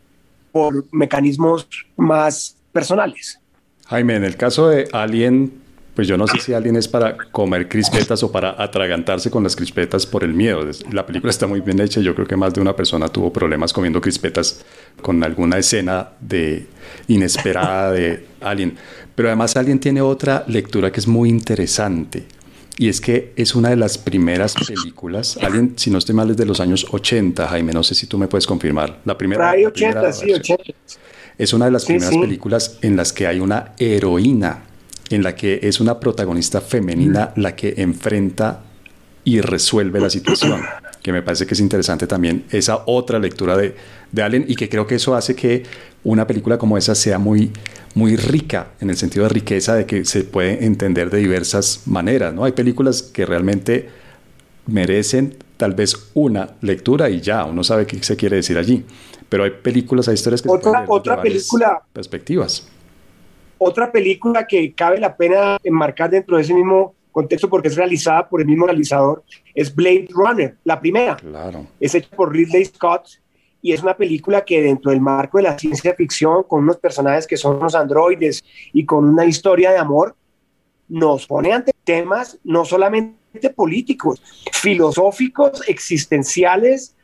por 0.52 0.86
mecanismos 0.92 1.68
más 1.96 2.58
personales. 2.72 3.40
Jaime, 3.88 4.16
en 4.16 4.24
el 4.24 4.38
caso 4.38 4.70
de 4.70 4.88
Alien, 4.92 5.52
pues 6.02 6.08
yo 6.08 6.18
no 6.18 6.26
sé 6.26 6.40
si 6.40 6.52
Alien 6.52 6.78
es 6.78 6.88
para 6.88 7.16
comer 7.16 7.70
crispetas 7.70 8.24
o 8.24 8.32
para 8.32 8.56
atragantarse 8.58 9.30
con 9.30 9.44
las 9.44 9.56
crispetas 9.56 10.08
por 10.08 10.24
el 10.24 10.34
miedo. 10.34 10.68
La 10.92 11.06
película 11.06 11.30
está 11.30 11.46
muy 11.46 11.62
bien 11.62 11.80
hecha, 11.80 12.02
yo 12.02 12.16
creo 12.16 12.26
que 12.26 12.36
más 12.36 12.56
de 12.56 12.60
una 12.60 12.76
persona 12.76 13.08
tuvo 13.08 13.32
problemas 13.32 13.72
comiendo 13.72 14.02
crispetas 14.02 14.66
con 15.00 15.24
alguna 15.24 15.60
escena 15.60 16.10
de 16.20 16.66
inesperada 17.08 17.92
de 17.92 18.26
Alien. 18.42 18.78
Pero 19.14 19.30
además 19.30 19.56
Alien 19.56 19.80
tiene 19.80 20.02
otra 20.02 20.44
lectura 20.48 20.92
que 20.92 21.02
es 21.02 21.08
muy 21.08 21.30
interesante 21.30 22.26
y 22.80 22.90
es 22.90 23.00
que 23.00 23.34
es 23.36 23.54
una 23.54 23.70
de 23.70 23.76
las 23.76 24.00
primeras 24.00 24.56
películas, 24.56 25.38
alguien, 25.40 25.74
si 25.76 25.92
no 25.92 26.00
estoy 26.00 26.16
mal, 26.16 26.32
es 26.32 26.38
de 26.38 26.48
los 26.48 26.60
años 26.60 26.88
80, 26.90 27.48
Jaime, 27.48 27.74
no 27.74 27.84
sé 27.84 27.94
si 27.94 28.08
tú 28.08 28.18
me 28.18 28.28
puedes 28.28 28.48
confirmar. 28.48 29.02
La 29.06 29.16
primera. 29.16 29.52
80, 29.52 30.14
sí, 30.14 30.34
80. 30.34 30.64
Es 31.38 31.54
una 31.54 31.66
de 31.66 31.72
las 31.72 31.86
primeras 31.86 32.18
películas 32.18 32.80
en 32.82 32.96
las 32.96 33.14
que 33.14 33.28
hay 33.28 33.40
una 33.40 33.74
heroína, 33.78 34.64
en 35.16 35.24
la 35.24 35.36
que 35.36 35.60
es 35.64 35.80
una 35.80 36.00
protagonista 36.00 36.62
femenina 36.62 37.34
la 37.36 37.56
que 37.56 37.76
enfrenta 37.78 38.62
y 39.24 39.42
resuelve 39.42 40.00
la 40.00 40.10
situación, 40.10 40.62
que 41.02 41.12
me 41.12 41.22
parece 41.22 41.46
que 41.46 41.54
es 41.54 41.60
interesante 41.60 42.08
también 42.08 42.46
esa 42.50 42.84
otra 42.86 43.20
lectura 43.20 43.56
de, 43.56 43.76
de 44.12 44.24
Allen 44.24 44.46
y 44.48 44.56
que 44.56 44.70
creo 44.70 44.88
que 44.88 44.96
eso 44.96 45.16
hace 45.16 45.36
que 45.36 45.64
una 46.04 46.26
película 46.26 46.58
como 46.58 46.78
esa 46.78 46.96
sea 46.96 47.20
muy 47.20 47.52
muy 47.94 48.16
rica 48.16 48.70
en 48.80 48.90
el 48.90 48.98
sentido 48.98 49.24
de 49.24 49.30
riqueza 49.30 49.76
de 49.76 49.86
que 49.86 50.06
se 50.06 50.24
puede 50.24 50.66
entender 50.66 51.10
de 51.10 51.20
diversas 51.20 51.82
maneras, 51.86 52.34
¿no? 52.34 52.46
Hay 52.46 52.54
películas 52.54 53.02
que 53.02 53.26
realmente 53.26 53.90
merecen 54.68 55.36
tal 55.58 55.74
vez 55.74 55.96
una 56.14 56.56
lectura 56.62 57.10
y 57.10 57.22
ya, 57.22 57.46
uno 57.46 57.64
sabe 57.64 57.86
qué 57.86 58.02
se 58.02 58.16
quiere 58.16 58.38
decir 58.38 58.58
allí, 58.58 58.86
pero 59.30 59.44
hay 59.44 59.52
películas, 59.52 60.08
hay 60.08 60.16
historias 60.16 60.42
que 60.42 60.50
otra, 60.50 60.86
otra 60.88 61.22
película 61.22 61.82
perspectivas. 61.94 62.68
Otra 63.64 63.92
película 63.92 64.48
que 64.48 64.74
cabe 64.74 65.00
la 65.00 65.16
pena 65.16 65.60
enmarcar 65.64 66.10
dentro 66.10 66.36
de 66.36 66.42
ese 66.42 66.52
mismo 66.52 66.96
contexto 67.12 67.48
porque 67.48 67.68
es 67.68 67.76
realizada 67.76 68.28
por 68.28 68.42
el 68.42 68.48
mismo 68.48 68.66
realizador 68.66 69.24
es 69.54 69.76
Blade 69.76 70.08
Runner, 70.10 70.56
la 70.64 70.80
primera. 70.80 71.16
Claro. 71.18 71.68
Es 71.80 71.94
hecha 71.94 72.10
por 72.16 72.34
Ridley 72.34 72.66
Scott 72.66 73.22
y 73.62 73.72
es 73.72 73.84
una 73.84 73.96
película 73.96 74.44
que 74.44 74.64
dentro 74.64 74.90
del 74.90 75.00
marco 75.00 75.38
de 75.38 75.44
la 75.44 75.60
ciencia 75.60 75.94
ficción, 75.94 76.42
con 76.42 76.64
unos 76.64 76.78
personajes 76.78 77.28
que 77.28 77.38
son 77.38 77.58
unos 77.58 77.76
androides 77.76 78.44
y 78.74 78.84
con 78.84 79.08
una 79.08 79.28
historia 79.28 79.70
de 79.70 79.78
amor, 79.78 80.16
nos 80.90 81.28
pone 81.28 81.54
ante 81.54 81.72
temas 81.84 82.40
no 82.44 82.66
solamente 82.66 83.52
políticos, 83.56 84.24
filosóficos, 84.54 85.62
existenciales, 85.68 86.96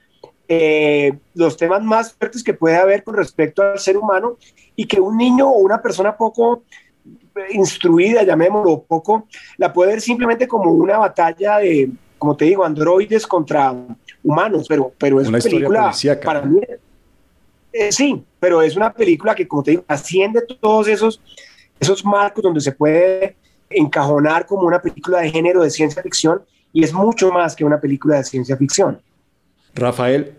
eh, 0.47 1.17
los 1.33 1.57
temas 1.57 1.83
más 1.83 2.13
fuertes 2.13 2.43
que 2.43 2.53
puede 2.53 2.77
haber 2.77 3.03
con 3.03 3.15
respecto 3.15 3.61
al 3.61 3.79
ser 3.79 3.97
humano 3.97 4.37
y 4.75 4.85
que 4.85 4.99
un 4.99 5.17
niño 5.17 5.49
o 5.49 5.59
una 5.59 5.81
persona 5.81 6.15
poco 6.15 6.63
instruida, 7.51 8.23
llamémoslo 8.23 8.83
poco, 8.83 9.27
la 9.57 9.71
puede 9.71 9.91
ver 9.91 10.01
simplemente 10.01 10.47
como 10.47 10.71
una 10.71 10.97
batalla 10.97 11.59
de, 11.59 11.91
como 12.17 12.35
te 12.35 12.45
digo, 12.45 12.65
androides 12.65 13.27
contra 13.27 13.75
humanos, 14.23 14.65
pero, 14.67 14.91
pero 14.97 15.21
es 15.21 15.27
una, 15.27 15.39
película 15.39 15.93
para 16.23 16.41
mí. 16.41 16.61
Eh, 17.71 17.91
sí, 17.91 18.23
pero 18.39 18.61
es 18.61 18.75
una 18.75 18.91
película 18.91 19.35
que, 19.35 19.47
como 19.47 19.63
te 19.63 19.71
digo, 19.71 19.83
asciende 19.87 20.41
todos 20.41 20.87
esos, 20.87 21.21
esos 21.79 22.03
marcos 22.03 22.43
donde 22.43 22.61
se 22.61 22.71
puede 22.71 23.35
encajonar 23.69 24.45
como 24.45 24.63
una 24.63 24.81
película 24.81 25.19
de 25.19 25.29
género 25.29 25.61
de 25.61 25.69
ciencia 25.69 26.01
ficción 26.01 26.41
y 26.73 26.83
es 26.83 26.93
mucho 26.93 27.31
más 27.31 27.55
que 27.55 27.65
una 27.65 27.79
película 27.79 28.17
de 28.17 28.23
ciencia 28.23 28.55
ficción. 28.57 28.99
Rafael, 29.77 30.33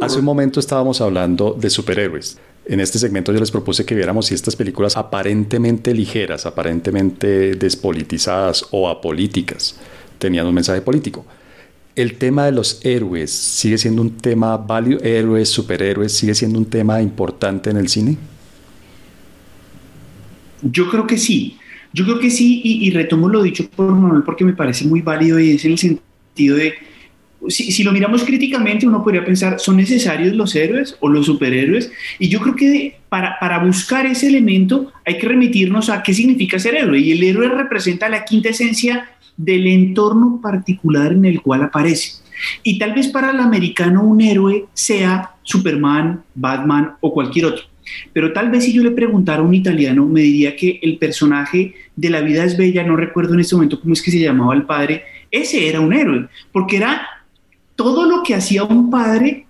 hace 0.00 0.18
un 0.18 0.24
momento 0.24 0.60
estábamos 0.60 1.00
hablando 1.00 1.56
de 1.58 1.70
superhéroes. 1.70 2.38
En 2.66 2.80
este 2.80 2.98
segmento 2.98 3.32
yo 3.32 3.40
les 3.40 3.50
propuse 3.50 3.84
que 3.84 3.94
viéramos 3.94 4.26
si 4.26 4.34
estas 4.34 4.56
películas 4.56 4.96
aparentemente 4.96 5.94
ligeras, 5.94 6.44
aparentemente 6.46 7.54
despolitizadas 7.54 8.66
o 8.72 8.88
apolíticas, 8.88 9.78
tenían 10.18 10.46
un 10.46 10.54
mensaje 10.54 10.80
político 10.82 11.24
el 11.98 12.14
tema 12.14 12.44
de 12.44 12.52
los 12.52 12.80
héroes 12.84 13.32
sigue 13.32 13.76
siendo 13.76 14.02
un 14.02 14.16
tema 14.18 14.56
válido, 14.56 15.00
héroes, 15.02 15.48
superhéroes, 15.48 16.12
sigue 16.12 16.32
siendo 16.32 16.60
un 16.60 16.64
tema 16.64 17.02
importante 17.02 17.70
en 17.70 17.76
el 17.76 17.88
cine? 17.88 18.16
Yo 20.62 20.88
creo 20.88 21.08
que 21.08 21.18
sí, 21.18 21.58
yo 21.92 22.04
creo 22.04 22.20
que 22.20 22.30
sí, 22.30 22.60
y, 22.62 22.88
retomo 22.92 23.28
lo 23.28 23.42
dicho 23.42 23.68
por 23.68 23.90
Manuel 23.90 24.22
porque 24.22 24.44
me 24.44 24.52
parece 24.52 24.84
muy 24.86 25.02
válido 25.02 25.40
y 25.40 25.50
es 25.50 25.64
en 25.64 25.72
el 25.72 25.78
sentido 25.78 26.56
de, 26.56 26.74
si, 27.48 27.82
lo 27.82 27.92
miramos 27.92 28.24
críticamente, 28.24 28.86
uno 28.86 29.02
podría 29.02 29.24
pensar, 29.24 29.60
¿son 29.60 29.76
necesarios 29.76 30.34
los 30.34 30.54
héroes 30.54 30.96
o 31.00 31.08
los 31.08 31.26
superhéroes? 31.26 31.90
Y 32.18 32.28
yo 32.28 32.40
creo 32.40 32.56
que 32.56 32.98
para, 33.08 33.38
para 33.38 33.58
buscar 33.64 34.06
ese 34.06 34.28
elemento 34.28 34.92
hay 35.04 35.18
que 35.18 35.28
remitirnos 35.28 35.88
a 35.88 36.02
qué 36.02 36.12
significa 36.14 36.58
ser 36.58 36.74
héroe, 36.74 36.98
y 36.98 37.12
el 37.12 37.22
héroe 37.22 37.48
representa 37.48 38.08
la 38.08 38.24
quinta 38.24 38.48
esencia 38.48 39.10
del 39.36 39.66
entorno 39.66 40.40
particular 40.42 41.12
en 41.12 41.24
el 41.24 41.40
cual 41.40 41.62
aparece. 41.62 42.22
Y 42.62 42.78
tal 42.78 42.94
vez 42.94 43.08
para 43.08 43.30
el 43.30 43.40
americano 43.40 44.02
un 44.02 44.20
héroe 44.20 44.66
sea 44.72 45.30
Superman, 45.42 46.22
Batman 46.34 46.92
o 47.00 47.12
cualquier 47.12 47.46
otro. 47.46 47.64
Pero 48.12 48.32
tal 48.32 48.50
vez 48.50 48.64
si 48.64 48.72
yo 48.72 48.82
le 48.82 48.90
preguntara 48.90 49.40
a 49.40 49.44
un 49.44 49.54
italiano, 49.54 50.06
me 50.06 50.20
diría 50.20 50.54
que 50.56 50.78
el 50.82 50.98
personaje 50.98 51.74
de 51.96 52.10
La 52.10 52.20
vida 52.20 52.44
es 52.44 52.56
bella, 52.56 52.84
no 52.84 52.96
recuerdo 52.96 53.34
en 53.34 53.40
este 53.40 53.54
momento 53.54 53.80
cómo 53.80 53.94
es 53.94 54.02
que 54.02 54.10
se 54.10 54.20
llamaba 54.20 54.54
el 54.54 54.64
padre, 54.64 55.04
ese 55.30 55.68
era 55.68 55.80
un 55.80 55.92
héroe, 55.92 56.26
porque 56.52 56.76
era 56.76 57.06
todo 57.78 58.06
lo 58.06 58.24
que 58.24 58.34
hacía 58.34 58.64
un 58.64 58.90
padre 58.90 59.46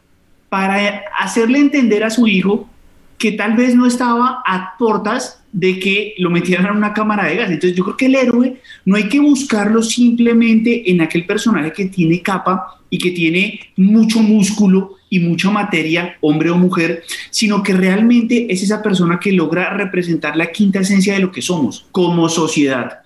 para 0.50 1.02
hacerle 1.18 1.60
entender 1.60 2.04
a 2.04 2.10
su 2.10 2.26
hijo 2.26 2.68
que 3.16 3.32
tal 3.32 3.56
vez 3.56 3.74
no 3.74 3.86
estaba 3.86 4.42
a 4.46 4.76
portas 4.78 5.42
de 5.50 5.78
que 5.78 6.14
lo 6.18 6.28
metieran 6.28 6.66
en 6.66 6.76
una 6.76 6.92
cámara 6.92 7.24
de 7.24 7.36
gas. 7.36 7.50
Entonces 7.50 7.74
yo 7.74 7.84
creo 7.84 7.96
que 7.96 8.04
el 8.04 8.16
héroe 8.16 8.60
no 8.84 8.96
hay 8.96 9.08
que 9.08 9.18
buscarlo 9.18 9.82
simplemente 9.82 10.90
en 10.90 11.00
aquel 11.00 11.24
personaje 11.24 11.72
que 11.72 11.86
tiene 11.86 12.20
capa 12.20 12.78
y 12.90 12.98
que 12.98 13.12
tiene 13.12 13.60
mucho 13.76 14.20
músculo 14.20 14.96
y 15.08 15.20
mucha 15.20 15.50
materia, 15.50 16.18
hombre 16.20 16.50
o 16.50 16.56
mujer, 16.58 17.04
sino 17.30 17.62
que 17.62 17.72
realmente 17.72 18.46
es 18.52 18.62
esa 18.62 18.82
persona 18.82 19.18
que 19.18 19.32
logra 19.32 19.72
representar 19.72 20.36
la 20.36 20.52
quinta 20.52 20.80
esencia 20.80 21.14
de 21.14 21.20
lo 21.20 21.32
que 21.32 21.40
somos 21.40 21.86
como 21.92 22.28
sociedad. 22.28 22.98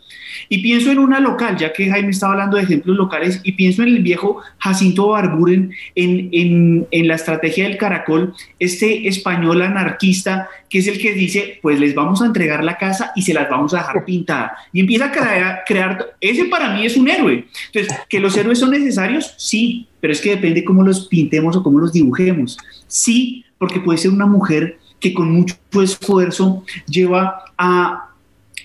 Y 0.53 0.59
pienso 0.59 0.91
en 0.91 0.99
una 0.99 1.19
local, 1.19 1.57
ya 1.57 1.73
que 1.73 1.89
Jaime 1.89 2.11
estaba 2.11 2.35
hablando 2.35 2.59
de 2.59 2.65
ejemplos 2.65 2.95
locales, 2.95 3.41
y 3.43 3.53
pienso 3.53 3.83
en 3.83 3.89
el 3.89 4.03
viejo 4.03 4.43
Jacinto 4.59 5.09
Barburen, 5.09 5.73
en, 5.95 6.29
en, 6.31 6.87
en, 6.91 7.09
la 7.09 7.15
estrategia 7.15 7.67
del 7.67 7.79
caracol, 7.79 8.35
este 8.59 9.09
español 9.09 9.63
anarquista, 9.63 10.51
que 10.69 10.81
es 10.81 10.89
el 10.89 10.99
que 10.99 11.15
dice, 11.15 11.59
pues 11.63 11.81
les 11.81 11.95
vamos 11.95 12.21
a 12.21 12.27
entregar 12.27 12.63
la 12.63 12.77
casa 12.77 13.13
y 13.17 13.23
se 13.23 13.33
las 13.33 13.49
vamos 13.49 13.73
a 13.73 13.79
dejar 13.79 14.05
pintada. 14.05 14.53
Y 14.75 14.81
empieza 14.81 15.07
a 15.07 15.13
crear, 15.13 15.63
crear 15.67 16.17
ese 16.21 16.45
para 16.45 16.75
mí 16.75 16.85
es 16.85 16.99
un 16.99 17.09
héroe. 17.09 17.47
Entonces, 17.73 17.99
¿que 18.11 18.21
los 18.21 18.37
héroes 18.37 18.59
son 18.59 18.73
necesarios? 18.73 19.33
Sí, 19.39 19.89
pero 20.01 20.13
es 20.13 20.21
que 20.21 20.37
depende 20.37 20.65
cómo 20.65 20.83
los 20.83 21.09
pintemos 21.09 21.57
o 21.57 21.63
cómo 21.63 21.79
los 21.79 21.95
dibujemos. 21.95 22.59
Sí, 22.89 23.47
porque 23.57 23.81
puede 23.81 23.97
ser 23.97 24.11
una 24.11 24.27
mujer 24.27 24.79
que 25.01 25.15
con 25.15 25.33
mucho 25.33 25.57
esfuerzo 25.81 26.63
lleva 26.87 27.43
a 27.57 28.12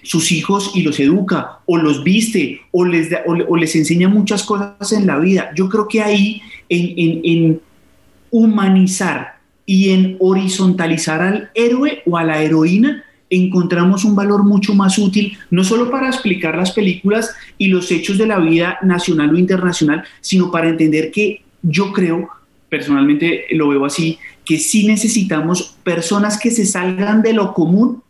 sus 0.04 0.32
hijos 0.32 0.72
y 0.74 0.82
los 0.84 1.00
educa 1.00 1.60
o 1.66 1.78
los 1.78 2.04
viste 2.04 2.62
o 2.72 2.86
les, 2.86 3.10
o, 3.26 3.58
les 3.58 3.76
enseña 3.76 4.10
muchas 4.10 4.44
cosas 4.44 4.92
en 4.92 5.08
la 5.08 5.20
vida. 5.20 5.52
Yo 5.56 5.70
creo 5.70 5.88
que 5.88 6.02
ahí 6.02 6.42
en, 6.70 7.22
en 7.24 7.62
humanizar 8.32 9.38
y 9.66 9.90
en 9.90 10.18
horizontalizar 10.20 11.22
al 11.22 11.52
héroe 11.54 12.02
o 12.06 12.18
a 12.18 12.24
la 12.24 12.42
heroína 12.42 13.04
encontramos 13.30 14.06
un 14.06 14.16
valor 14.16 14.44
mucho 14.44 14.74
más 14.74 14.98
útil, 14.98 15.38
no 15.52 15.64
solo 15.64 15.92
para 15.92 16.08
explicar 16.08 16.56
las 16.56 16.72
películas 16.72 17.36
y 17.58 17.68
los 17.68 17.92
hechos 17.92 18.18
de 18.18 18.28
la 18.28 18.40
vida 18.40 18.78
nacional 18.82 19.34
o 19.34 19.38
internacional, 19.38 20.04
sino 20.22 20.52
para 20.52 20.70
entender 20.70 21.12
que 21.12 21.44
yo 21.62 21.92
creo, 21.92 22.30
personalmente 22.70 23.46
lo 23.52 23.70
veo 23.70 23.86
así, 23.86 24.18
que 24.46 24.58
sí 24.58 24.88
necesitamos 24.88 25.76
personas 25.84 26.40
que 26.40 26.52
se 26.52 26.66
salgan 26.66 27.22
de 27.22 27.34
lo 27.34 27.54
común 27.54 28.02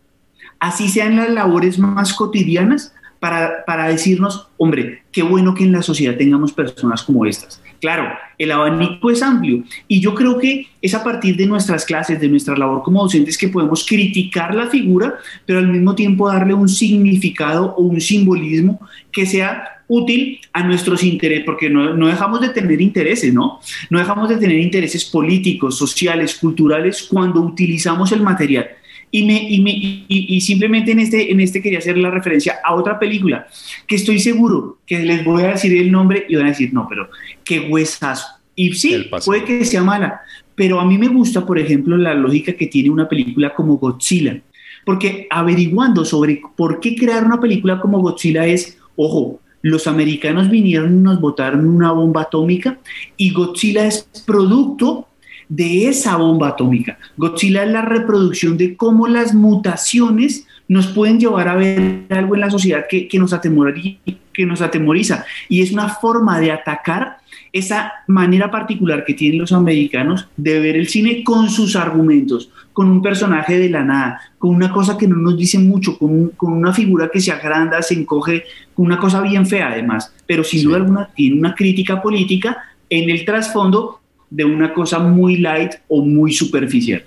así 0.59 0.89
sean 0.89 1.15
las 1.15 1.29
labores 1.29 1.79
más 1.79 2.13
cotidianas, 2.13 2.93
para, 3.19 3.65
para, 3.65 3.87
decirnos, 3.87 4.47
hombre, 4.57 5.01
qué 5.11 5.23
bueno 5.23 5.55
que 5.55 5.63
en 5.63 5.71
la 5.71 5.81
sociedad 5.81 6.15
tengamos 6.15 6.53
personas 6.53 7.01
como 7.01 7.25
estas. 7.25 7.61
Claro, 7.79 8.09
el 8.37 8.51
abanico 8.51 9.11
es 9.11 9.21
amplio 9.21 9.63
y 9.87 9.99
yo 9.99 10.15
creo 10.15 10.37
que 10.39 10.67
es 10.81 10.93
a 10.93 11.03
partir 11.03 11.35
de 11.35 11.45
nuestras 11.45 11.85
clases, 11.85 12.19
de 12.19 12.27
nuestra 12.27 12.57
labor 12.57 12.81
como 12.83 13.03
docentes 13.03 13.37
que 13.37 13.49
podemos 13.49 13.85
criticar 13.87 14.55
la 14.55 14.67
figura, 14.67 15.15
pero 15.45 15.59
al 15.59 15.67
mismo 15.67 15.93
tiempo 15.93 16.27
darle 16.27 16.53
un 16.53 16.67
significado 16.67 17.75
o 17.75 17.83
un 17.83 18.01
simbolismo 18.01 18.79
que 19.11 19.25
sea 19.25 19.63
útil 19.87 20.39
a 20.53 20.63
nuestros 20.63 21.03
intereses, 21.03 21.45
porque 21.45 21.69
no, 21.69 21.93
no, 21.93 22.07
dejamos 22.07 22.41
de 22.41 22.49
tener 22.49 22.81
intereses, 22.81 23.33
¿no? 23.33 23.59
No 23.89 23.99
dejamos 23.99 24.27
de 24.27 24.37
tener 24.37 24.59
intereses 24.59 25.05
políticos, 25.05 25.77
sociales, 25.77 26.35
culturales 26.35 27.07
cuando 27.09 27.41
utilizamos 27.41 28.11
el 28.11 28.21
material. 28.21 28.67
Y, 29.09 29.23
me, 29.23 29.41
y, 29.49 29.61
me, 29.61 30.05
y, 30.07 30.41
simplemente 30.41 30.91
en 30.91 30.99
este, 30.99 31.31
en 31.31 31.39
este 31.39 31.61
quería 31.61 31.79
hacer 31.79 31.97
la 31.97 32.11
referencia 32.11 32.57
a 32.63 32.75
otra 32.75 32.99
película 32.99 33.47
que 33.87 33.95
estoy 33.95 34.19
seguro 34.19 34.79
que 34.85 34.99
les 34.99 35.23
voy 35.23 35.43
a 35.43 35.47
decir 35.47 35.75
el 35.77 35.91
nombre 35.91 36.25
y 36.27 36.35
van 36.35 36.47
a 36.47 36.49
decir, 36.49 36.73
no, 36.73 36.87
pero 36.89 37.09
qué 37.45 37.61
huesazo. 37.61 38.27
Y 38.53 38.73
sí, 38.73 39.09
puede 39.23 39.45
que 39.45 39.63
sea 39.63 39.83
mala, 39.83 40.21
pero 40.55 40.79
a 40.79 40.85
mí 40.85 40.97
me 40.97 41.07
gusta, 41.07 41.45
por 41.45 41.57
ejemplo, 41.57 41.95
la 41.95 42.13
lógica 42.13 42.53
que 42.53 42.67
tiene 42.67 42.89
una 42.89 43.07
película 43.07 43.53
como 43.53 43.77
Godzilla. 43.77 44.41
Porque 44.83 45.27
averiguando 45.29 46.03
sobre 46.03 46.41
por 46.55 46.79
qué 46.79 46.95
crear 46.95 47.23
una 47.23 47.39
película 47.39 47.79
como 47.79 47.99
Godzilla 47.99 48.45
es, 48.45 48.77
ojo, 48.95 49.39
los 49.61 49.87
americanos 49.87 50.49
vinieron 50.49 50.97
y 50.97 51.01
nos 51.01 51.19
botaron 51.19 51.67
una 51.67 51.91
bomba 51.91 52.23
atómica 52.23 52.79
y 53.15 53.31
Godzilla 53.33 53.85
es 53.85 54.09
producto 54.25 55.06
de 55.49 55.87
esa 55.87 56.17
bomba 56.17 56.49
atómica. 56.49 56.97
Godzilla 57.15 57.63
es 57.63 57.71
la 57.71 57.81
reproducción 57.81 58.57
de 58.57 58.75
cómo 58.75 59.07
las 59.07 59.33
mutaciones 59.33 60.45
nos 60.67 60.87
pueden 60.87 61.19
llevar 61.19 61.47
a 61.47 61.55
ver 61.55 62.05
algo 62.09 62.35
en 62.35 62.41
la 62.41 62.49
sociedad 62.49 62.85
que, 62.89 63.07
nos, 63.13 63.31
atemoriza, 63.33 63.99
que 64.33 64.45
nos 64.45 64.61
atemoriza. 64.61 65.25
Y 65.47 65.61
es 65.61 65.71
una 65.71 65.89
forma 65.89 66.39
de 66.39 66.51
atacar 66.51 67.17
esa 67.53 67.93
manera 68.07 68.51
particular 68.51 69.05
que 69.05 69.13
tienen 69.13 69.39
los 69.39 69.53
americanos 69.53 70.27
de 70.35 70.59
ver 70.59 70.75
el 70.75 70.87
cine 70.87 71.23
con 71.23 71.49
sus 71.49 71.75
argumentos, 71.75 72.51
con 72.73 72.89
un 72.89 73.01
personaje 73.01 73.57
de 73.57 73.69
la 73.69 73.83
nada, 73.83 74.21
con 74.37 74.53
una 74.53 74.71
cosa 74.71 74.97
que 74.97 75.07
no 75.07 75.15
nos 75.15 75.37
dice 75.37 75.57
mucho, 75.57 75.97
con, 75.97 76.31
una 76.39 76.73
figura 76.73 77.09
que 77.11 77.21
se 77.21 77.31
agranda, 77.31 77.81
se 77.81 77.95
encoge, 77.95 78.43
con 78.73 78.85
una 78.85 78.99
cosa 78.99 79.21
bien 79.21 79.45
fea 79.47 79.69
además, 79.69 80.13
pero 80.25 80.43
sin 80.43 80.63
duda 80.63 80.77
alguna 80.77 81.09
tiene 81.15 81.39
una 81.39 81.55
crítica 81.55 82.01
política 82.01 82.57
en 82.89 83.09
el 83.09 83.25
trasfondo 83.25 83.96
de 84.29 84.45
una 84.45 84.73
cosa 84.73 84.99
muy 84.99 85.37
light 85.37 85.73
o 85.87 86.03
muy 86.03 86.33
superficial. 86.33 87.03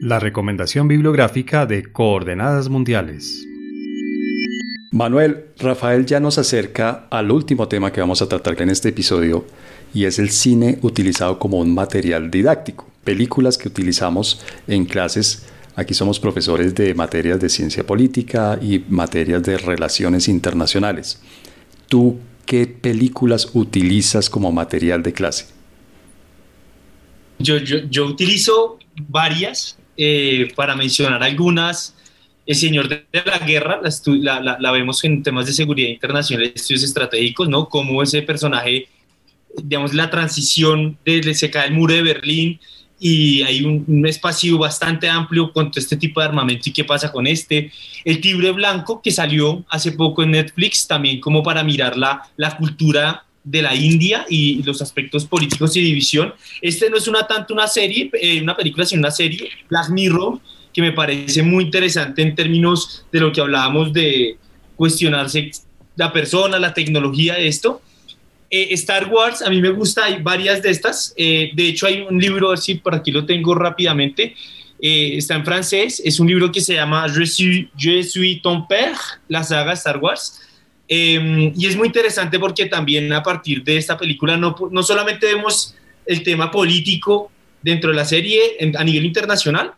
La 0.00 0.18
recomendación 0.18 0.88
bibliográfica 0.88 1.66
de 1.66 1.84
Coordenadas 1.84 2.68
Mundiales. 2.68 3.46
Manuel, 4.90 5.46
Rafael 5.58 6.04
ya 6.04 6.20
nos 6.20 6.38
acerca 6.38 7.06
al 7.10 7.30
último 7.30 7.66
tema 7.66 7.92
que 7.92 8.00
vamos 8.00 8.20
a 8.20 8.28
tratar 8.28 8.60
en 8.60 8.68
este 8.68 8.90
episodio 8.90 9.46
y 9.94 10.04
es 10.04 10.18
el 10.18 10.30
cine 10.30 10.78
utilizado 10.82 11.38
como 11.38 11.58
un 11.58 11.74
material 11.74 12.30
didáctico. 12.30 12.86
Películas 13.04 13.56
que 13.56 13.68
utilizamos 13.68 14.44
en 14.66 14.84
clases. 14.84 15.46
Aquí 15.76 15.94
somos 15.94 16.20
profesores 16.20 16.74
de 16.74 16.94
materias 16.94 17.40
de 17.40 17.48
ciencia 17.48 17.86
política 17.86 18.58
y 18.60 18.84
materias 18.88 19.42
de 19.42 19.56
relaciones 19.56 20.28
internacionales. 20.28 21.22
¿Tú 21.88 22.18
¿qué 22.46 22.66
películas 22.66 23.50
utilizas 23.54 24.28
como 24.30 24.52
material 24.52 25.02
de 25.02 25.12
clase? 25.12 25.46
Yo, 27.38 27.58
yo, 27.58 27.78
yo 27.90 28.06
utilizo 28.06 28.78
varias, 29.08 29.78
eh, 29.96 30.52
para 30.56 30.74
mencionar 30.74 31.22
algunas. 31.22 31.94
El 32.46 32.56
Señor 32.56 32.88
de 32.88 33.04
la 33.12 33.38
Guerra, 33.38 33.80
la, 34.06 34.72
vemos 34.72 35.04
en 35.04 35.22
temas 35.22 35.46
de 35.46 35.52
seguridad 35.52 35.88
internacional, 35.88 36.50
estudios 36.54 36.82
estratégicos, 36.82 37.48
¿no? 37.48 37.68
Cómo 37.68 38.02
ese 38.02 38.22
personaje, 38.22 38.88
digamos, 39.62 39.94
la 39.94 40.10
transición 40.10 40.98
de 41.04 41.34
se 41.34 41.50
cae 41.50 41.68
el 41.68 41.74
muro 41.74 41.94
de 41.94 42.02
Berlín 42.02 42.60
y 43.04 43.42
hay 43.42 43.64
un, 43.64 44.06
espacio 44.06 44.56
bastante 44.58 45.08
amplio 45.08 45.52
con 45.52 45.72
todo 45.72 45.80
este 45.80 45.96
tipo 45.96 46.20
de 46.20 46.26
armamento 46.26 46.68
y 46.68 46.72
qué 46.72 46.84
pasa 46.84 47.10
con 47.10 47.26
este. 47.26 47.72
El 48.04 48.20
Tibre 48.20 48.52
Blanco, 48.52 49.02
que 49.02 49.10
salió 49.10 49.64
hace 49.68 49.90
poco 49.90 50.22
en 50.22 50.30
Netflix, 50.30 50.86
también 50.86 51.18
como 51.20 51.42
para 51.42 51.64
mirar 51.64 51.96
la, 51.96 52.22
la 52.36 52.56
cultura 52.56 53.24
de 53.42 53.60
la 53.60 53.74
India 53.74 54.24
y 54.28 54.62
los 54.62 54.80
aspectos 54.80 55.24
políticos 55.24 55.76
y 55.76 55.80
división. 55.80 56.32
Este 56.60 56.88
no 56.88 56.96
es 56.96 57.08
una 57.08 57.26
tanto 57.26 57.52
una 57.54 57.66
serie, 57.66 58.08
eh, 58.12 58.40
una 58.40 58.56
película, 58.56 58.86
sino 58.86 59.00
una 59.00 59.10
serie, 59.10 59.50
Black 59.68 59.90
Mirror, 59.90 60.38
que 60.72 60.80
me 60.80 60.92
parece 60.92 61.42
muy 61.42 61.64
interesante 61.64 62.22
en 62.22 62.36
términos 62.36 63.04
de 63.10 63.18
lo 63.18 63.32
que 63.32 63.40
hablábamos 63.40 63.92
de 63.92 64.36
cuestionarse 64.76 65.50
la 65.96 66.12
persona, 66.12 66.60
la 66.60 66.72
tecnología, 66.72 67.36
esto. 67.36 67.82
Eh, 68.54 68.74
Star 68.74 69.08
Wars, 69.08 69.40
a 69.40 69.48
mí 69.48 69.62
me 69.62 69.70
gusta, 69.70 70.04
hay 70.04 70.20
varias 70.20 70.60
de 70.60 70.68
estas. 70.68 71.14
Eh, 71.16 71.52
de 71.54 71.68
hecho, 71.68 71.86
hay 71.86 72.02
un 72.02 72.20
libro, 72.20 72.54
si 72.58 72.74
por 72.74 72.94
aquí 72.94 73.10
lo 73.10 73.24
tengo 73.24 73.54
rápidamente. 73.54 74.36
Eh, 74.78 75.16
está 75.16 75.36
en 75.36 75.44
francés. 75.44 76.02
Es 76.04 76.20
un 76.20 76.28
libro 76.28 76.52
que 76.52 76.60
se 76.60 76.74
llama 76.74 77.08
Je 77.08 77.24
suis, 77.24 77.70
Je 77.78 78.02
suis 78.02 78.42
ton 78.42 78.68
père, 78.68 78.98
la 79.28 79.42
saga 79.42 79.72
Star 79.72 79.96
Wars. 79.96 80.38
Em, 80.86 81.54
y 81.56 81.64
es 81.64 81.76
muy 81.76 81.86
interesante 81.86 82.38
porque 82.38 82.66
también 82.66 83.10
a 83.14 83.22
partir 83.22 83.64
de 83.64 83.78
esta 83.78 83.96
película 83.96 84.36
no, 84.36 84.54
no 84.70 84.82
solamente 84.82 85.24
vemos 85.24 85.74
el 86.04 86.22
tema 86.22 86.50
político 86.50 87.30
dentro 87.62 87.88
de 87.88 87.96
la 87.96 88.04
serie 88.04 88.58
a 88.76 88.84
nivel 88.84 89.06
internacional, 89.06 89.72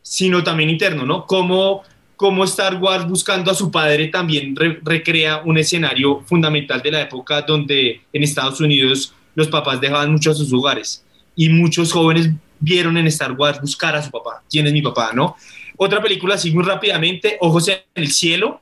sino 0.00 0.44
también 0.44 0.70
interno, 0.70 1.04
¿no? 1.04 1.26
Cómo 1.26 1.82
cómo 2.22 2.44
Star 2.44 2.76
Wars 2.76 3.04
buscando 3.08 3.50
a 3.50 3.54
su 3.56 3.68
padre 3.68 4.06
también 4.06 4.54
recrea 4.84 5.42
un 5.44 5.58
escenario 5.58 6.20
fundamental 6.20 6.80
de 6.80 6.92
la 6.92 7.00
época 7.00 7.42
donde 7.42 8.00
en 8.12 8.22
Estados 8.22 8.60
Unidos 8.60 9.12
los 9.34 9.48
papás 9.48 9.80
dejaban 9.80 10.12
mucho 10.12 10.30
a 10.30 10.34
sus 10.34 10.52
hogares 10.52 11.04
y 11.34 11.48
muchos 11.48 11.90
jóvenes 11.90 12.30
vieron 12.60 12.96
en 12.96 13.08
Star 13.08 13.32
Wars 13.32 13.60
buscar 13.60 13.96
a 13.96 14.02
su 14.04 14.12
papá. 14.12 14.40
¿Quién 14.48 14.68
es 14.68 14.72
mi 14.72 14.80
papá? 14.80 15.10
¿No? 15.12 15.34
Otra 15.76 16.00
película 16.00 16.36
así 16.36 16.52
muy 16.52 16.62
rápidamente, 16.62 17.38
Ojos 17.40 17.66
en 17.66 17.78
el 17.96 18.12
cielo. 18.12 18.60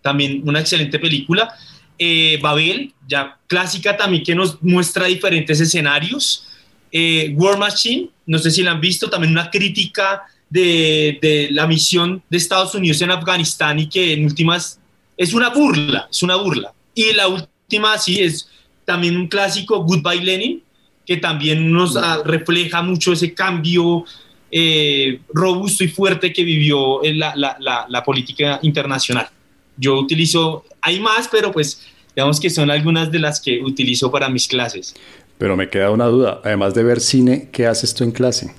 también 0.00 0.48
una 0.48 0.60
excelente 0.60 1.00
película. 1.00 1.52
Eh, 1.98 2.38
Babel, 2.40 2.94
ya 3.08 3.40
clásica 3.48 3.96
también 3.96 4.22
que 4.22 4.36
nos 4.36 4.62
muestra 4.62 5.06
diferentes 5.06 5.60
escenarios. 5.60 6.46
Eh, 6.92 7.34
War 7.34 7.58
Machine, 7.58 8.10
no 8.24 8.38
sé 8.38 8.52
si 8.52 8.62
la 8.62 8.70
han 8.70 8.80
visto, 8.80 9.10
también 9.10 9.32
una 9.32 9.50
crítica 9.50 10.22
de, 10.50 11.18
de, 11.20 11.48
la 11.50 11.66
misión 11.66 12.22
de 12.28 12.36
Estados 12.36 12.74
Unidos 12.74 13.00
en 13.02 13.10
Afganistán 13.10 13.78
y 13.78 13.88
que 13.88 14.12
en 14.12 14.24
últimas 14.24 14.78
es 15.16 15.34
una 15.34 15.50
burla, 15.50 16.08
es 16.10 16.22
una 16.22 16.36
burla. 16.36 16.72
Y 16.94 17.12
la 17.12 17.28
última 17.28 17.98
sí 17.98 18.20
es 18.20 18.48
también 18.84 19.16
un 19.16 19.28
clásico, 19.28 19.84
Goodbye 19.84 20.22
Lenin, 20.22 20.62
que 21.06 21.16
también 21.16 21.70
nos 21.72 21.94
refleja 22.24 22.82
mucho 22.82 23.12
ese 23.12 23.34
cambio 23.34 24.04
eh, 24.50 25.20
robusto 25.32 25.84
y 25.84 25.88
fuerte 25.88 26.32
que 26.32 26.42
vivió 26.42 27.04
en 27.04 27.18
la, 27.18 27.34
la, 27.36 27.86
la, 27.88 28.04
política 28.04 28.58
internacional. 28.62 29.28
Yo 29.76 29.98
utilizo, 29.98 30.64
hay 30.80 31.00
más, 31.00 31.28
pero 31.30 31.52
pues 31.52 31.82
digamos 32.14 32.40
que 32.40 32.48
son 32.48 32.70
algunas 32.70 33.10
de 33.10 33.18
las 33.18 33.40
que 33.40 33.60
utilizo 33.62 34.10
para 34.10 34.28
mis 34.28 34.46
clases. 34.46 34.94
Pero 35.36 35.56
me 35.56 35.68
queda 35.68 35.90
una 35.90 36.06
duda, 36.06 36.40
además 36.44 36.74
de 36.74 36.82
ver 36.82 37.00
cine, 37.00 37.48
¿qué 37.52 37.66
haces 37.66 37.94
tú 37.94 38.04
en 38.04 38.12
clase? 38.12 38.54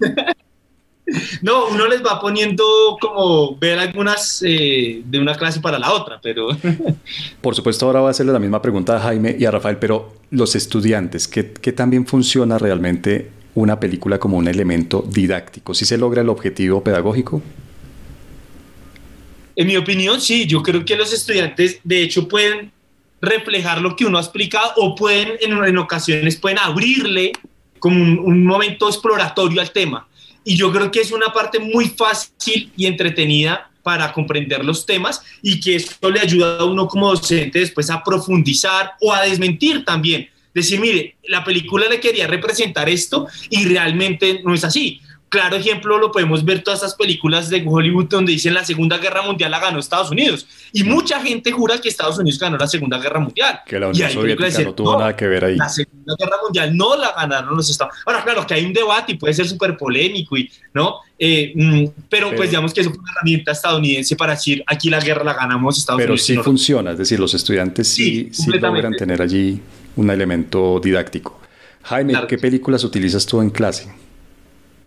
No, 1.42 1.66
uno 1.68 1.86
les 1.86 2.02
va 2.02 2.20
poniendo 2.20 2.64
como 3.00 3.56
ver 3.56 3.78
algunas 3.78 4.42
eh, 4.46 5.02
de 5.04 5.18
una 5.18 5.34
clase 5.34 5.60
para 5.60 5.78
la 5.78 5.92
otra, 5.92 6.20
pero... 6.22 6.48
Por 7.40 7.54
supuesto, 7.54 7.86
ahora 7.86 8.00
voy 8.00 8.08
a 8.08 8.10
hacerle 8.10 8.32
la 8.32 8.38
misma 8.38 8.62
pregunta 8.62 8.96
a 8.96 9.00
Jaime 9.00 9.36
y 9.38 9.44
a 9.44 9.50
Rafael, 9.50 9.78
pero 9.78 10.14
los 10.30 10.54
estudiantes, 10.54 11.28
¿qué, 11.28 11.52
qué 11.52 11.72
también 11.72 12.06
funciona 12.06 12.58
realmente 12.58 13.30
una 13.54 13.78
película 13.78 14.18
como 14.18 14.36
un 14.36 14.48
elemento 14.48 15.04
didáctico? 15.06 15.74
¿Si 15.74 15.84
se 15.84 15.98
logra 15.98 16.22
el 16.22 16.28
objetivo 16.28 16.82
pedagógico? 16.82 17.42
En 19.54 19.66
mi 19.66 19.76
opinión, 19.76 20.20
sí. 20.20 20.46
Yo 20.46 20.62
creo 20.62 20.84
que 20.84 20.96
los 20.96 21.12
estudiantes, 21.12 21.80
de 21.84 22.02
hecho, 22.02 22.26
pueden 22.26 22.72
reflejar 23.20 23.80
lo 23.80 23.94
que 23.94 24.06
uno 24.06 24.18
ha 24.18 24.22
explicado 24.22 24.72
o 24.76 24.94
pueden, 24.94 25.34
en, 25.40 25.78
ocasiones, 25.78 26.36
pueden 26.36 26.58
abrirle 26.58 27.32
como 27.78 27.96
un 27.96 28.44
momento 28.44 28.88
exploratorio 28.88 29.60
al 29.60 29.70
tema 29.70 30.06
y 30.44 30.56
yo 30.56 30.72
creo 30.72 30.90
que 30.90 31.00
es 31.00 31.12
una 31.12 31.32
parte 31.32 31.58
muy 31.58 31.88
fácil 31.88 32.72
y 32.76 32.86
entretenida 32.86 33.70
para 33.82 34.12
comprender 34.12 34.64
los 34.64 34.86
temas 34.86 35.22
y 35.42 35.60
que 35.60 35.76
esto 35.76 36.10
le 36.10 36.20
ayuda 36.20 36.58
a 36.58 36.64
uno 36.64 36.86
como 36.86 37.10
docente 37.10 37.58
después 37.58 37.90
a 37.90 38.02
profundizar 38.02 38.92
o 39.00 39.12
a 39.12 39.22
desmentir 39.22 39.84
también. 39.84 40.28
Decir, 40.54 40.80
mire, 40.80 41.16
la 41.28 41.42
película 41.42 41.88
le 41.88 41.98
quería 41.98 42.26
representar 42.26 42.88
esto 42.88 43.26
y 43.50 43.64
realmente 43.64 44.40
no 44.44 44.54
es 44.54 44.64
así. 44.64 45.00
Claro 45.32 45.56
ejemplo 45.56 45.96
lo 45.96 46.12
podemos 46.12 46.44
ver 46.44 46.62
todas 46.62 46.80
esas 46.80 46.94
películas 46.94 47.48
de 47.48 47.64
Hollywood 47.66 48.04
donde 48.04 48.32
dicen 48.32 48.52
la 48.52 48.66
Segunda 48.66 48.98
Guerra 48.98 49.22
Mundial 49.22 49.50
la 49.50 49.60
ganó 49.60 49.78
Estados 49.78 50.10
Unidos. 50.10 50.46
Y 50.74 50.84
mucha 50.84 51.22
gente 51.22 51.50
jura 51.50 51.78
que 51.78 51.88
Estados 51.88 52.18
Unidos 52.18 52.38
ganó 52.38 52.58
la 52.58 52.66
Segunda 52.66 52.98
Guerra 52.98 53.18
Mundial. 53.18 53.60
Que 53.64 53.80
la 53.80 53.88
Unión 53.88 54.10
Soviética 54.10 54.62
no 54.62 54.74
tuvo 54.74 54.98
nada 54.98 55.16
que 55.16 55.26
ver 55.26 55.46
ahí. 55.46 55.56
La 55.56 55.70
Segunda 55.70 56.14
Guerra 56.18 56.36
Mundial 56.42 56.76
no 56.76 56.98
la 56.98 57.12
ganaron 57.12 57.56
los 57.56 57.70
Estados 57.70 57.94
Unidos. 57.94 58.04
Ahora, 58.06 58.24
claro, 58.24 58.46
que 58.46 58.52
hay 58.52 58.66
un 58.66 58.74
debate 58.74 59.12
y 59.12 59.14
puede 59.14 59.32
ser 59.32 59.48
súper 59.48 59.74
polémico, 59.78 60.36
y, 60.36 60.50
¿no? 60.74 60.96
Eh, 61.18 61.54
mm, 61.54 61.84
pero, 62.10 62.30
pues 62.36 62.50
digamos 62.50 62.74
que 62.74 62.82
es 62.82 62.86
una 62.88 62.98
herramienta 63.12 63.52
estadounidense 63.52 64.14
para 64.16 64.34
decir 64.34 64.62
aquí 64.66 64.90
la 64.90 65.00
guerra 65.00 65.24
la 65.24 65.32
ganamos 65.32 65.78
Estados 65.78 65.98
Unidos. 65.98 66.24
Pero 66.26 66.40
sí 66.40 66.44
funciona, 66.44 66.90
es 66.90 66.98
decir, 66.98 67.18
los 67.18 67.32
estudiantes 67.32 67.88
sí, 67.88 68.28
sí, 68.32 68.50
logran 68.50 68.92
tener 68.92 69.22
allí 69.22 69.58
un 69.96 70.10
elemento 70.10 70.78
didáctico. 70.78 71.40
Jaime, 71.84 72.12
¿qué 72.28 72.36
películas 72.36 72.84
utilizas 72.84 73.24
tú 73.24 73.40
en 73.40 73.48
clase? 73.48 74.01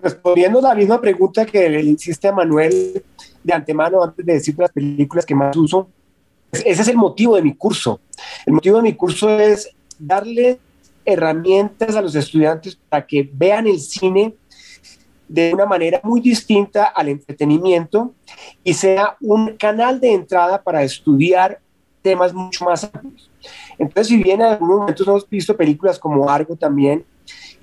Respondiendo 0.05 0.61
la 0.61 0.75
misma 0.75 1.01
pregunta 1.01 1.47
que 1.47 1.67
le 1.67 1.81
hiciste 1.81 2.27
a 2.27 2.31
Manuel 2.31 3.03
de 3.43 3.53
antemano 3.53 4.03
antes 4.03 4.23
de 4.23 4.33
decir 4.33 4.53
las 4.55 4.71
películas 4.71 5.25
que 5.25 5.33
más 5.33 5.57
uso, 5.57 5.87
ese 6.51 6.83
es 6.83 6.87
el 6.87 6.95
motivo 6.95 7.35
de 7.35 7.41
mi 7.41 7.55
curso. 7.55 7.99
El 8.45 8.53
motivo 8.53 8.77
de 8.77 8.83
mi 8.83 8.93
curso 8.93 9.27
es 9.39 9.71
darle 9.97 10.59
herramientas 11.03 11.95
a 11.95 12.03
los 12.03 12.13
estudiantes 12.13 12.77
para 12.87 13.05
que 13.07 13.27
vean 13.33 13.65
el 13.65 13.79
cine 13.79 14.35
de 15.27 15.51
una 15.55 15.65
manera 15.65 15.99
muy 16.03 16.21
distinta 16.21 16.85
al 16.85 17.09
entretenimiento 17.09 18.13
y 18.63 18.75
sea 18.75 19.17
un 19.21 19.57
canal 19.57 19.99
de 19.99 20.13
entrada 20.13 20.61
para 20.61 20.83
estudiar 20.83 21.59
temas 22.03 22.31
mucho 22.31 22.63
más 22.63 22.83
amplios. 22.83 23.31
Entonces, 23.79 24.07
si 24.09 24.21
bien 24.21 24.41
en 24.41 24.47
algunos 24.47 24.81
momentos 24.81 25.07
hemos 25.07 25.27
visto 25.27 25.57
películas 25.57 25.97
como 25.97 26.29
Argo 26.29 26.55
también, 26.55 27.03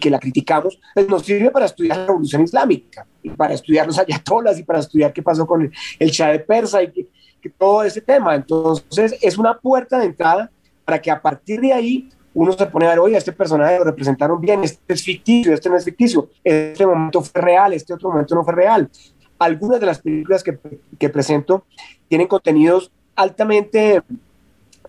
que 0.03 0.11
la 0.11 0.19
criticamos, 0.19 0.81
pues 0.95 1.09
nos 1.09 1.23
sirve 1.23 1.51
para 1.53 1.67
estudiar 1.67 1.97
la 1.97 2.07
revolución 2.07 2.43
islámica 2.43 3.07
y 3.23 3.31
para 3.31 3.55
estudiar 3.55 3.87
los 3.87 3.99
ayatolas 4.01 4.59
y 4.59 4.65
para 4.65 4.81
estudiar 4.81 5.13
qué 5.13 5.23
pasó 5.23 5.47
con 5.47 5.71
el, 5.99 6.11
Shah 6.11 6.33
de 6.33 6.41
Persa 6.41 6.83
y 6.83 6.91
que, 6.91 7.09
todo 7.57 7.85
ese 7.85 8.01
tema. 8.01 8.35
Entonces 8.35 9.17
es 9.21 9.39
una 9.39 9.59
puerta 9.59 9.99
de 9.99 10.07
entrada 10.07 10.51
para 10.85 11.01
que 11.01 11.11
a 11.11 11.23
partir 11.23 11.61
de 11.61 11.73
ahí 11.73 12.09
uno 12.35 12.53
se 12.53 12.67
pone 12.67 12.87
a 12.87 12.91
ver, 12.91 12.99
oye, 12.99 13.17
este 13.17 13.33
personaje 13.33 13.79
lo 13.79 13.85
representaron 13.85 14.41
bien, 14.41 14.65
este 14.65 14.93
es 14.93 15.03
ficticio, 15.03 15.55
este 15.55 15.69
no 15.69 15.77
es 15.77 15.85
ficticio, 15.85 16.31
este 16.43 16.85
momento 16.85 17.23
fue 17.23 17.41
real, 17.41 17.73
este 17.73 17.95
otro 17.95 18.11
momento 18.11 18.35
no 18.35 18.45
fue 18.45 18.55
real. 18.55 18.91
Algunas 19.39 19.79
de 19.79 19.87
las 19.87 20.01
películas 20.01 20.43
que, 20.43 20.59
que 20.99 21.09
presento 21.09 21.65
tienen 22.09 22.27
contenidos 22.27 22.91
altamente, 23.15 24.03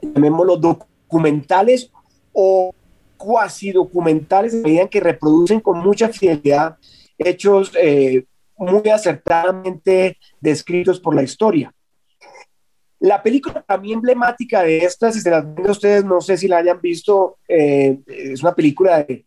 llamémoslo, 0.02 0.58
documentales 0.58 1.92
o 2.32 2.74
cuasi 3.24 3.72
documentales 3.72 4.54
en 4.54 4.64
medida 4.64 4.90
que 4.90 5.00
reproducen 5.00 5.62
con 5.62 5.80
mucha 5.80 6.10
fidelidad 6.10 6.76
hechos 7.18 7.72
eh, 7.82 8.26
muy 8.58 8.90
acertadamente 8.90 10.18
descritos 10.42 11.00
por 11.00 11.16
la 11.16 11.24
historia. 11.24 11.74
La 13.00 13.24
película 13.24 13.64
también 13.66 14.00
emblemática 14.00 14.64
de 14.64 14.80
estas, 14.80 15.16
si 15.16 15.22
se 15.22 15.30
las 15.30 15.46
ven 15.56 15.70
ustedes, 15.70 16.04
no 16.04 16.20
sé 16.20 16.36
si 16.38 16.50
la 16.50 16.58
hayan 16.58 16.82
visto, 16.82 17.38
eh, 17.48 17.98
es 18.08 18.44
una 18.44 18.54
película 18.54 19.04
de, 19.04 19.26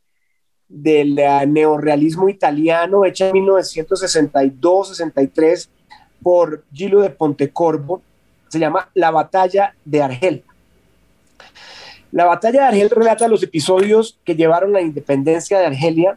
del 0.68 1.18
eh, 1.18 1.46
neorealismo 1.46 2.28
italiano 2.28 3.06
hecha 3.06 3.30
en 3.30 3.36
1962-63 3.36 5.70
por 6.22 6.64
Gilo 6.70 7.00
de 7.00 7.08
Pontecorvo, 7.10 8.02
se 8.48 8.58
llama 8.58 8.90
La 8.92 9.10
batalla 9.10 9.74
de 9.84 10.02
Argel. 10.02 10.44
La 12.16 12.24
batalla 12.24 12.60
de 12.60 12.66
Argel 12.68 12.88
relata 12.88 13.28
los 13.28 13.42
episodios 13.42 14.18
que 14.24 14.34
llevaron 14.34 14.70
a 14.70 14.78
la 14.78 14.80
independencia 14.80 15.58
de 15.58 15.66
Argelia 15.66 16.16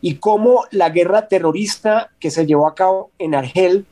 y 0.00 0.16
cómo 0.16 0.64
la 0.72 0.90
guerra 0.90 1.28
terrorista 1.28 2.10
que 2.18 2.32
se 2.32 2.44
llevó 2.44 2.66
a 2.66 2.74
cabo 2.74 3.12
en 3.16 3.36
Argel 3.36 3.86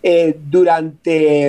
eh, 0.00 0.38
durante 0.44 1.48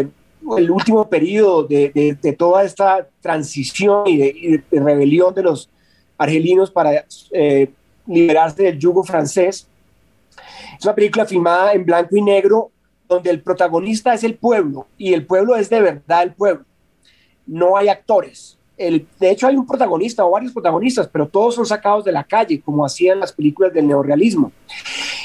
el 0.58 0.72
último 0.72 1.08
periodo 1.08 1.66
de, 1.66 2.36
toda 2.36 2.64
esta 2.64 3.08
transición 3.22 4.08
y 4.08 4.18
de, 4.18 4.64
rebelión 4.72 5.36
de 5.36 5.44
los 5.44 5.70
argelinos 6.18 6.72
para 6.72 7.06
eh, 7.30 7.70
liberarse 8.08 8.64
del 8.64 8.80
yugo 8.80 9.04
francés. 9.04 9.68
Es 10.80 10.84
una 10.84 10.96
película 10.96 11.28
filmada 11.28 11.74
en 11.74 11.86
blanco 11.86 12.18
y 12.18 12.24
negro 12.24 12.72
donde 13.08 13.30
el 13.30 13.40
protagonista 13.40 14.16
es 14.16 14.24
el 14.24 14.34
pueblo 14.34 14.88
y 14.98 15.14
el 15.14 15.28
pueblo 15.28 15.56
es 15.56 15.70
de 15.70 15.80
verdad 15.80 16.24
el 16.24 16.34
pueblo 16.34 16.66
no 17.46 17.78
hay 17.78 17.90
actores. 17.90 18.58
El, 18.78 19.08
de 19.20 19.32
hecho, 19.32 19.48
hay 19.48 19.56
un 19.56 19.68
protagonista 19.68 20.26
o 20.26 20.32
varios 20.32 20.52
protagonistas, 20.52 21.08
pero 21.08 21.28
todos 21.28 21.56
son 21.56 21.66
sacados 21.66 22.04
de 22.04 22.12
la 22.12 22.24
calle, 22.24 22.62
como 22.62 22.86
hacían 22.86 23.20
las 23.20 23.32
películas 23.32 23.74
del 23.74 23.88
neorrealismo. 23.88 24.52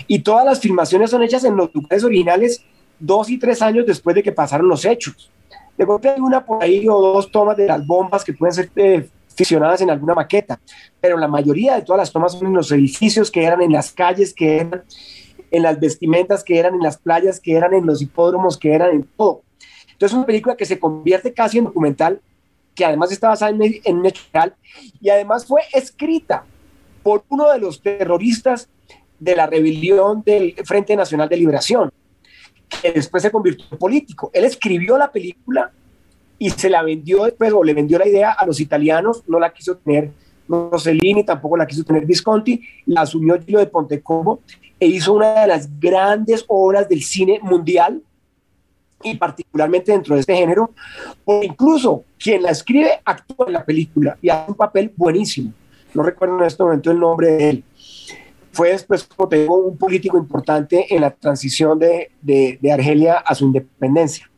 Y 0.07 0.19
todas 0.21 0.45
las 0.45 0.61
filmaciones 0.61 1.11
son 1.11 1.23
hechas 1.23 1.45
en 1.45 1.57
los 1.57 1.75
lugares 1.75 2.05
originales 2.05 2.63
dos 2.99 3.31
y 3.31 3.39
tres 3.39 3.63
años 3.63 3.87
después 3.87 4.15
de 4.15 4.23
que 4.23 4.33
pasaron 4.33 4.69
los 4.69 4.85
hechos. 4.85 5.31
De 5.77 5.85
golpe 5.85 6.11
hay 6.11 6.21
una 6.21 6.45
por 6.45 6.63
ahí 6.63 6.89
o 6.89 7.01
dos 7.01 7.31
tomas 7.31 7.57
de 7.57 7.67
las 7.67 7.87
bombas 7.87 8.25
que 8.25 8.33
pueden 8.33 8.53
ser 8.53 8.71
eh, 8.77 9.09
ficcionadas 9.35 9.81
en 9.81 9.91
alguna 9.91 10.15
maqueta, 10.15 10.61
pero 11.01 11.17
la 11.17 11.29
mayoría 11.29 11.77
de 11.77 11.83
todas 11.83 12.01
las 12.01 12.13
tomas 12.13 12.33
son 12.33 12.49
en 12.49 12.55
los 12.55 12.73
edificios 12.73 13.31
que 13.31 13.45
eran 13.45 13.63
en 13.63 13.73
las 13.73 13.93
calles, 13.93 14.35
que 14.35 14.57
eran 14.57 14.83
en 15.51 15.63
las 15.63 15.79
vestimentas, 15.79 16.43
que 16.43 16.59
eran 16.59 16.75
en 16.75 16.83
las 16.83 16.99
playas, 16.99 17.41
que 17.41 17.55
eran 17.55 17.73
en 17.75 17.87
los 17.87 18.03
hipódromos, 18.03 18.59
que 18.59 18.73
eran 18.73 18.91
en 18.91 19.09
todo. 19.17 19.43
Entonces, 19.93 20.13
es 20.13 20.15
una 20.15 20.27
película 20.27 20.57
que 20.57 20.67
se 20.67 20.79
convierte 20.79 21.33
casi 21.33 21.59
en 21.59 21.65
documental, 21.65 22.21
que 22.79 22.85
además 22.85 23.11
está 23.11 23.31
basada 23.31 23.51
en, 23.51 23.81
en 23.83 23.99
un 23.99 24.07
hecho 24.07 24.23
real, 24.33 24.55
y 25.01 25.11
además 25.11 25.45
fue 25.45 25.63
escrita 25.73 26.45
por 27.03 27.25
uno 27.29 27.51
de 27.51 27.59
los 27.59 27.83
terroristas 27.83 28.69
de 29.19 29.35
la 29.35 29.49
rebelión 29.49 30.23
del 30.25 30.55
Frente 30.65 30.95
Nacional 30.95 31.29
de 31.29 31.39
Liberación, 31.39 31.91
que 32.69 32.93
después 32.93 33.25
se 33.25 33.33
convirtió 33.33 33.67
en 33.73 33.79
político. 33.79 34.31
Él 34.33 34.45
escribió 34.45 34.97
la 34.97 35.11
película 35.11 35.73
y 36.39 36.51
se 36.51 36.71
la 36.71 36.85
vendió 36.85 37.25
después, 37.25 37.53
o 37.53 37.65
le 37.65 37.75
vendió 37.75 37.99
la 37.99 38.07
idea 38.07 38.31
a 38.31 38.47
los 38.47 38.61
italianos, 38.61 39.25
no 39.27 39.41
la 39.41 39.53
quiso 39.53 39.77
tener 39.79 40.13
Rossellini, 40.49 41.25
tampoco 41.25 41.57
la 41.57 41.67
quiso 41.67 41.83
tener 41.83 42.07
Visconti, 42.07 42.63
la 42.87 43.01
asumió 43.01 43.43
Gilo 43.43 43.59
de 43.59 43.67
Pontecorvo 43.67 44.41
e 44.79 44.87
hizo 44.87 45.15
una 45.15 45.41
de 45.41 45.49
las 45.49 45.81
grandes 45.81 46.45
obras 46.47 46.89
del 46.89 47.03
cine 47.03 47.41
mundial, 47.43 48.03
y 49.03 49.17
particularmente 49.17 49.93
dentro 49.93 50.15
de 50.15 50.21
este 50.21 50.37
género, 50.37 50.71
o 51.25 51.43
incluso 51.43 52.05
quien 52.19 52.43
la 52.43 52.51
escribe 52.51 53.01
actúa 53.05 53.47
en 53.47 53.53
la 53.53 53.65
película 53.65 54.19
y 54.21 54.29
hace 54.29 54.51
un 54.51 54.57
papel 54.57 54.93
buenísimo. 54.97 55.53
No 55.95 56.03
recuerdo 56.03 56.39
en 56.39 56.45
este 56.45 56.63
momento 56.63 56.91
el 56.91 56.99
nombre 56.99 57.31
de 57.31 57.51
él. 57.51 57.65
Fue 58.53 58.71
después, 58.71 59.05
como 59.05 59.29
te 59.29 59.41
digo, 59.41 59.57
un 59.57 59.77
político 59.77 60.19
importante 60.19 60.93
en 60.95 61.01
la 61.01 61.11
transición 61.11 61.79
de, 61.79 62.11
de, 62.21 62.73
Argelia 62.73 63.19
a 63.19 63.35
su 63.35 63.45
independencia. 63.45 64.29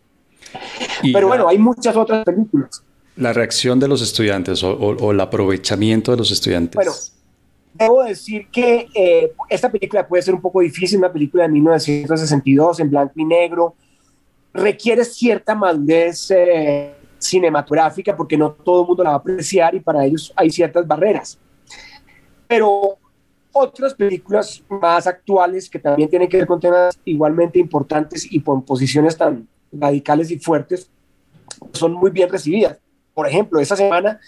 Pero 1.12 1.28
bueno, 1.28 1.48
hay 1.48 1.58
muchas 1.58 1.96
otras 1.96 2.24
películas. 2.24 2.82
La 3.16 3.32
reacción 3.32 3.80
de 3.80 3.88
los 3.88 4.02
estudiantes 4.02 4.62
o, 4.62 5.10
el 5.10 5.20
aprovechamiento 5.20 6.10
de 6.10 6.18
los 6.18 6.30
estudiantes. 6.30 6.74
Bueno, 6.74 6.92
debo 7.74 8.02
decir 8.04 8.48
que 8.50 8.88
eh, 8.94 9.32
esta 9.48 9.70
película 9.70 10.06
puede 10.06 10.22
ser 10.22 10.34
un 10.34 10.40
poco 10.40 10.60
difícil, 10.60 10.98
una 10.98 11.12
película 11.12 11.44
de 11.44 11.50
1962 11.50 12.80
en 12.80 12.90
blanco 12.90 13.14
y 13.16 13.24
negro, 13.24 13.74
requiere 14.52 15.04
cierta 15.04 15.54
madurez 15.54 16.30
eh, 16.30 16.94
cinematográfica 17.18 18.16
porque 18.16 18.36
no 18.36 18.52
todo 18.52 18.82
el 18.82 18.88
mundo 18.88 19.04
la 19.04 19.10
va 19.10 19.16
a 19.16 19.18
apreciar 19.18 19.74
y 19.74 19.80
para 19.80 20.04
ellos 20.04 20.32
hay 20.36 20.50
ciertas 20.50 20.86
barreras. 20.86 21.38
Pero 22.46 22.98
otras 23.52 23.94
películas 23.94 24.62
más 24.68 25.06
actuales 25.06 25.68
que 25.68 25.78
también 25.78 26.08
tienen 26.08 26.28
que 26.28 26.38
ver 26.38 26.46
con 26.46 26.60
temas 26.60 26.98
igualmente 27.04 27.58
importantes 27.58 28.26
y 28.30 28.40
con 28.40 28.62
posiciones 28.62 29.16
tan 29.16 29.48
radicales 29.72 30.30
y 30.30 30.38
fuertes 30.38 30.90
son 31.72 31.92
muy 31.92 32.10
bien 32.10 32.28
recibidas. 32.28 32.78
Por 33.14 33.26
ejemplo, 33.26 33.60
esta 33.60 33.76
semana 33.76 34.20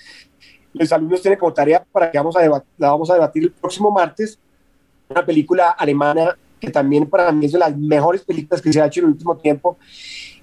los 0.73 0.93
alumnos 0.93 1.23
tienen 1.23 1.39
como 1.39 1.53
tarea 1.53 1.85
para 1.91 2.11
que 2.11 2.19
vamos 2.19 2.37
a 2.37 2.43
la 2.43 2.63
vamos 2.79 3.11
a 3.11 3.15
debatir 3.15 3.45
el 3.45 3.53
próximo 3.53 3.91
martes 3.91 4.39
una 5.13 5.25
película 5.25 5.71
alemana 5.71 6.37
que 6.63 6.71
también 6.71 7.11
para 7.11 7.33
mí 7.33 7.47
es 7.47 7.53
de 7.53 7.59
las 7.59 7.77
mejores 7.77 8.23
películas 8.23 8.63
que 8.63 8.73
se 8.73 8.81
ha 8.81 8.87
hecho 8.87 9.01
en 9.01 9.07
el 9.07 9.13
último 9.15 9.37
tiempo 9.37 9.79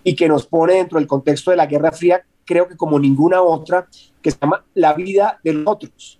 y 0.04 0.14
que 0.14 0.28
nos 0.28 0.46
pone 0.46 0.74
dentro 0.74 1.00
del 1.00 1.08
contexto 1.08 1.50
de 1.50 1.56
la 1.56 1.66
Guerra 1.66 1.94
Fría, 1.94 2.22
creo 2.44 2.68
que 2.68 2.76
como 2.76 3.00
ninguna 3.00 3.42
otra, 3.42 3.88
que 4.22 4.30
se 4.30 4.38
llama 4.42 4.66
La 4.74 4.94
vida 4.94 5.40
de 5.42 5.54
los 5.54 5.64
otros. 5.66 6.20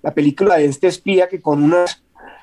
La 0.00 0.14
película 0.14 0.58
de 0.58 0.66
este 0.66 0.86
espía 0.86 1.28
que 1.28 1.42
con 1.42 1.62
unas... 1.62 2.02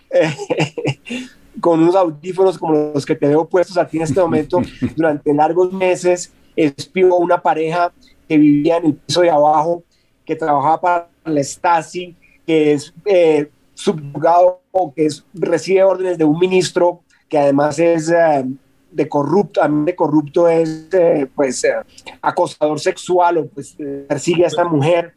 con 1.61 1.81
unos 1.81 1.95
audífonos 1.95 2.57
como 2.57 2.91
los 2.93 3.05
que 3.05 3.15
te 3.15 3.27
veo 3.27 3.47
puestos 3.47 3.77
aquí 3.77 3.95
en 3.97 4.03
este 4.03 4.19
momento, 4.19 4.61
durante 4.95 5.33
largos 5.33 5.71
meses 5.71 6.33
espió 6.57 7.13
a 7.13 7.17
una 7.17 7.41
pareja 7.41 7.93
que 8.27 8.37
vivía 8.37 8.75
en 8.77 8.87
el 8.87 8.95
piso 8.95 9.21
de 9.21 9.29
abajo, 9.29 9.83
que 10.25 10.35
trabajaba 10.35 10.81
para 10.81 11.09
la 11.23 11.41
Stasi, 11.41 12.13
que 12.45 12.73
es 12.73 12.93
eh, 13.05 13.49
subjugado 13.81 14.61
o 14.71 14.93
que 14.93 15.07
recibe 15.33 15.83
órdenes 15.83 16.17
de 16.17 16.23
un 16.23 16.37
ministro 16.37 17.01
que 17.27 17.37
además 17.37 17.79
es 17.79 18.09
eh, 18.09 18.45
de 18.91 19.07
corrupto, 19.07 19.61
de 19.67 19.95
corrupto 19.95 20.47
es 20.47 20.87
eh, 20.91 21.27
pues 21.33 21.63
eh, 21.63 21.75
acosador 22.21 22.79
sexual 22.79 23.37
o 23.37 23.47
pues 23.47 23.75
persigue 24.07 24.43
a 24.43 24.47
esta 24.47 24.65
mujer. 24.65 25.13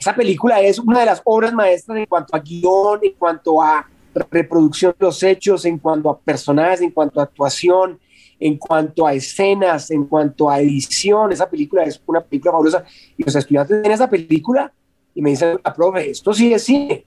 Esa 0.00 0.14
película 0.14 0.60
es 0.60 0.78
una 0.78 1.00
de 1.00 1.06
las 1.06 1.20
obras 1.24 1.52
maestras 1.52 1.98
en 1.98 2.06
cuanto 2.06 2.34
a 2.34 2.40
guion, 2.40 3.00
en 3.02 3.12
cuanto 3.12 3.62
a 3.62 3.86
reproducción 4.30 4.94
de 4.98 5.06
los 5.06 5.22
hechos, 5.22 5.64
en 5.66 5.78
cuanto 5.78 6.08
a 6.08 6.18
personajes, 6.18 6.80
en 6.80 6.90
cuanto 6.90 7.20
a 7.20 7.24
actuación, 7.24 8.00
en 8.40 8.56
cuanto 8.56 9.06
a 9.06 9.12
escenas, 9.12 9.90
en 9.90 10.06
cuanto 10.06 10.48
a 10.48 10.60
edición. 10.60 11.30
Esa 11.30 11.48
película 11.48 11.84
es 11.84 12.00
una 12.06 12.22
película 12.22 12.52
fabulosa. 12.52 12.84
Y 13.16 13.22
los 13.22 13.36
estudiantes 13.36 13.82
ven 13.82 13.92
esa 13.92 14.08
película 14.08 14.72
y 15.14 15.20
me 15.20 15.30
dicen, 15.30 15.60
la 15.62 15.74
profe, 15.74 16.10
esto 16.10 16.32
sí 16.32 16.52
es 16.54 16.64
cine 16.64 17.04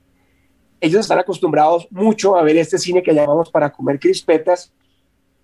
ellos 0.82 1.02
están 1.02 1.20
acostumbrados 1.20 1.88
mucho 1.92 2.36
a 2.36 2.44
ver 2.44 2.58
este 2.58 2.78
cine 2.78 3.04
que 3.04 3.14
llamamos 3.14 3.50
para 3.50 3.72
comer 3.72 4.00
crispetas. 4.00 4.74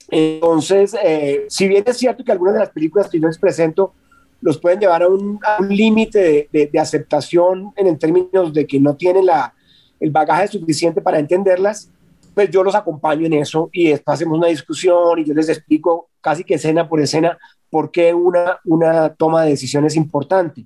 Entonces, 0.10 0.96
eh, 1.04 1.46
si 1.48 1.68
bien 1.68 1.84
es 1.86 1.98
cierto 1.98 2.24
que 2.24 2.32
algunas 2.32 2.56
de 2.56 2.62
las 2.62 2.72
películas 2.72 3.10
que 3.10 3.20
yo 3.20 3.28
les 3.28 3.38
presento 3.38 3.94
los 4.42 4.58
pueden 4.58 4.80
llevar 4.80 5.04
a 5.04 5.08
un, 5.08 5.40
límite 5.70 6.50
de, 6.52 6.80
aceptación 6.80 7.72
en, 7.76 7.88
en, 7.88 7.98
términos 7.98 8.54
de 8.54 8.68
que 8.68 8.80
no 8.80 8.96
tienen 8.96 9.26
la, 9.26 9.54
el 10.00 10.12
bagaje 10.12 10.48
suficiente 10.48 11.02
para 11.02 11.20
entenderlas, 11.20 11.92
pues 12.34 12.50
yo 12.52 12.64
los 12.64 12.76
acompaño 12.76 13.26
en 13.26 13.34
eso 13.34 13.70
y 13.74 13.90
después 13.90 14.16
hacemos 14.16 14.38
una 14.38 14.48
discusión 14.48 15.18
y 15.20 15.26
yo 15.26 15.34
les 15.34 15.50
explico 15.50 16.10
casi 16.22 16.44
que 16.44 16.56
escena 16.56 16.88
por 16.88 17.02
escena 17.02 17.38
por 17.70 17.90
qué 17.92 18.14
una, 18.14 18.60
una 18.66 19.14
toma 19.16 19.44
de 19.44 19.52
decisión 19.52 19.86
es 19.86 19.96
importante. 19.96 20.66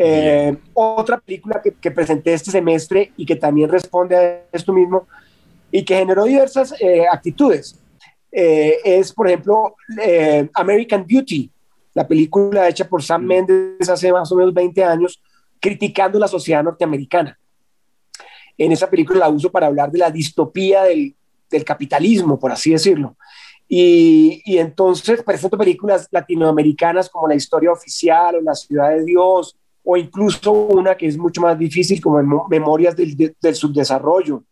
Eh, 0.00 0.56
otra 0.74 1.18
película 1.18 1.60
que, 1.60 1.90
presenté 1.90 2.32
este 2.32 2.52
semestre 2.52 3.12
y 3.16 3.26
que 3.26 3.34
también 3.34 3.68
responde 3.68 4.16
a 4.16 4.44
esto 4.52 4.72
mismo 4.72 5.08
y 5.72 5.84
que 5.84 5.96
generó 5.96 6.24
diversas 6.24 6.72
eh, 6.80 7.04
actitudes 7.10 7.80
eh, 8.30 8.76
es, 8.84 9.12
por 9.12 9.26
ejemplo, 9.26 9.74
American 10.54 11.04
Beauty, 11.04 11.50
la 11.94 12.06
película 12.06 12.68
hecha 12.68 12.88
por 12.88 13.02
Sam. 13.02 13.24
Mendes 13.24 13.88
hace 13.88 14.12
más 14.12 14.30
o 14.30 14.36
menos 14.36 14.54
20 14.54 14.84
años, 14.84 15.20
criticando 15.58 16.18
la 16.18 16.28
sociedad 16.28 16.62
norteamericana. 16.62 17.36
En 18.56 18.70
esa 18.70 18.88
película 18.88 19.18
la 19.18 19.28
uso 19.28 19.50
para 19.50 19.66
hablar 19.66 19.90
de 19.90 19.98
la 19.98 20.10
distopía 20.10 20.84
del, 20.84 21.16
del 21.50 21.64
capitalismo, 21.64 22.38
por 22.38 22.52
así 22.52 22.70
decirlo. 22.70 23.16
Y, 23.66 24.42
y, 24.44 24.58
entonces 24.58 25.22
presento 25.22 25.58
películas 25.58 26.08
latinoamericanas 26.10 27.10
como 27.10 27.28
La 27.28 27.34
historia 27.34 27.70
oficial 27.70 28.36
o 28.36 28.40
La 28.40 28.54
ciudad 28.54 28.90
de 28.90 29.04
Dios 29.04 29.56
o 29.90 29.96
incluso 29.96 30.52
una 30.52 30.94
que 30.94 31.06
es 31.06 31.16
mucho 31.16 31.40
más 31.40 31.58
difícil 31.58 31.98
como 31.98 32.46
Memorias 32.50 32.94
del, 32.94 33.54
Subdesarrollo. 33.54 34.44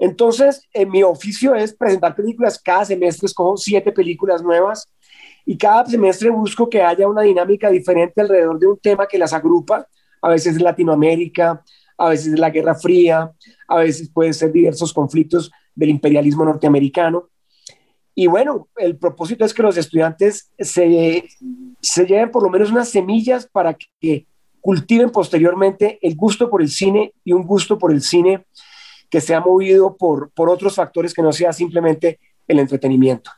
Entonces, 0.00 0.66
en 0.72 0.90
mi 0.90 1.04
oficio 1.04 1.54
es 1.54 1.72
presentar 1.72 2.16
películas, 2.16 2.60
cada 2.60 2.84
semestre 2.84 3.26
escojo 3.26 3.56
siete 3.56 3.92
películas 3.92 4.42
nuevas 4.42 4.92
y 5.46 5.56
cada 5.56 5.86
semestre 5.86 6.30
busco 6.30 6.68
que 6.68 6.82
haya 6.82 7.06
una 7.06 7.22
dinámica 7.22 7.70
diferente 7.70 8.20
alrededor 8.20 8.58
de 8.58 8.66
un 8.66 8.76
tema 8.78 9.06
que 9.06 9.16
las 9.16 9.32
agrupa, 9.32 9.86
a 10.20 10.28
veces 10.30 10.56
es 10.56 10.60
Latinoamérica, 10.60 11.62
a 11.96 12.08
veces 12.08 12.32
es 12.32 12.38
la 12.40 12.50
Guerra 12.50 12.74
Fría, 12.74 13.30
a 13.68 13.76
veces 13.76 14.10
pueden 14.12 14.34
ser 14.34 14.50
diversos 14.50 14.92
conflictos 14.92 15.52
del 15.72 15.90
imperialismo 15.90 16.44
norteamericano. 16.44 17.28
Y 18.12 18.26
bueno, 18.26 18.66
el 18.74 18.96
propósito 18.98 19.44
es 19.44 19.54
que 19.54 19.62
los 19.62 19.76
estudiantes 19.76 20.50
se, 20.58 21.28
se 21.80 22.06
lleven 22.06 22.32
por 22.32 22.42
lo 22.42 22.50
menos 22.50 22.72
unas 22.72 22.88
semillas 22.88 23.46
para 23.46 23.74
que 24.00 24.26
cultiven 24.60 25.10
posteriormente 25.10 25.98
el 26.02 26.14
gusto 26.16 26.50
por 26.50 26.62
el 26.62 26.68
cine 26.68 27.12
y 27.24 27.32
un 27.32 27.44
gusto 27.44 27.78
por 27.78 27.92
el 27.92 28.02
cine 28.02 28.44
que 29.10 29.20
se 29.20 29.34
ha 29.34 29.40
movido 29.40 29.96
por, 29.96 30.30
por 30.30 30.50
otros 30.50 30.74
factores 30.74 31.14
que 31.14 31.22
no 31.22 31.32
sea 31.32 31.52
simplemente 31.52 32.18
el 32.46 32.58
entretenimiento. 32.58 33.30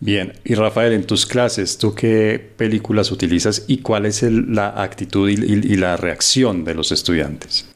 Bien, 0.00 0.32
y 0.44 0.54
Rafael, 0.54 0.92
en 0.92 1.06
tus 1.06 1.24
clases, 1.24 1.78
¿tú 1.78 1.94
qué 1.94 2.52
películas 2.56 3.10
utilizas 3.10 3.64
y 3.68 3.78
cuál 3.78 4.06
es 4.06 4.22
la 4.22 4.82
actitud 4.82 5.28
y, 5.28 5.76
la 5.76 5.96
reacción 5.96 6.64
de 6.64 6.74
los 6.74 6.92
estudiantes? 6.92 7.72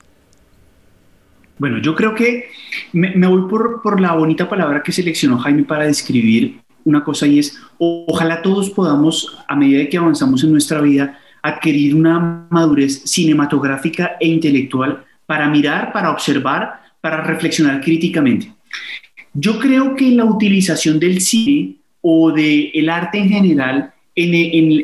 Bueno, 1.59 1.79
yo 1.79 1.95
creo 1.95 2.15
que 2.15 2.51
me, 2.93 3.27
voy 3.27 3.49
por, 3.49 3.83
por, 3.83 4.01
la 4.01 4.13
bonita 4.13 4.49
palabra 4.49 4.83
que 4.83 4.93
seleccionó 4.93 5.39
Jaime 5.39 5.65
para 5.65 5.85
describir 5.85 6.61
una 6.85 7.03
cosa 7.03 7.27
y 7.27 7.39
es, 7.39 7.59
ojalá 7.79 8.43
todos 8.43 8.71
podamos, 8.71 9.37
a 9.49 9.57
medida 9.57 9.89
que 9.89 9.97
avanzamos 9.97 10.45
en 10.45 10.53
nuestra 10.53 10.81
vida, 10.81 11.18
adquirir 11.43 11.95
una 11.95 12.47
madurez 12.51 13.03
cinematográfica 13.05 14.17
e 14.21 14.29
intelectual 14.29 15.05
para 15.27 15.49
mirar, 15.49 15.93
para 15.93 16.11
observar, 16.11 16.81
para 17.01 17.23
reflexionar 17.23 17.81
críticamente. 17.81 18.53
Yo 19.35 19.59
creo 19.59 19.95
que 19.95 20.11
la 20.11 20.25
utilización 20.25 20.99
del 20.99 21.21
cine 21.21 21.77
o 22.01 22.33
del 22.33 22.71
el 22.75 22.89
arte 22.89 23.19
en 23.19 23.29
general 23.29 23.93
en, 24.15 24.35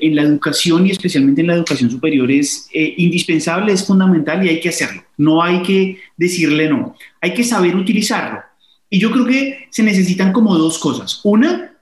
en, 0.01 0.15
la 0.15 0.23
educación 0.23 0.87
y 0.87 0.93
especialmente 0.93 1.41
en 1.41 1.49
la 1.49 1.55
educación 1.55 1.91
superior 1.91 2.31
es 2.31 2.69
eh, 2.73 2.95
indispensable, 2.99 3.73
es 3.73 3.85
fundamental 3.85 4.45
y 4.45 4.49
hay 4.49 4.61
que 4.61 4.69
hacerlo. 4.69 5.03
No 5.17 5.43
hay 5.43 5.63
que 5.63 5.99
decirle 6.17 6.69
no, 6.69 6.95
hay 7.21 7.35
que 7.35 7.43
saber 7.43 7.75
utilizarlo. 7.75 8.41
Y 8.89 9.01
yo 9.01 9.11
creo 9.11 9.27
que 9.27 9.67
se 9.71 9.83
necesitan 9.83 10.33
como 10.33 10.57
dos 10.57 10.79
cosas. 10.79 11.21
Una, 11.25 11.73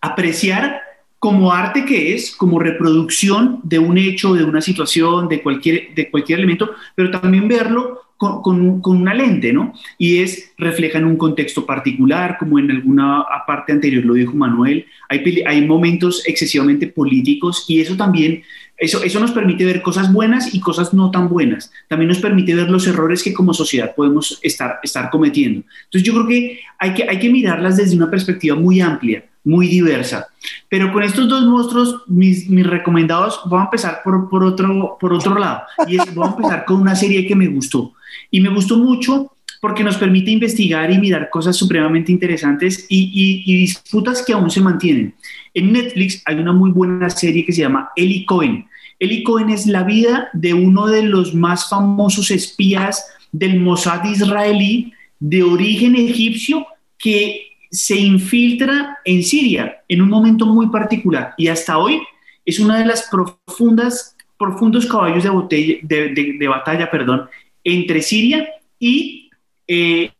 apreciar 0.00 0.80
como 1.20 1.52
arte 1.52 1.84
que 1.84 2.14
es, 2.14 2.34
como 2.34 2.58
reproducción 2.58 3.60
de 3.62 3.78
un 3.78 3.98
hecho, 3.98 4.32
de 4.32 4.42
una 4.42 4.62
situación, 4.62 5.28
de 5.28 5.42
cualquier, 5.42 5.94
de 5.94 6.10
cualquier 6.10 6.38
elemento, 6.38 6.70
pero 6.94 7.10
también 7.10 7.46
verlo 7.46 8.00
con, 8.16 8.80
con, 8.80 8.96
una 8.96 9.12
lente, 9.12 9.52
¿no? 9.52 9.74
Y 9.98 10.18
es, 10.18 10.52
refleja 10.56 10.98
en 10.98 11.04
un 11.04 11.16
contexto 11.16 11.66
particular, 11.66 12.36
como 12.38 12.58
en 12.58 12.70
alguna 12.70 13.24
parte 13.46 13.72
anterior 13.72 14.04
lo 14.04 14.14
dijo 14.14 14.32
Manuel, 14.32 14.86
hay, 15.10 15.42
hay 15.46 15.66
momentos 15.66 16.22
excesivamente 16.26 16.86
políticos 16.86 17.66
y 17.68 17.80
eso 17.80 17.96
también, 17.96 18.42
eso, 18.78 19.02
eso 19.02 19.20
nos 19.20 19.32
permite 19.32 19.66
ver 19.66 19.82
cosas 19.82 20.10
buenas 20.12 20.54
y 20.54 20.60
cosas 20.60 20.94
no 20.94 21.10
tan 21.10 21.28
buenas. 21.28 21.70
También 21.88 22.08
nos 22.08 22.18
permite 22.18 22.54
ver 22.54 22.70
los 22.70 22.86
errores 22.86 23.22
que 23.22 23.34
como 23.34 23.52
sociedad 23.52 23.94
podemos 23.94 24.38
estar, 24.42 24.80
estar 24.82 25.10
cometiendo. 25.10 25.64
Entonces 25.84 26.02
yo 26.02 26.14
creo 26.14 26.26
que 26.26 26.60
hay, 26.78 26.94
que 26.94 27.06
hay 27.08 27.18
que 27.18 27.28
mirarlas 27.28 27.76
desde 27.76 27.96
una 27.96 28.10
perspectiva 28.10 28.56
muy 28.56 28.80
amplia 28.80 29.24
muy 29.44 29.68
diversa. 29.68 30.28
Pero 30.68 30.92
con 30.92 31.02
estos 31.02 31.28
dos 31.28 31.44
monstruos, 31.44 32.02
mis, 32.06 32.48
recomendados, 32.66 33.40
voy 33.46 33.60
a 33.60 33.64
empezar 33.64 34.00
por, 34.04 34.28
por, 34.28 34.44
otro, 34.44 34.96
por 35.00 35.12
otro 35.12 35.38
lado. 35.38 35.62
Y 35.86 35.98
es, 35.98 36.14
voy 36.14 36.26
a 36.26 36.30
empezar 36.30 36.64
con 36.64 36.80
una 36.80 36.94
serie 36.94 37.26
que 37.26 37.36
me 37.36 37.48
gustó. 37.48 37.92
Y 38.30 38.40
me 38.40 38.50
gustó 38.50 38.78
mucho 38.78 39.32
porque 39.60 39.84
nos 39.84 39.98
permite 39.98 40.30
investigar 40.30 40.90
y 40.90 40.98
mirar 40.98 41.28
cosas 41.28 41.56
supremamente 41.56 42.10
interesantes 42.10 42.86
y, 42.88 43.42
y, 43.44 43.56
disputas 43.56 44.22
que 44.24 44.32
aún 44.32 44.50
se 44.50 44.62
mantienen. 44.62 45.14
En 45.52 45.72
Netflix 45.72 46.22
hay 46.24 46.36
una 46.36 46.52
muy 46.52 46.70
buena 46.70 47.10
serie 47.10 47.44
que 47.44 47.52
se 47.52 47.60
llama 47.60 47.90
Eli 47.94 48.24
Cohen. 48.24 48.66
Eli 48.98 49.22
Cohen 49.22 49.50
es 49.50 49.66
la 49.66 49.82
vida 49.82 50.28
de 50.32 50.54
uno 50.54 50.86
de 50.86 51.02
los 51.02 51.34
más 51.34 51.68
famosos 51.68 52.30
espías 52.30 53.04
del 53.32 53.60
Mossad 53.60 54.04
israelí 54.04 54.92
de 55.18 55.42
origen 55.42 55.94
egipcio 55.94 56.66
que 56.98 57.49
se 57.70 57.96
infiltra 57.96 58.98
en 59.04 59.22
Siria 59.22 59.82
en 59.88 60.02
un 60.02 60.08
momento 60.08 60.46
muy 60.46 60.68
particular 60.68 61.34
y 61.38 61.48
hasta 61.48 61.78
hoy 61.78 62.00
es 62.44 62.58
una 62.58 62.78
de 62.78 62.84
las 62.84 63.08
profundas, 63.08 64.16
profundos 64.38 64.86
caballos 64.86 65.24
de, 65.48 65.80
de, 65.82 66.48
batalla 66.48 66.90
perdón, 66.90 67.28
entre 67.62 68.02
Siria 68.02 68.48
y 68.78 69.30
eh, 69.68 70.10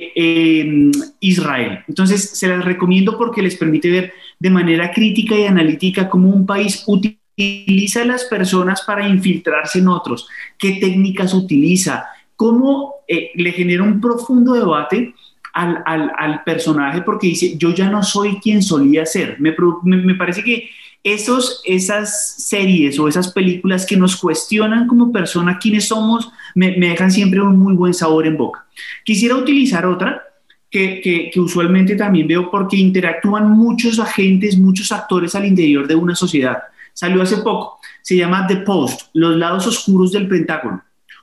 Israel. 1.18 1.80
Entonces, 1.88 2.30
se 2.30 2.46
las 2.46 2.64
recomiendo 2.64 3.18
porque 3.18 3.42
les 3.42 3.56
permite 3.56 3.90
ver 3.90 4.12
de 4.38 4.50
manera 4.50 4.92
crítica 4.92 5.34
y 5.36 5.46
analítica 5.46 6.08
cómo 6.08 6.28
un 6.28 6.46
país 6.46 6.84
utiliza 6.86 8.02
a 8.02 8.04
las 8.04 8.24
personas 8.24 8.82
para 8.82 9.08
infiltrarse 9.08 9.80
en 9.80 9.88
otros, 9.88 10.28
qué 10.56 10.72
técnicas 10.72 11.34
utiliza, 11.34 12.06
cómo 12.36 12.96
eh, 13.08 13.30
le 13.34 13.50
genera 13.52 13.82
un 13.82 14.00
profundo 14.00 14.52
debate 14.52 15.14
al, 15.52 15.82
al, 16.16 16.42
personaje 16.44 17.02
porque 17.02 17.28
dice, 17.28 17.56
yo 17.56 17.74
ya 17.74 17.90
no 17.90 18.02
soy 18.02 18.36
quien 18.40 18.62
solía 18.62 19.06
ser. 19.06 19.36
Me, 19.40 19.54
me, 19.84 20.14
parece 20.14 20.42
que 20.42 20.70
esos, 21.02 21.62
esas 21.64 22.36
series 22.36 22.98
o 22.98 23.08
esas 23.08 23.32
películas 23.32 23.86
que 23.86 23.96
nos 23.96 24.16
cuestionan 24.16 24.86
como 24.86 25.12
persona 25.12 25.58
quiénes 25.58 25.88
somos, 25.88 26.30
me, 26.54 26.76
me 26.76 26.90
dejan 26.90 27.10
siempre 27.10 27.40
un 27.40 27.58
muy 27.58 27.74
buen 27.74 27.94
sabor 27.94 28.26
en 28.26 28.36
boca. 28.36 28.66
Quisiera 29.04 29.36
utilizar 29.36 29.86
otra 29.86 30.22
que, 30.70 31.00
que, 31.00 31.30
que, 31.32 31.40
usualmente 31.40 31.96
también 31.96 32.28
veo 32.28 32.50
porque 32.50 32.76
interactúan 32.76 33.50
muchos 33.50 33.98
agentes, 33.98 34.56
muchos 34.56 34.92
actores 34.92 35.34
al 35.34 35.46
interior 35.46 35.86
de 35.86 35.96
una 35.96 36.14
sociedad. 36.14 36.58
Salió 36.92 37.22
hace 37.22 37.38
poco, 37.38 37.80
se 38.02 38.16
llama 38.16 38.46
The 38.46 38.58
Post, 38.58 39.08
los 39.14 39.36
lados 39.36 39.66
oscuros 39.66 40.12
del 40.12 40.28
Pentágono 40.28 40.82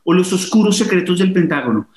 o 0.09 0.13
los 0.13 0.31
oscuros 0.31 0.77
secretos 0.77 1.19
del 1.19 1.33
Pentágono. 1.33 1.89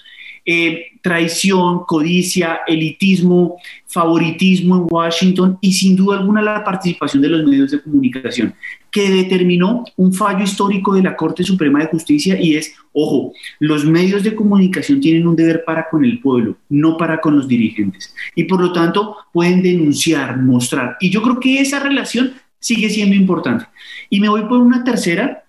Eh, 0.52 0.98
traición, 1.00 1.84
codicia, 1.86 2.62
elitismo, 2.66 3.58
favoritismo 3.86 4.78
en 4.78 4.86
Washington 4.90 5.56
y 5.60 5.72
sin 5.72 5.94
duda 5.94 6.18
alguna 6.18 6.42
la 6.42 6.64
participación 6.64 7.22
de 7.22 7.28
los 7.28 7.44
medios 7.44 7.70
de 7.70 7.80
comunicación, 7.80 8.52
que 8.90 9.08
determinó 9.10 9.84
un 9.96 10.12
fallo 10.12 10.42
histórico 10.42 10.92
de 10.92 11.04
la 11.04 11.14
Corte 11.14 11.44
Suprema 11.44 11.78
de 11.78 11.86
Justicia 11.86 12.36
y 12.40 12.56
es, 12.56 12.74
ojo, 12.92 13.32
los 13.60 13.84
medios 13.84 14.24
de 14.24 14.34
comunicación 14.34 15.00
tienen 15.00 15.28
un 15.28 15.36
deber 15.36 15.62
para 15.64 15.88
con 15.88 16.04
el 16.04 16.18
pueblo, 16.18 16.56
no 16.68 16.96
para 16.96 17.20
con 17.20 17.36
los 17.36 17.46
dirigentes. 17.46 18.12
Y 18.34 18.42
por 18.42 18.60
lo 18.60 18.72
tanto 18.72 19.18
pueden 19.32 19.62
denunciar, 19.62 20.36
mostrar. 20.36 20.96
Y 21.00 21.10
yo 21.10 21.22
creo 21.22 21.38
que 21.38 21.60
esa 21.60 21.78
relación 21.78 22.32
sigue 22.58 22.90
siendo 22.90 23.14
importante. 23.14 23.66
Y 24.08 24.18
me 24.18 24.28
voy 24.28 24.42
por 24.46 24.58
una 24.58 24.82
tercera 24.82 25.39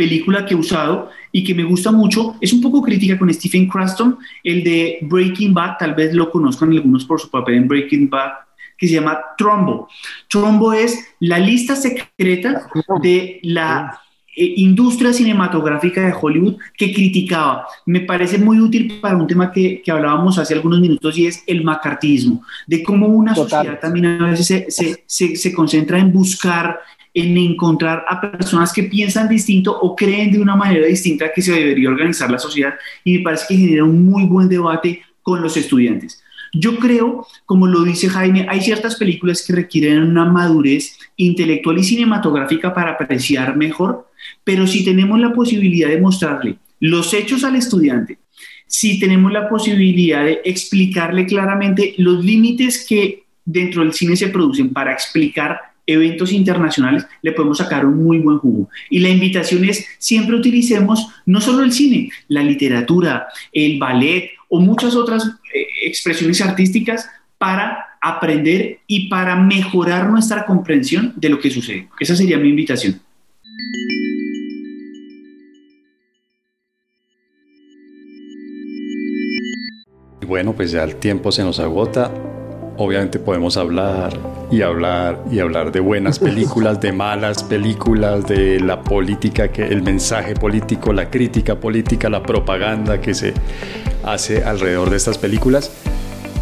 película 0.00 0.46
que 0.46 0.54
he 0.54 0.56
usado 0.56 1.10
y 1.30 1.44
que 1.44 1.54
me 1.54 1.62
gusta 1.62 1.92
mucho. 1.92 2.34
Es 2.40 2.54
un 2.54 2.62
poco 2.62 2.80
crítica 2.80 3.18
con 3.18 3.32
Stephen 3.34 3.68
Craston, 3.68 4.16
el 4.42 4.64
de 4.64 4.98
Breaking 5.02 5.52
Bad, 5.52 5.76
tal 5.78 5.94
vez 5.94 6.14
lo 6.14 6.30
conozcan 6.30 6.72
algunos 6.72 7.04
por 7.04 7.20
su 7.20 7.28
papel 7.28 7.56
en 7.56 7.68
Breaking 7.68 8.08
Bad, 8.08 8.30
que 8.78 8.88
se 8.88 8.94
llama 8.94 9.20
Trombo. 9.36 9.88
Trombo 10.26 10.72
es 10.72 11.06
la 11.18 11.38
lista 11.38 11.76
secreta 11.76 12.66
de 13.02 13.40
la 13.42 14.00
eh, 14.34 14.54
industria 14.56 15.12
cinematográfica 15.12 16.00
de 16.00 16.14
Hollywood 16.18 16.56
que 16.78 16.94
criticaba. 16.94 17.66
Me 17.84 18.00
parece 18.00 18.38
muy 18.38 18.58
útil 18.58 19.00
para 19.02 19.18
un 19.18 19.26
tema 19.26 19.52
que, 19.52 19.82
que 19.82 19.90
hablábamos 19.90 20.38
hace 20.38 20.54
algunos 20.54 20.80
minutos 20.80 21.18
y 21.18 21.26
es 21.26 21.44
el 21.46 21.62
macartismo, 21.62 22.42
de 22.66 22.82
cómo 22.82 23.06
una 23.08 23.34
sociedad 23.34 23.78
también 23.78 24.06
a 24.06 24.30
veces 24.30 24.46
se, 24.46 24.70
se, 24.70 25.04
se, 25.04 25.36
se 25.36 25.52
concentra 25.52 25.98
en 25.98 26.10
buscar 26.10 26.80
en 27.12 27.36
encontrar 27.36 28.04
a 28.08 28.20
personas 28.20 28.72
que 28.72 28.84
piensan 28.84 29.28
distinto 29.28 29.76
o 29.78 29.96
creen 29.96 30.30
de 30.30 30.40
una 30.40 30.56
manera 30.56 30.86
distinta 30.86 31.32
que 31.34 31.42
se 31.42 31.52
debería 31.52 31.88
organizar 31.88 32.30
la 32.30 32.38
sociedad 32.38 32.74
y 33.04 33.18
me 33.18 33.24
parece 33.24 33.46
que 33.48 33.56
genera 33.56 33.84
un 33.84 34.04
muy 34.04 34.24
buen 34.24 34.48
debate 34.48 35.02
con 35.22 35.42
los 35.42 35.56
estudiantes. 35.56 36.22
Yo 36.52 36.76
creo, 36.78 37.26
como 37.46 37.66
lo 37.66 37.84
dice 37.84 38.08
Jaime, 38.08 38.46
hay 38.48 38.60
ciertas 38.60 38.96
películas 38.96 39.44
que 39.46 39.52
requieren 39.52 40.02
una 40.02 40.24
madurez 40.24 40.98
intelectual 41.16 41.78
y 41.78 41.84
cinematográfica 41.84 42.74
para 42.74 42.92
apreciar 42.92 43.56
mejor, 43.56 44.08
pero 44.42 44.66
si 44.66 44.84
tenemos 44.84 45.20
la 45.20 45.32
posibilidad 45.32 45.88
de 45.88 46.00
mostrarle 46.00 46.56
los 46.80 47.14
hechos 47.14 47.44
al 47.44 47.56
estudiante, 47.56 48.18
si 48.66 48.98
tenemos 48.98 49.32
la 49.32 49.48
posibilidad 49.48 50.24
de 50.24 50.40
explicarle 50.44 51.26
claramente 51.26 51.94
los 51.98 52.24
límites 52.24 52.86
que 52.88 53.24
dentro 53.44 53.82
del 53.82 53.92
cine 53.92 54.16
se 54.16 54.28
producen 54.28 54.72
para 54.72 54.92
explicar 54.92 55.60
eventos 55.92 56.32
internacionales, 56.32 57.06
le 57.22 57.32
podemos 57.32 57.58
sacar 57.58 57.84
un 57.84 58.02
muy 58.02 58.18
buen 58.18 58.38
jugo. 58.38 58.68
Y 58.88 59.00
la 59.00 59.08
invitación 59.08 59.64
es 59.64 59.86
siempre 59.98 60.36
utilicemos 60.36 61.08
no 61.26 61.40
solo 61.40 61.62
el 61.62 61.72
cine, 61.72 62.10
la 62.28 62.42
literatura, 62.42 63.26
el 63.52 63.78
ballet 63.78 64.30
o 64.48 64.60
muchas 64.60 64.94
otras 64.94 65.26
eh, 65.26 65.66
expresiones 65.84 66.40
artísticas 66.40 67.08
para 67.38 67.86
aprender 68.00 68.80
y 68.86 69.08
para 69.08 69.36
mejorar 69.36 70.08
nuestra 70.10 70.44
comprensión 70.44 71.12
de 71.16 71.28
lo 71.28 71.38
que 71.38 71.50
sucede. 71.50 71.88
Esa 71.98 72.16
sería 72.16 72.38
mi 72.38 72.48
invitación. 72.48 73.00
Bueno, 80.26 80.54
pues 80.54 80.70
ya 80.70 80.84
el 80.84 80.96
tiempo 80.96 81.32
se 81.32 81.42
nos 81.42 81.58
agota 81.58 82.12
obviamente 82.80 83.18
podemos 83.18 83.58
hablar 83.58 84.18
y 84.50 84.62
hablar 84.62 85.22
y 85.30 85.38
hablar 85.38 85.70
de 85.70 85.80
buenas 85.80 86.18
películas, 86.18 86.80
de 86.80 86.92
malas 86.92 87.42
películas, 87.42 88.26
de 88.26 88.58
la 88.58 88.80
política, 88.80 89.48
que 89.48 89.66
el 89.66 89.82
mensaje 89.82 90.34
político, 90.34 90.92
la 90.94 91.10
crítica 91.10 91.56
política, 91.56 92.08
la 92.08 92.22
propaganda 92.22 92.98
que 93.00 93.12
se 93.12 93.34
hace 94.02 94.44
alrededor 94.44 94.88
de 94.88 94.96
estas 94.96 95.18
películas. 95.18 95.70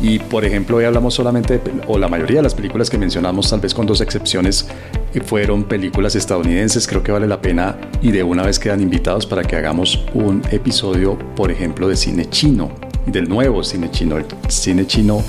Y 0.00 0.20
por 0.20 0.44
ejemplo, 0.44 0.76
hoy 0.76 0.84
hablamos 0.84 1.14
solamente, 1.14 1.58
de, 1.58 1.72
o 1.88 1.98
la 1.98 2.06
mayoría 2.06 2.36
de 2.36 2.44
las 2.44 2.54
películas 2.54 2.88
que 2.88 2.98
mencionamos, 2.98 3.50
tal 3.50 3.58
vez 3.58 3.74
con 3.74 3.84
dos 3.84 4.00
excepciones, 4.00 4.68
eh, 5.12 5.20
fueron 5.20 5.64
películas 5.64 6.14
estadounidenses. 6.14 6.86
Creo 6.86 7.02
que 7.02 7.10
vale 7.10 7.26
la 7.26 7.42
pena 7.42 7.76
y 8.00 8.12
de 8.12 8.22
una 8.22 8.44
vez 8.44 8.60
quedan 8.60 8.80
invitados 8.80 9.26
para 9.26 9.42
que 9.42 9.56
hagamos 9.56 10.04
un 10.14 10.40
episodio, 10.52 11.18
por 11.34 11.50
ejemplo, 11.50 11.88
de 11.88 11.96
cine 11.96 12.30
chino, 12.30 12.70
del 13.06 13.28
nuevo 13.28 13.64
cine 13.64 13.90
chino. 13.90 14.18
El 14.18 14.26
cine 14.46 14.86
chino 14.86 15.24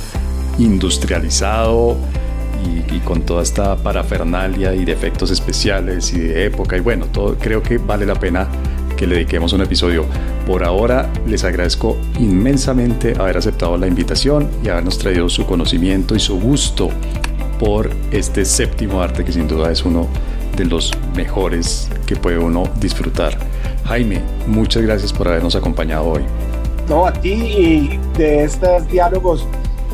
industrializado 0.59 1.97
y, 2.91 2.99
con 2.99 3.21
toda 3.21 3.41
esta 3.41 3.77
parafernalia 3.77 4.75
y 4.75 4.85
de 4.85 4.91
efectos 4.91 5.31
especiales 5.31 6.13
y 6.13 6.19
de 6.19 6.45
época 6.45 6.77
y 6.77 6.81
bueno, 6.81 7.05
todo 7.05 7.35
creo 7.39 7.63
que 7.63 7.77
vale 7.77 8.05
la 8.05 8.15
pena 8.15 8.47
que 8.97 9.07
le 9.07 9.15
dediquemos 9.15 9.53
un 9.53 9.61
episodio. 9.61 10.05
Por 10.45 10.63
ahora 10.63 11.09
les 11.25 11.45
agradezco 11.45 11.97
inmensamente 12.19 13.13
haber 13.17 13.37
aceptado 13.37 13.77
la 13.77 13.87
invitación 13.87 14.49
y 14.63 14.67
habernos 14.67 14.97
traído 14.97 15.29
su 15.29 15.45
conocimiento 15.45 16.15
y 16.15 16.19
su 16.19 16.39
gusto 16.39 16.89
por 17.59 17.89
este 18.11 18.43
séptimo 18.43 19.01
arte 19.01 19.23
que 19.23 19.31
sin 19.31 19.47
duda 19.47 19.71
es 19.71 19.85
uno 19.85 20.07
de 20.57 20.65
los 20.65 20.91
mejores 21.15 21.89
que 22.05 22.17
puede 22.17 22.37
uno 22.37 22.63
disfrutar. 22.79 23.37
Jaime, 23.85 24.21
muchas 24.47 24.83
gracias 24.83 25.13
por 25.13 25.29
habernos 25.29 25.55
acompañado 25.55 26.05
hoy. 26.05 26.23
No, 26.89 27.05
a 27.05 27.13
ti 27.13 27.31
y 27.31 27.99
de 28.17 28.43
estos 28.43 28.87
diálogos 28.89 29.47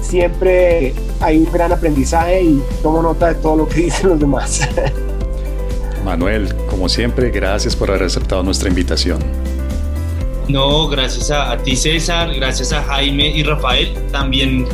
siempre 0.05 0.93
hay 1.19 1.37
un 1.37 1.51
gran 1.51 1.71
aprendizaje 1.71 2.43
y 2.43 2.63
tomo 2.81 3.01
nota 3.01 3.27
de 3.27 3.35
todo 3.35 3.55
lo 3.57 3.67
que 3.67 3.75
dicen 3.81 4.09
los 4.09 4.19
demás. 4.19 4.67
Manuel, 6.03 6.53
como 6.69 6.87
siempre, 6.87 7.31
gracias 7.31 7.75
por 7.75 7.89
haber 7.89 8.03
aceptado 8.03 8.43
nuestra 8.43 8.69
invitación. 8.69 9.19
No, 10.47 10.87
gracias 10.87 11.31
a, 11.31 11.57
ti 11.57 11.75
César, 11.75 12.33
gracias 12.35 12.71
a 12.71 12.83
Jaime 12.83 13.29
y 13.29 13.41
Rafael. 13.41 13.95
También 14.11 14.67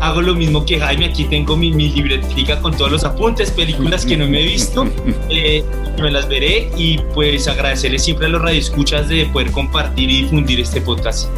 hago 0.00 0.20
lo 0.20 0.34
mismo 0.34 0.64
que 0.66 0.80
Jaime, 0.80 1.06
aquí 1.06 1.24
tengo 1.24 1.56
mi, 1.56 1.72
mi 1.72 1.88
libretica 1.90 2.60
con 2.60 2.76
todos 2.76 2.90
los 2.90 3.04
apuntes, 3.04 3.52
películas 3.52 4.04
que 4.04 4.16
no 4.16 4.26
me 4.26 4.40
he 4.40 4.44
visto, 4.44 4.84
eh, 5.30 5.62
me 6.00 6.10
las 6.10 6.28
veré 6.28 6.68
y 6.76 6.98
pues 7.14 7.46
agradecerles 7.46 8.02
siempre 8.02 8.26
a 8.26 8.30
los 8.30 8.42
radioescuchas 8.42 9.08
de 9.08 9.26
poder 9.26 9.52
compartir 9.52 10.10
y 10.10 10.22
difundir 10.22 10.58
este 10.58 10.80
podcast. 10.80 11.28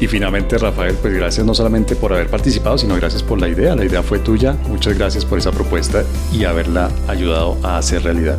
Y 0.00 0.06
finalmente, 0.06 0.58
Rafael, 0.58 0.96
pues 1.00 1.14
gracias 1.14 1.46
no 1.46 1.54
solamente 1.54 1.96
por 1.96 2.12
haber 2.12 2.28
participado, 2.28 2.76
sino 2.76 2.96
gracias 2.96 3.22
por 3.22 3.40
la 3.40 3.48
idea. 3.48 3.74
La 3.76 3.84
idea 3.84 4.02
fue 4.02 4.18
tuya. 4.18 4.56
Muchas 4.68 4.98
gracias 4.98 5.24
por 5.24 5.38
esa 5.38 5.52
propuesta 5.52 6.04
y 6.32 6.44
haberla 6.44 6.90
ayudado 7.08 7.56
a 7.62 7.78
hacer 7.78 8.02
realidad. 8.02 8.38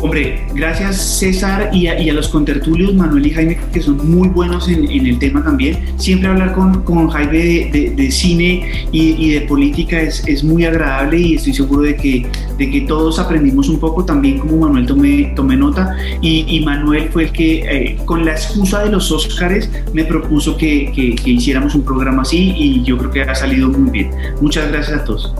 Hombre, 0.00 0.46
gracias 0.54 1.18
César 1.18 1.70
y 1.72 1.88
a, 1.88 2.12
los 2.12 2.28
contertulios 2.28 2.94
Manuel 2.94 3.26
y 3.26 3.30
Jaime 3.30 3.58
que 3.72 3.80
son 3.80 4.08
muy 4.08 4.28
buenos 4.28 4.68
en, 4.68 4.84
el 4.88 5.18
tema 5.18 5.42
también. 5.42 5.76
Siempre 5.96 6.28
hablar 6.28 6.54
con, 6.54 6.84
con 6.84 7.08
Jaime 7.08 7.68
de, 7.96 8.10
cine 8.12 8.86
y, 8.92 9.32
de 9.32 9.40
política 9.42 10.00
es, 10.00 10.22
es, 10.28 10.44
muy 10.44 10.64
agradable 10.64 11.18
y 11.18 11.34
estoy 11.34 11.52
seguro 11.52 11.82
de 11.82 11.96
que, 11.96 12.26
de 12.58 12.70
que 12.70 12.82
todos 12.82 13.18
aprendimos 13.18 13.68
un 13.68 13.80
poco 13.80 14.04
también 14.04 14.38
como 14.38 14.58
Manuel 14.58 14.86
tomé, 14.86 15.32
tomé 15.34 15.56
nota 15.56 15.96
y, 16.20 16.62
Manuel 16.64 17.08
fue 17.10 17.24
el 17.24 17.32
que 17.32 17.58
eh, 17.60 17.98
con 18.04 18.24
la 18.24 18.32
excusa 18.32 18.84
de 18.84 18.90
los 18.90 19.10
Óscares 19.10 19.68
me 19.94 20.04
propuso 20.04 20.56
que, 20.56 20.92
que, 20.94 21.16
que 21.16 21.30
hiciéramos 21.30 21.74
un 21.74 21.82
programa 21.82 22.22
así 22.22 22.54
y 22.56 22.84
yo 22.84 22.98
creo 22.98 23.10
que 23.10 23.22
ha 23.22 23.34
salido 23.34 23.68
muy 23.68 23.90
bien. 23.90 24.10
Muchas 24.40 24.70
gracias 24.70 25.00
a 25.00 25.04
todos. 25.04 25.34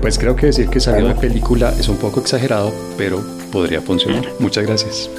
Pues 0.00 0.18
creo 0.18 0.36
que 0.36 0.46
decir 0.46 0.68
que 0.68 0.78
salió 0.78 1.08
de 1.08 1.14
película 1.14 1.72
es 1.78 1.88
un 1.88 1.96
poco 1.96 2.20
exagerado, 2.20 2.72
pero 2.96 3.35
podría 3.46 3.80
funcionar. 3.80 4.26
Muchas 4.38 4.66
gracias. 4.66 5.10